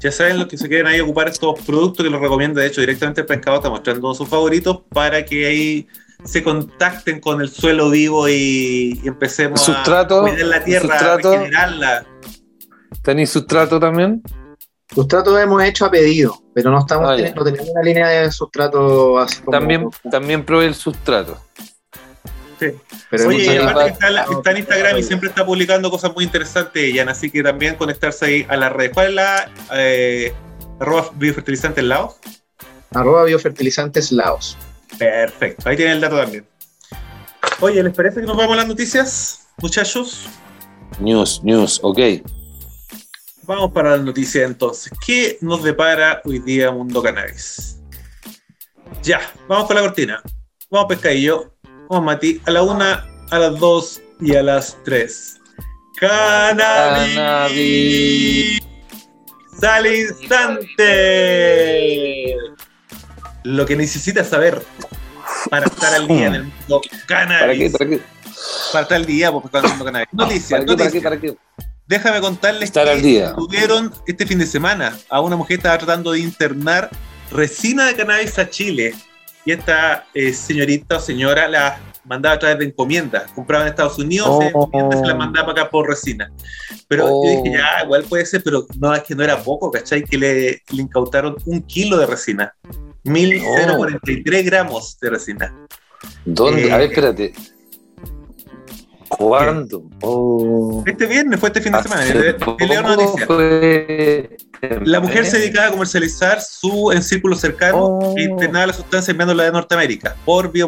Ya 0.01 0.11
saben 0.11 0.39
los 0.39 0.49
que 0.49 0.59
se 0.59 0.69
quieren 0.69 0.87
ahí 0.89 1.01
ocupar 1.01 1.29
estos 1.29 1.61
productos 1.61 2.05
que 2.05 2.11
los 2.11 2.21
recomiendo, 2.21 2.61
de 2.61 2.67
hecho, 2.67 2.81
directamente 2.81 3.21
el 3.21 3.27
pescado 3.27 3.59
está 3.59 3.71
mostrando 3.71 4.13
sus 4.15 4.29
favoritos 4.29 4.81
para 4.93 5.25
que 5.25 5.47
ahí 5.47 5.87
se 6.25 6.43
contacten 6.43 7.21
con 7.21 7.41
el 7.41 7.49
suelo 7.49 7.89
vivo 7.91 8.29
y, 8.29 9.01
y 9.03 9.09
empecemos 9.09 9.61
Sustrato, 9.61 10.27
a 10.27 10.31
cuidar 10.31 10.47
la 10.47 10.65
tierra, 10.65 10.89
sustrato. 10.99 11.31
regenerarla. 11.33 12.07
¿Tenéis 13.03 13.31
sustrato 13.31 13.79
también? 13.81 14.23
Sustrato 14.93 15.39
hemos 15.39 15.63
hecho 15.63 15.87
a 15.87 15.91
pedido, 15.91 16.37
pero 16.55 16.71
no 16.71 16.81
estamos 16.81 17.09
Ah, 17.11 17.17
teniendo, 17.17 17.41
no 17.45 17.51
tenemos 17.51 17.71
una 17.71 17.83
línea 17.83 18.09
de 18.09 18.31
sustrato 18.31 19.19
así 19.19 19.41
como. 19.43 19.57
También, 19.57 19.89
también 20.11 20.45
probé 20.45 20.67
el 20.67 20.75
sustrato. 20.75 21.39
Sí. 22.71 22.77
pero 23.11 23.29
Oye, 23.29 23.59
aparte 23.59 23.91
está, 23.93 24.11
la- 24.11 24.25
está 24.31 24.51
en 24.53 24.57
Instagram 24.59 24.99
y 24.99 25.03
siempre 25.03 25.29
está 25.29 25.45
publicando 25.45 25.91
cosas 25.91 26.15
muy 26.15 26.25
interesantes, 26.25 26.93
Jan, 26.95 27.09
así 27.09 27.31
que 27.31 27.43
también 27.43 27.75
conectarse 27.77 28.25
ahí 28.25 28.47
a 28.49 28.57
la 28.57 28.69
red. 28.69 28.93
¿Cuál 28.93 29.09
es 29.09 29.15
la 29.15 29.51
eh, 29.75 30.33
arroba 30.81 31.11
biofertilizante 31.15 31.81
en 31.81 31.89
Laos? 31.89 32.17
Arroba 32.93 33.25
biofertilizantes 33.25 34.13
Laos. 34.13 34.57
Perfecto, 34.99 35.69
ahí 35.69 35.77
tienen 35.77 35.95
el 35.95 36.01
dato 36.01 36.17
también. 36.19 36.47
Oye, 37.61 37.83
¿les 37.83 37.95
parece 37.95 38.21
que 38.21 38.27
nos 38.27 38.37
vamos 38.37 38.53
a 38.55 38.57
las 38.57 38.69
noticias, 38.69 39.47
muchachos? 39.59 40.27
News, 41.01 41.41
news, 41.43 41.81
ok. 41.83 41.99
Vamos 43.45 43.73
para 43.73 43.93
las 43.97 44.03
noticias 44.03 44.45
entonces. 44.49 44.93
¿Qué 45.05 45.39
nos 45.41 45.63
depara 45.65 46.21
hoy 46.25 46.39
día 46.39 46.71
Mundo 46.71 47.03
Cannabis? 47.03 47.79
Ya, 49.03 49.21
vamos 49.49 49.67
con 49.67 49.75
la 49.77 49.83
cortina. 49.83 50.23
Vamos 50.71 50.87
pescadillo. 50.89 51.53
Vamos 51.89 52.05
Mati, 52.05 52.41
a 52.47 52.51
la 52.51 52.63
una, 52.63 53.07
a 53.31 53.39
las 53.39 53.59
dos 53.59 54.01
y 54.21 54.35
a 54.37 54.43
las 54.43 54.77
tres. 54.85 55.39
Cannabis. 55.99 57.15
Cannabis. 57.15 58.61
Al 59.63 59.87
instante. 59.87 60.87
Lo 63.45 63.65
que 63.67 63.77
necesitas 63.77 64.29
saber 64.29 64.63
para 65.51 65.67
estar 65.67 65.95
al 65.95 66.07
día 66.09 66.27
en 66.29 66.35
el 66.35 66.43
mundo 66.45 66.81
¿Para 66.81 66.99
qué? 66.99 67.07
cannabis. 67.07 67.73
¿Para 67.73 67.91
qué? 67.91 68.01
Para 68.73 68.83
estar 68.83 68.97
al 68.97 69.07
día, 69.07 69.27
el 69.29 69.33
mundo 69.35 69.51
cannabis. 69.85 70.09
Noticias, 70.13 70.65
¿Para 70.65 70.65
qué? 70.65 70.77
¿Para 70.77 70.77
qué? 70.77 70.85
noticias. 70.85 71.03
¿Para 71.05 71.21
qué? 71.21 71.37
Déjame 71.87 72.21
contarles 72.21 72.63
Estar 72.65 72.85
que 72.87 72.91
al 72.93 73.03
día. 73.03 73.35
tuvieron 73.35 73.93
este 74.07 74.27
fin 74.27 74.39
de 74.39 74.47
semana 74.47 74.97
a 75.11 75.21
una 75.21 75.37
mujer 75.37 75.49
que 75.49 75.55
estaba 75.61 75.77
tratando 75.79 76.13
de 76.13 76.21
internar 76.21 76.89
resina 77.31 77.87
de 77.87 77.95
cannabis 77.97 78.39
a 78.39 78.49
Chile. 78.49 78.95
Y 79.45 79.53
esta 79.53 80.07
eh, 80.15 80.33
señorita 80.33 80.97
o 80.99 81.01
señora 81.01 81.49
la 81.49 81.81
mandaba 82.05 82.35
a 82.37 82.39
través 82.39 82.59
de 82.59 82.65
encomiendas. 82.67 83.31
Compraba 83.33 83.65
en 83.65 83.71
Estados 83.71 83.99
Unidos, 83.99 84.29
Oh. 84.31 84.41
se 84.41 84.49
encomienda 84.49 84.97
y 84.97 85.01
se 85.01 85.07
la 85.07 85.15
mandaba 85.15 85.47
para 85.49 85.63
acá 85.63 85.71
por 85.71 85.89
resina. 85.89 86.33
Pero 86.89 87.07
Oh. 87.09 87.25
yo 87.25 87.43
dije, 87.43 87.59
ya, 87.59 87.85
igual 87.85 88.05
puede 88.05 88.25
ser, 88.27 88.43
pero 88.45 88.67
no, 88.79 88.95
es 88.95 89.03
que 89.03 89.15
no 89.15 89.23
era 89.25 89.43
poco, 89.43 89.71
¿cachai? 89.71 90.03
Que 90.05 90.17
le, 90.19 90.63
le 90.71 90.83
incautaron 90.83 91.37
un 91.47 91.63
kilo 91.63 91.97
de 91.97 92.07
resina. 92.07 92.55
1043 93.05 94.45
gramos 94.45 94.99
de 95.01 95.11
resina. 95.11 95.55
¿Dónde? 96.25 96.69
Eh, 96.69 96.73
A 96.73 96.77
ver, 96.79 96.91
espérate. 96.91 97.33
¿Cuándo? 99.09 99.85
Oh. 100.03 100.83
Este 100.87 101.07
viernes 101.07 101.39
fue 101.39 101.49
este 101.51 101.61
fin 101.61 101.73
de 101.73 101.83
semana. 101.83 102.03
Hace 102.03 102.35
poco 102.35 102.59
fue- 103.27 104.37
La 104.85 105.01
mujer 105.01 105.27
se 105.27 105.39
dedicaba 105.39 105.69
a 105.69 105.71
comercializar 105.73 106.41
su 106.41 106.93
en 106.93 107.03
círculo 107.03 107.35
cercano 107.35 107.79
Oh. 107.85 108.15
e 108.17 108.23
internaba 108.23 108.67
la 108.69 108.73
sustancia 108.73 109.11
enviándola 109.11 109.45
de 109.45 109.53
Norteamérica 109.53 110.15
por 110.25 110.53
vía 110.53 110.67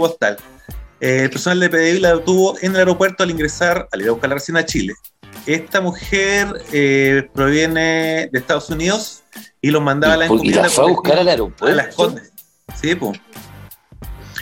Eh, 1.00 1.22
el 1.24 1.30
personal 1.30 1.60
de 1.60 1.68
PDI 1.70 2.00
la 2.00 2.16
detuvo 2.16 2.56
en 2.60 2.72
el 2.72 2.78
aeropuerto 2.78 3.22
al 3.22 3.30
ingresar, 3.30 3.88
al 3.92 4.00
ir 4.02 4.08
a 4.08 4.12
buscar 4.12 4.30
la 4.30 4.34
resina 4.34 4.60
a 4.60 4.66
Chile. 4.66 4.94
Esta 5.46 5.80
mujer 5.80 6.48
eh, 6.72 7.28
proviene 7.34 8.28
de 8.32 8.38
Estados 8.38 8.68
Unidos 8.70 9.22
y 9.60 9.70
los 9.70 9.82
mandaba 9.82 10.14
a 10.14 10.16
la 10.16 10.24
¿Y, 10.26 10.28
y 10.28 10.32
encomienda 10.32 10.62
la 10.62 10.68
fue 10.70 10.84
a 10.84 10.88
buscar 10.88 11.18
al 11.18 11.28
a 11.28 11.30
aeropuerto? 11.32 11.76
las 11.76 11.94
Condes. 11.94 12.32
Sí, 12.80 12.94
pues. 12.94 13.20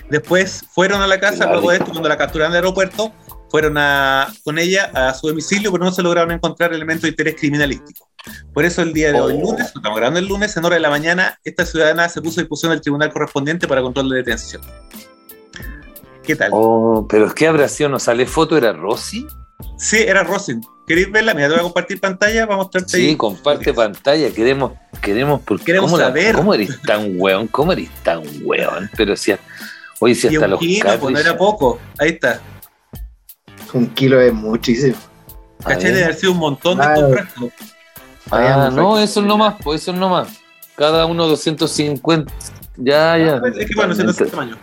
Después 0.08 0.64
fueron 0.70 1.02
a 1.02 1.06
la 1.06 1.18
casa, 1.20 1.46
luego 1.50 1.70
de 1.70 1.76
esto, 1.78 1.90
cuando 1.90 2.08
la 2.08 2.16
capturaron 2.16 2.52
del 2.52 2.62
aeropuerto, 2.64 3.12
fueron 3.50 3.76
a, 3.78 4.28
con 4.44 4.58
ella 4.58 4.90
a 4.94 5.12
su 5.14 5.28
domicilio, 5.28 5.72
pero 5.72 5.84
no 5.84 5.92
se 5.92 6.02
lograron 6.02 6.30
encontrar 6.32 6.72
elementos 6.72 7.02
de 7.02 7.08
interés 7.10 7.36
criminalístico. 7.38 8.08
Por 8.52 8.64
eso 8.64 8.82
el 8.82 8.92
día 8.92 9.12
de 9.12 9.20
hoy, 9.20 9.34
Oh. 9.36 9.50
lunes, 9.50 9.66
estamos 9.74 9.96
grabando 9.98 10.18
el 10.20 10.26
lunes, 10.26 10.56
en 10.56 10.64
hora 10.64 10.74
de 10.76 10.80
la 10.80 10.90
mañana, 10.90 11.38
esta 11.44 11.64
ciudadana 11.66 12.08
se 12.08 12.20
puso 12.22 12.40
a 12.40 12.42
disposición 12.42 12.70
del 12.72 12.80
tribunal 12.80 13.12
correspondiente 13.12 13.66
para 13.68 13.82
control 13.82 14.10
de 14.10 14.16
detención. 14.16 14.62
¿Qué 16.22 16.36
tal? 16.36 16.50
Oh, 16.52 17.06
pero 17.08 17.26
es 17.26 17.34
que 17.34 17.48
habrá 17.48 17.68
sido, 17.68 17.88
no 17.88 17.98
sale 17.98 18.26
foto, 18.26 18.56
era 18.56 18.72
Rosy. 18.72 19.26
Sí, 19.76 19.98
era 19.98 20.22
Rosin. 20.22 20.60
¿Queréis 20.86 21.10
verla? 21.10 21.34
Mira, 21.34 21.46
te 21.48 21.52
voy 21.54 21.60
a 21.60 21.62
compartir 21.64 22.00
pantalla 22.00 22.46
para 22.46 22.56
mostrarte 22.56 22.96
Sí, 22.96 23.08
ahí. 23.08 23.16
comparte 23.16 23.72
pantalla, 23.74 24.30
queremos, 24.30 24.72
queremos, 25.00 25.40
porque 25.44 25.64
Queremos 25.64 25.90
¿cómo, 25.90 26.00
la- 26.00 26.08
saber. 26.08 26.34
¿cómo 26.34 26.54
eres 26.54 26.80
tan 26.82 27.14
weón? 27.20 27.46
¿Cómo 27.48 27.72
eres 27.72 27.88
tan 28.04 28.22
weón? 28.44 28.90
Pero 28.96 29.16
si, 29.16 29.34
oye, 30.00 30.14
si 30.14 30.26
Y 30.28 30.34
hasta 30.36 30.44
un 30.44 30.50
los 30.52 30.60
kilo, 30.60 30.98
pues 31.00 31.12
no 31.14 31.18
era 31.20 31.36
poco. 31.36 31.80
Ahí 31.98 32.10
está. 32.10 32.40
Un 33.72 33.86
kilo 33.94 34.20
es 34.20 34.32
muchísimo. 34.32 34.96
¿Cachai? 35.64 35.92
Debe 35.92 36.04
haber 36.04 36.16
sido 36.16 36.32
un 36.32 36.38
montón 36.38 36.78
de 36.78 36.84
Claro. 36.84 37.10
frascos. 37.10 37.50
Ah, 38.32 38.70
no, 38.72 38.98
eso 38.98 39.20
es 39.20 39.26
nomás, 39.26 39.56
pues 39.62 39.82
eso 39.82 39.92
es 39.92 39.98
nomás. 39.98 40.40
Cada 40.74 41.04
uno 41.04 41.26
250. 41.26 42.32
Ya, 42.78 43.18
ya. 43.18 43.40
Es 43.54 43.68
que 43.68 43.74
bueno, 43.76 43.92
ese 43.92 44.04
no 44.04 44.10
es 44.10 44.20
el 44.20 44.30
tamaño. 44.30 44.56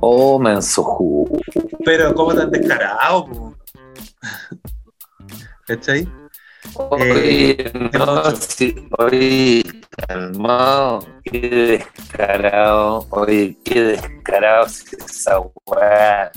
Oh, 0.00 0.38
menso 0.38 0.82
jugo. 0.82 1.38
Pero 1.84 2.14
como 2.14 2.34
tan 2.34 2.50
descarado, 2.50 3.26
po? 3.26 3.54
¿Cachai? 5.66 6.06
Oye, 6.74 7.72
no, 7.92 8.06
mucho. 8.06 8.36
sí, 8.36 8.88
oye, 8.98 9.64
calmado, 10.06 11.04
qué 11.24 11.84
descarado, 11.98 13.06
oye, 13.10 13.56
qué 13.64 13.82
descarado 13.82 14.68
si 14.68 14.84
esa 14.96 15.40
weá. 15.66 16.30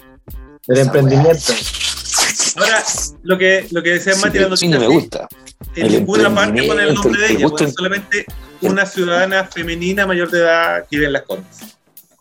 El 0.67 0.77
esa 0.77 0.81
emprendimiento. 0.81 1.53
Ahora, 2.57 2.83
lo 3.23 3.37
que, 3.37 3.67
lo 3.71 3.83
que 3.83 3.89
decía 3.91 4.13
Sí, 4.13 4.21
Mati, 4.25 4.39
noticia, 4.39 4.67
China 4.67 4.79
me 4.79 4.87
sí, 4.87 4.93
gusta. 4.93 5.27
en 5.75 5.85
El 5.85 5.91
ninguna 5.93 6.33
parte 6.33 6.63
pone 6.63 6.83
el 6.83 6.93
nombre 6.93 7.21
de 7.21 7.33
ella, 7.33 7.47
pone 7.49 7.65
en- 7.65 7.73
solamente 7.73 8.25
una 8.61 8.85
ciudadana 8.85 9.43
femenina 9.45 10.05
mayor 10.07 10.29
de 10.31 10.39
edad 10.39 10.81
que 10.89 10.95
vive 10.97 11.07
en 11.07 11.13
las 11.13 11.21
Condes. 11.23 11.57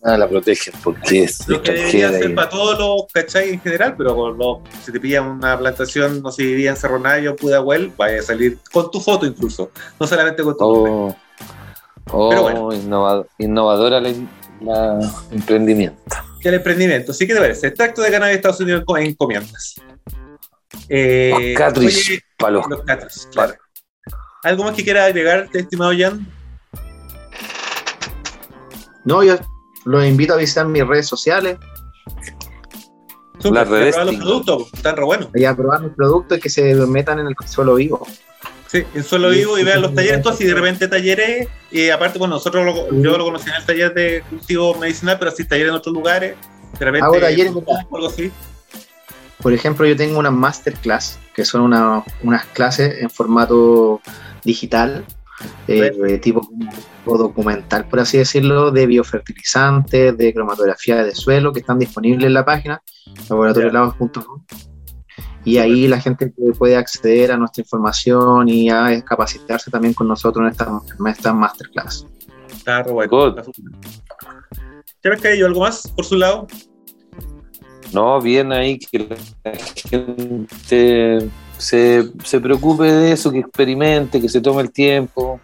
Ah, 0.07 0.19
la 0.19 0.29
protegen 0.29 0.75
porque 0.83 1.23
es 1.25 1.49
Lo 1.49 1.63
que 1.63 1.73
debería 1.73 2.21
y- 2.23 2.29
para 2.35 2.49
todos 2.51 2.79
los 2.79 3.11
cachai 3.11 3.51
en 3.55 3.61
general, 3.61 3.95
pero 3.97 4.15
por 4.15 4.37
lo, 4.37 4.63
si 4.85 4.93
te 4.93 5.01
pillan 5.01 5.25
una 5.27 5.59
plantación, 5.59 6.21
no 6.23 6.31
sé, 6.31 6.43
vivía 6.43 6.71
en 6.71 6.77
Cerro 6.77 6.99
Navia 6.99 7.31
o 7.31 7.37
Pudahuel, 7.37 7.91
vaya 7.97 8.21
a 8.21 8.23
salir 8.23 8.59
con 8.71 8.91
tu 8.91 9.01
foto 9.01 9.25
incluso, 9.25 9.71
no 9.99 10.07
solamente 10.07 10.43
con 10.43 10.57
tu 10.59 10.65
nombre. 10.85 10.93
Oh, 10.93 11.17
oh 12.13 12.29
Pero 12.29 12.43
bueno. 12.43 12.69
innova- 12.73 13.27
innovadora 13.39 13.99
la, 13.99 14.13
la 14.61 15.01
emprendimiento. 15.31 16.01
el 16.43 16.55
emprendimiento. 16.55 17.13
¿Sí 17.13 17.27
que 17.27 17.35
te 17.35 17.41
parece? 17.41 17.69
Extracto 17.69 18.03
de 18.03 18.11
cannabis 18.11 18.33
de 18.33 18.37
Estados 18.37 18.61
Unidos 18.61 18.85
en 18.99 19.03
encomiendas. 19.07 19.75
Eh, 20.89 21.55
Los 21.57 21.79
oye, 21.79 22.21
para 22.39 22.53
los 22.53 22.69
los 22.69 22.83
cartridge, 22.83 23.29
claro. 23.33 23.55
¿Algo 24.43 24.65
más 24.65 24.75
que 24.75 24.85
quieras 24.85 25.07
agregar, 25.09 25.49
estimado 25.55 25.93
Jan? 25.97 26.27
No, 29.05 29.23
yo 29.23 29.37
los 29.85 30.05
invito 30.05 30.35
a 30.35 30.37
visitar 30.37 30.67
mis 30.67 30.87
redes 30.87 31.07
sociales 31.07 31.59
Las 33.43 33.65
¿te 33.69 33.71
redes 33.71 33.95
probar 33.95 34.13
los 34.15 34.23
productos, 34.23 34.73
están 34.75 34.97
re 34.97 35.05
buenos. 35.05 35.29
y 35.35 35.45
a 35.45 35.55
probar 35.55 35.83
mis 35.83 35.93
productos 35.93 36.39
y 36.39 36.41
que 36.41 36.49
se 36.51 36.75
metan 36.75 37.19
en 37.21 37.27
el 37.29 37.35
suelo 37.47 37.75
vivo. 37.75 38.07
Sí, 38.75 38.83
en 38.93 39.05
suelo 39.05 39.29
vivo 39.31 39.57
y 39.57 39.63
vean 39.63 39.81
los 39.83 39.95
talleres, 39.95 40.21
todos, 40.21 40.41
y 40.41 40.47
de 40.47 40.55
repente 40.55 40.89
talleres, 40.89 41.47
y 41.71 41.91
aparte, 41.91 42.19
bueno, 42.19 42.35
nosotros 42.35 42.65
lo, 42.65 43.01
yo 43.01 43.17
lo 43.17 43.25
conocí 43.25 43.49
en 43.49 43.55
el 43.55 43.65
taller 43.65 43.95
de 43.95 44.25
cultivo 44.29 44.75
medicinal, 44.75 45.17
pero 45.17 45.31
así 45.31 45.45
talleres 45.45 45.71
en 45.71 45.77
otros 45.77 45.95
lugares, 45.95 46.35
de 46.77 46.85
repente, 46.85 47.05
Hago 47.05 47.21
talleres, 47.21 47.53
o 47.55 47.97
algo 47.97 48.09
así. 48.09 48.33
Por 49.41 49.53
ejemplo, 49.53 49.87
yo 49.87 49.97
tengo 49.97 50.19
una 50.19 50.33
masterclass, 50.33 51.21
que 51.37 51.45
son 51.45 51.61
una- 51.61 52.03
unas 52.25 52.47
clases 52.47 53.01
en 53.01 53.11
formato 53.11 54.01
digital, 54.43 55.05
eh, 55.69 55.93
de 55.97 56.19
tipo 56.19 56.49
documental, 57.05 57.87
por 57.87 58.01
así 58.01 58.19
decirlo, 58.19 58.73
de 58.73 58.87
biofertilizantes, 58.87 60.17
de 60.17 60.35
cromatografía 60.35 61.05
de 61.05 61.15
suelo, 61.15 61.53
que 61.53 61.61
están 61.61 61.79
disponibles 61.79 62.27
en 62.27 62.35
la 62.35 62.45
página 62.45 62.83
laboratoriolabos.com. 63.29 64.43
Y 65.45 65.59
ahí 65.59 65.87
la 65.89 66.01
gente 66.01 66.33
puede 66.59 66.77
acceder 66.77 67.33
a 67.33 67.37
nuestra 67.37 67.63
información 67.63 68.49
y 68.49 68.71
a 68.71 69.03
capacitarse 69.05 69.71
también 69.71 69.93
con 69.95 70.09
nosotros 70.09 70.45
en 70.47 70.51
esta, 70.53 70.81
en 70.99 71.07
esta 71.07 71.33
masterclass. 71.35 72.07
Está 72.51 72.83
re 72.83 72.93
bueno. 72.93 73.11
Good. 73.11 73.29
está 73.39 73.45
súper. 73.45 73.63
¿Ya 75.03 75.11
ves 75.11 75.21
que 75.21 75.29
hay 75.29 75.43
algo 75.43 75.61
más 75.61 75.87
por 75.95 76.05
su 76.07 76.17
lado? 76.17 76.47
No, 77.93 78.21
bien 78.21 78.53
ahí 78.53 78.79
que 78.79 78.99
la 79.45 79.53
gente 79.91 81.29
se, 81.59 82.11
se 82.25 82.41
preocupe 82.41 82.85
de 82.85 83.13
eso, 83.13 83.31
que 83.31 83.41
experimente, 83.41 84.21
que 84.21 84.29
se 84.29 84.41
tome 84.41 84.63
el 84.63 84.73
tiempo. 84.73 85.41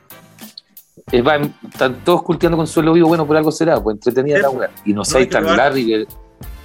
Es, 1.12 1.26
va, 1.26 1.36
están 1.68 2.02
todos 2.04 2.22
cultivando 2.22 2.56
con 2.56 2.66
suelo 2.66 2.92
vivo, 2.92 3.08
bueno, 3.08 3.26
por 3.26 3.36
algo 3.36 3.50
será, 3.52 3.80
pues 3.82 3.96
entretenida 3.96 4.36
Sí, 4.36 4.42
la 4.42 4.48
pues. 4.48 4.58
weá. 4.60 4.70
Y 4.84 4.92
no 4.94 5.02
hay 5.02 5.04
seáis 5.04 5.26
que 5.26 5.32
tan 5.32 5.42
probar. 5.42 5.58
largo 5.58 6.06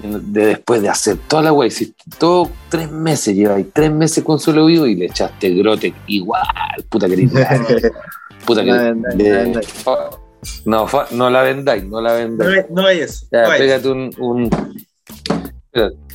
de, 0.02 0.20
de 0.42 0.46
después 0.48 0.82
de 0.82 0.90
hacer 0.90 1.18
toda 1.28 1.44
la 1.44 1.54
weá. 1.54 1.68
Hiciste 1.68 2.04
todo 2.18 2.50
tres 2.70 2.92
meses, 2.92 3.36
lleváis 3.36 3.68
tres 3.74 3.92
meses 3.92 4.24
con 4.24 4.40
suelo 4.40 4.66
vivo 4.66 4.86
y 4.86 4.96
le 4.96 5.06
echaste 5.06 5.50
grote 5.52 5.94
igual, 6.08 6.44
puta 6.90 7.08
que 7.08 7.16
Puta 8.46 8.64
que 8.64 8.72
No 8.72 8.76
la 8.78 8.84
vendáis, 8.84 9.18
de- 9.18 9.24
no 10.66 11.30
la 11.30 11.42
vendáis. 11.42 11.84
no, 11.86 12.02
la 12.02 12.14
vendáis, 12.14 12.70
no 12.70 12.82
la 12.82 12.84
No, 12.84 12.88
eso. 12.90 13.26
Ya, 13.32 13.44
no 13.44 13.50
pégate 13.58 13.88
un, 13.90 14.12
un 14.20 14.50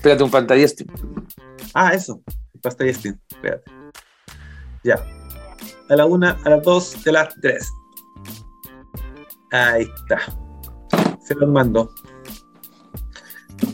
pégate, 0.03 0.23
un 0.23 0.31
pantallista. 0.31 0.85
Ah, 1.75 1.93
eso. 1.95 2.21
Steam. 2.65 3.19
Espérate. 3.31 3.71
Ya. 4.85 4.97
A 5.89 5.97
la 5.97 6.07
una, 6.07 6.39
a 6.45 6.51
las 6.51 6.63
dos, 6.63 7.03
de 7.05 7.13
las 7.13 7.35
tres. 7.41 7.69
Ahí 9.51 9.83
está. 9.83 10.21
Se 11.25 11.35
los 11.35 11.49
mando. 11.49 11.91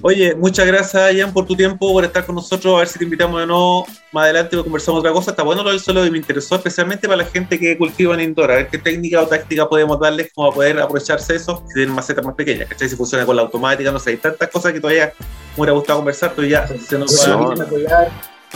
Oye, 0.03 0.35
muchas 0.35 0.67
gracias, 0.67 1.15
Ian, 1.15 1.33
por 1.33 1.47
tu 1.47 1.57
tiempo, 1.57 1.93
por 1.93 2.05
estar 2.05 2.25
con 2.25 2.35
nosotros. 2.35 2.75
A 2.75 2.79
ver 2.79 2.89
si 2.89 2.99
te 2.99 3.05
invitamos 3.05 3.41
de 3.41 3.47
nuevo 3.47 3.87
más 4.13 4.25
adelante 4.25 4.57
y 4.57 4.63
conversamos 4.63 5.01
otra 5.01 5.13
cosa. 5.13 5.31
Está 5.33 5.43
bueno 5.43 5.63
lo 5.63 5.71
del 5.71 5.81
suelo 5.81 6.05
y 6.07 6.11
me 6.11 6.19
interesó 6.19 6.57
especialmente 6.57 7.09
para 7.09 7.19
la 7.19 7.25
gente 7.25 7.59
que 7.59 7.77
cultiva 7.77 8.15
en 8.15 8.21
indoor. 8.21 8.51
A 8.51 8.55
ver 8.57 8.69
qué 8.69 8.79
técnica 8.79 9.23
o 9.23 9.27
táctica 9.27 9.69
podemos 9.69 9.99
darles 9.99 10.31
como 10.35 10.49
a 10.49 10.55
poder 10.55 10.79
aprovecharse 10.81 11.33
de 11.33 11.39
eso 11.39 11.63
si 11.67 11.75
tienen 11.75 11.95
macetas 11.95 12.25
más 12.25 12.35
pequeñas. 12.35 12.69
¿Cachai? 12.69 12.89
Si 12.89 12.97
funciona 12.97 13.27
con 13.27 13.37
la 13.37 13.43
automática, 13.43 13.91
no 13.91 13.99
sé. 13.99 14.11
Hay 14.11 14.17
tantas 14.19 14.49
cosas 14.51 14.73
que 14.73 14.81
todavía 14.81 15.13
me 15.19 15.63
hubiera 15.63 15.73
gustado 15.73 15.99
conversar, 15.99 16.33
pero 16.35 16.47
ya 16.47 16.67
se 16.67 16.99
nos 16.99 17.13
va. 17.29 18.07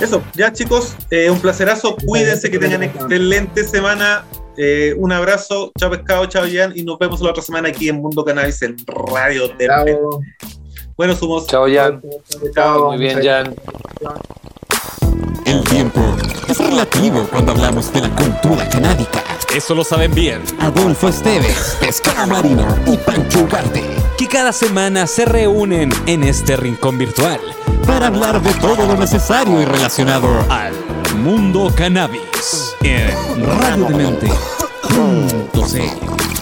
Eso, 0.00 0.22
ya 0.34 0.52
chicos, 0.52 0.94
eh, 1.10 1.28
un 1.30 1.40
placerazo. 1.40 1.96
Cuídense, 1.96 2.50
que 2.50 2.58
tengan 2.58 2.84
excelente 2.84 3.64
semana. 3.64 4.24
Eh, 4.56 4.94
un 4.98 5.12
abrazo, 5.12 5.72
chao 5.78 5.90
pescado, 5.90 6.26
chao 6.26 6.44
Jan, 6.50 6.72
y 6.76 6.82
nos 6.82 6.98
vemos 6.98 7.20
la 7.20 7.30
otra 7.30 7.42
semana 7.42 7.68
aquí 7.68 7.88
en 7.88 7.96
Mundo 7.96 8.24
Cannabis 8.24 8.60
en 8.62 8.76
Radio 8.86 9.46
Chao. 9.58 10.20
Bueno, 11.00 11.16
somos. 11.16 11.46
Chao, 11.46 11.64
Jan. 11.66 12.02
Chao. 12.54 12.88
Muy 12.88 12.98
bien, 12.98 13.22
Jan. 13.24 13.56
El 15.46 15.64
tiempo 15.64 15.98
es 16.46 16.58
relativo 16.58 17.26
cuando 17.32 17.52
hablamos 17.52 17.90
de 17.94 18.02
la 18.02 18.14
cultura 18.14 18.68
canábica. 18.68 19.24
Eso 19.54 19.74
lo 19.74 19.82
saben 19.82 20.14
bien. 20.14 20.42
Adolfo 20.60 21.08
Esteves, 21.08 21.78
Pescado 21.80 22.26
Marino 22.26 22.66
y 22.86 22.98
Pancho 22.98 23.44
Ugarte. 23.44 23.82
Que 24.18 24.28
cada 24.28 24.52
semana 24.52 25.06
se 25.06 25.24
reúnen 25.24 25.90
en 26.04 26.22
este 26.22 26.58
rincón 26.58 26.98
virtual 26.98 27.40
Para 27.86 28.08
hablar 28.08 28.42
de 28.42 28.52
todo 28.60 28.86
lo 28.86 28.94
necesario 28.94 29.58
y 29.58 29.64
relacionado 29.64 30.28
al 30.50 30.74
mundo 31.16 31.72
cannabis 31.74 32.76
en 32.82 33.16
radiodemente.cl. 33.58 36.39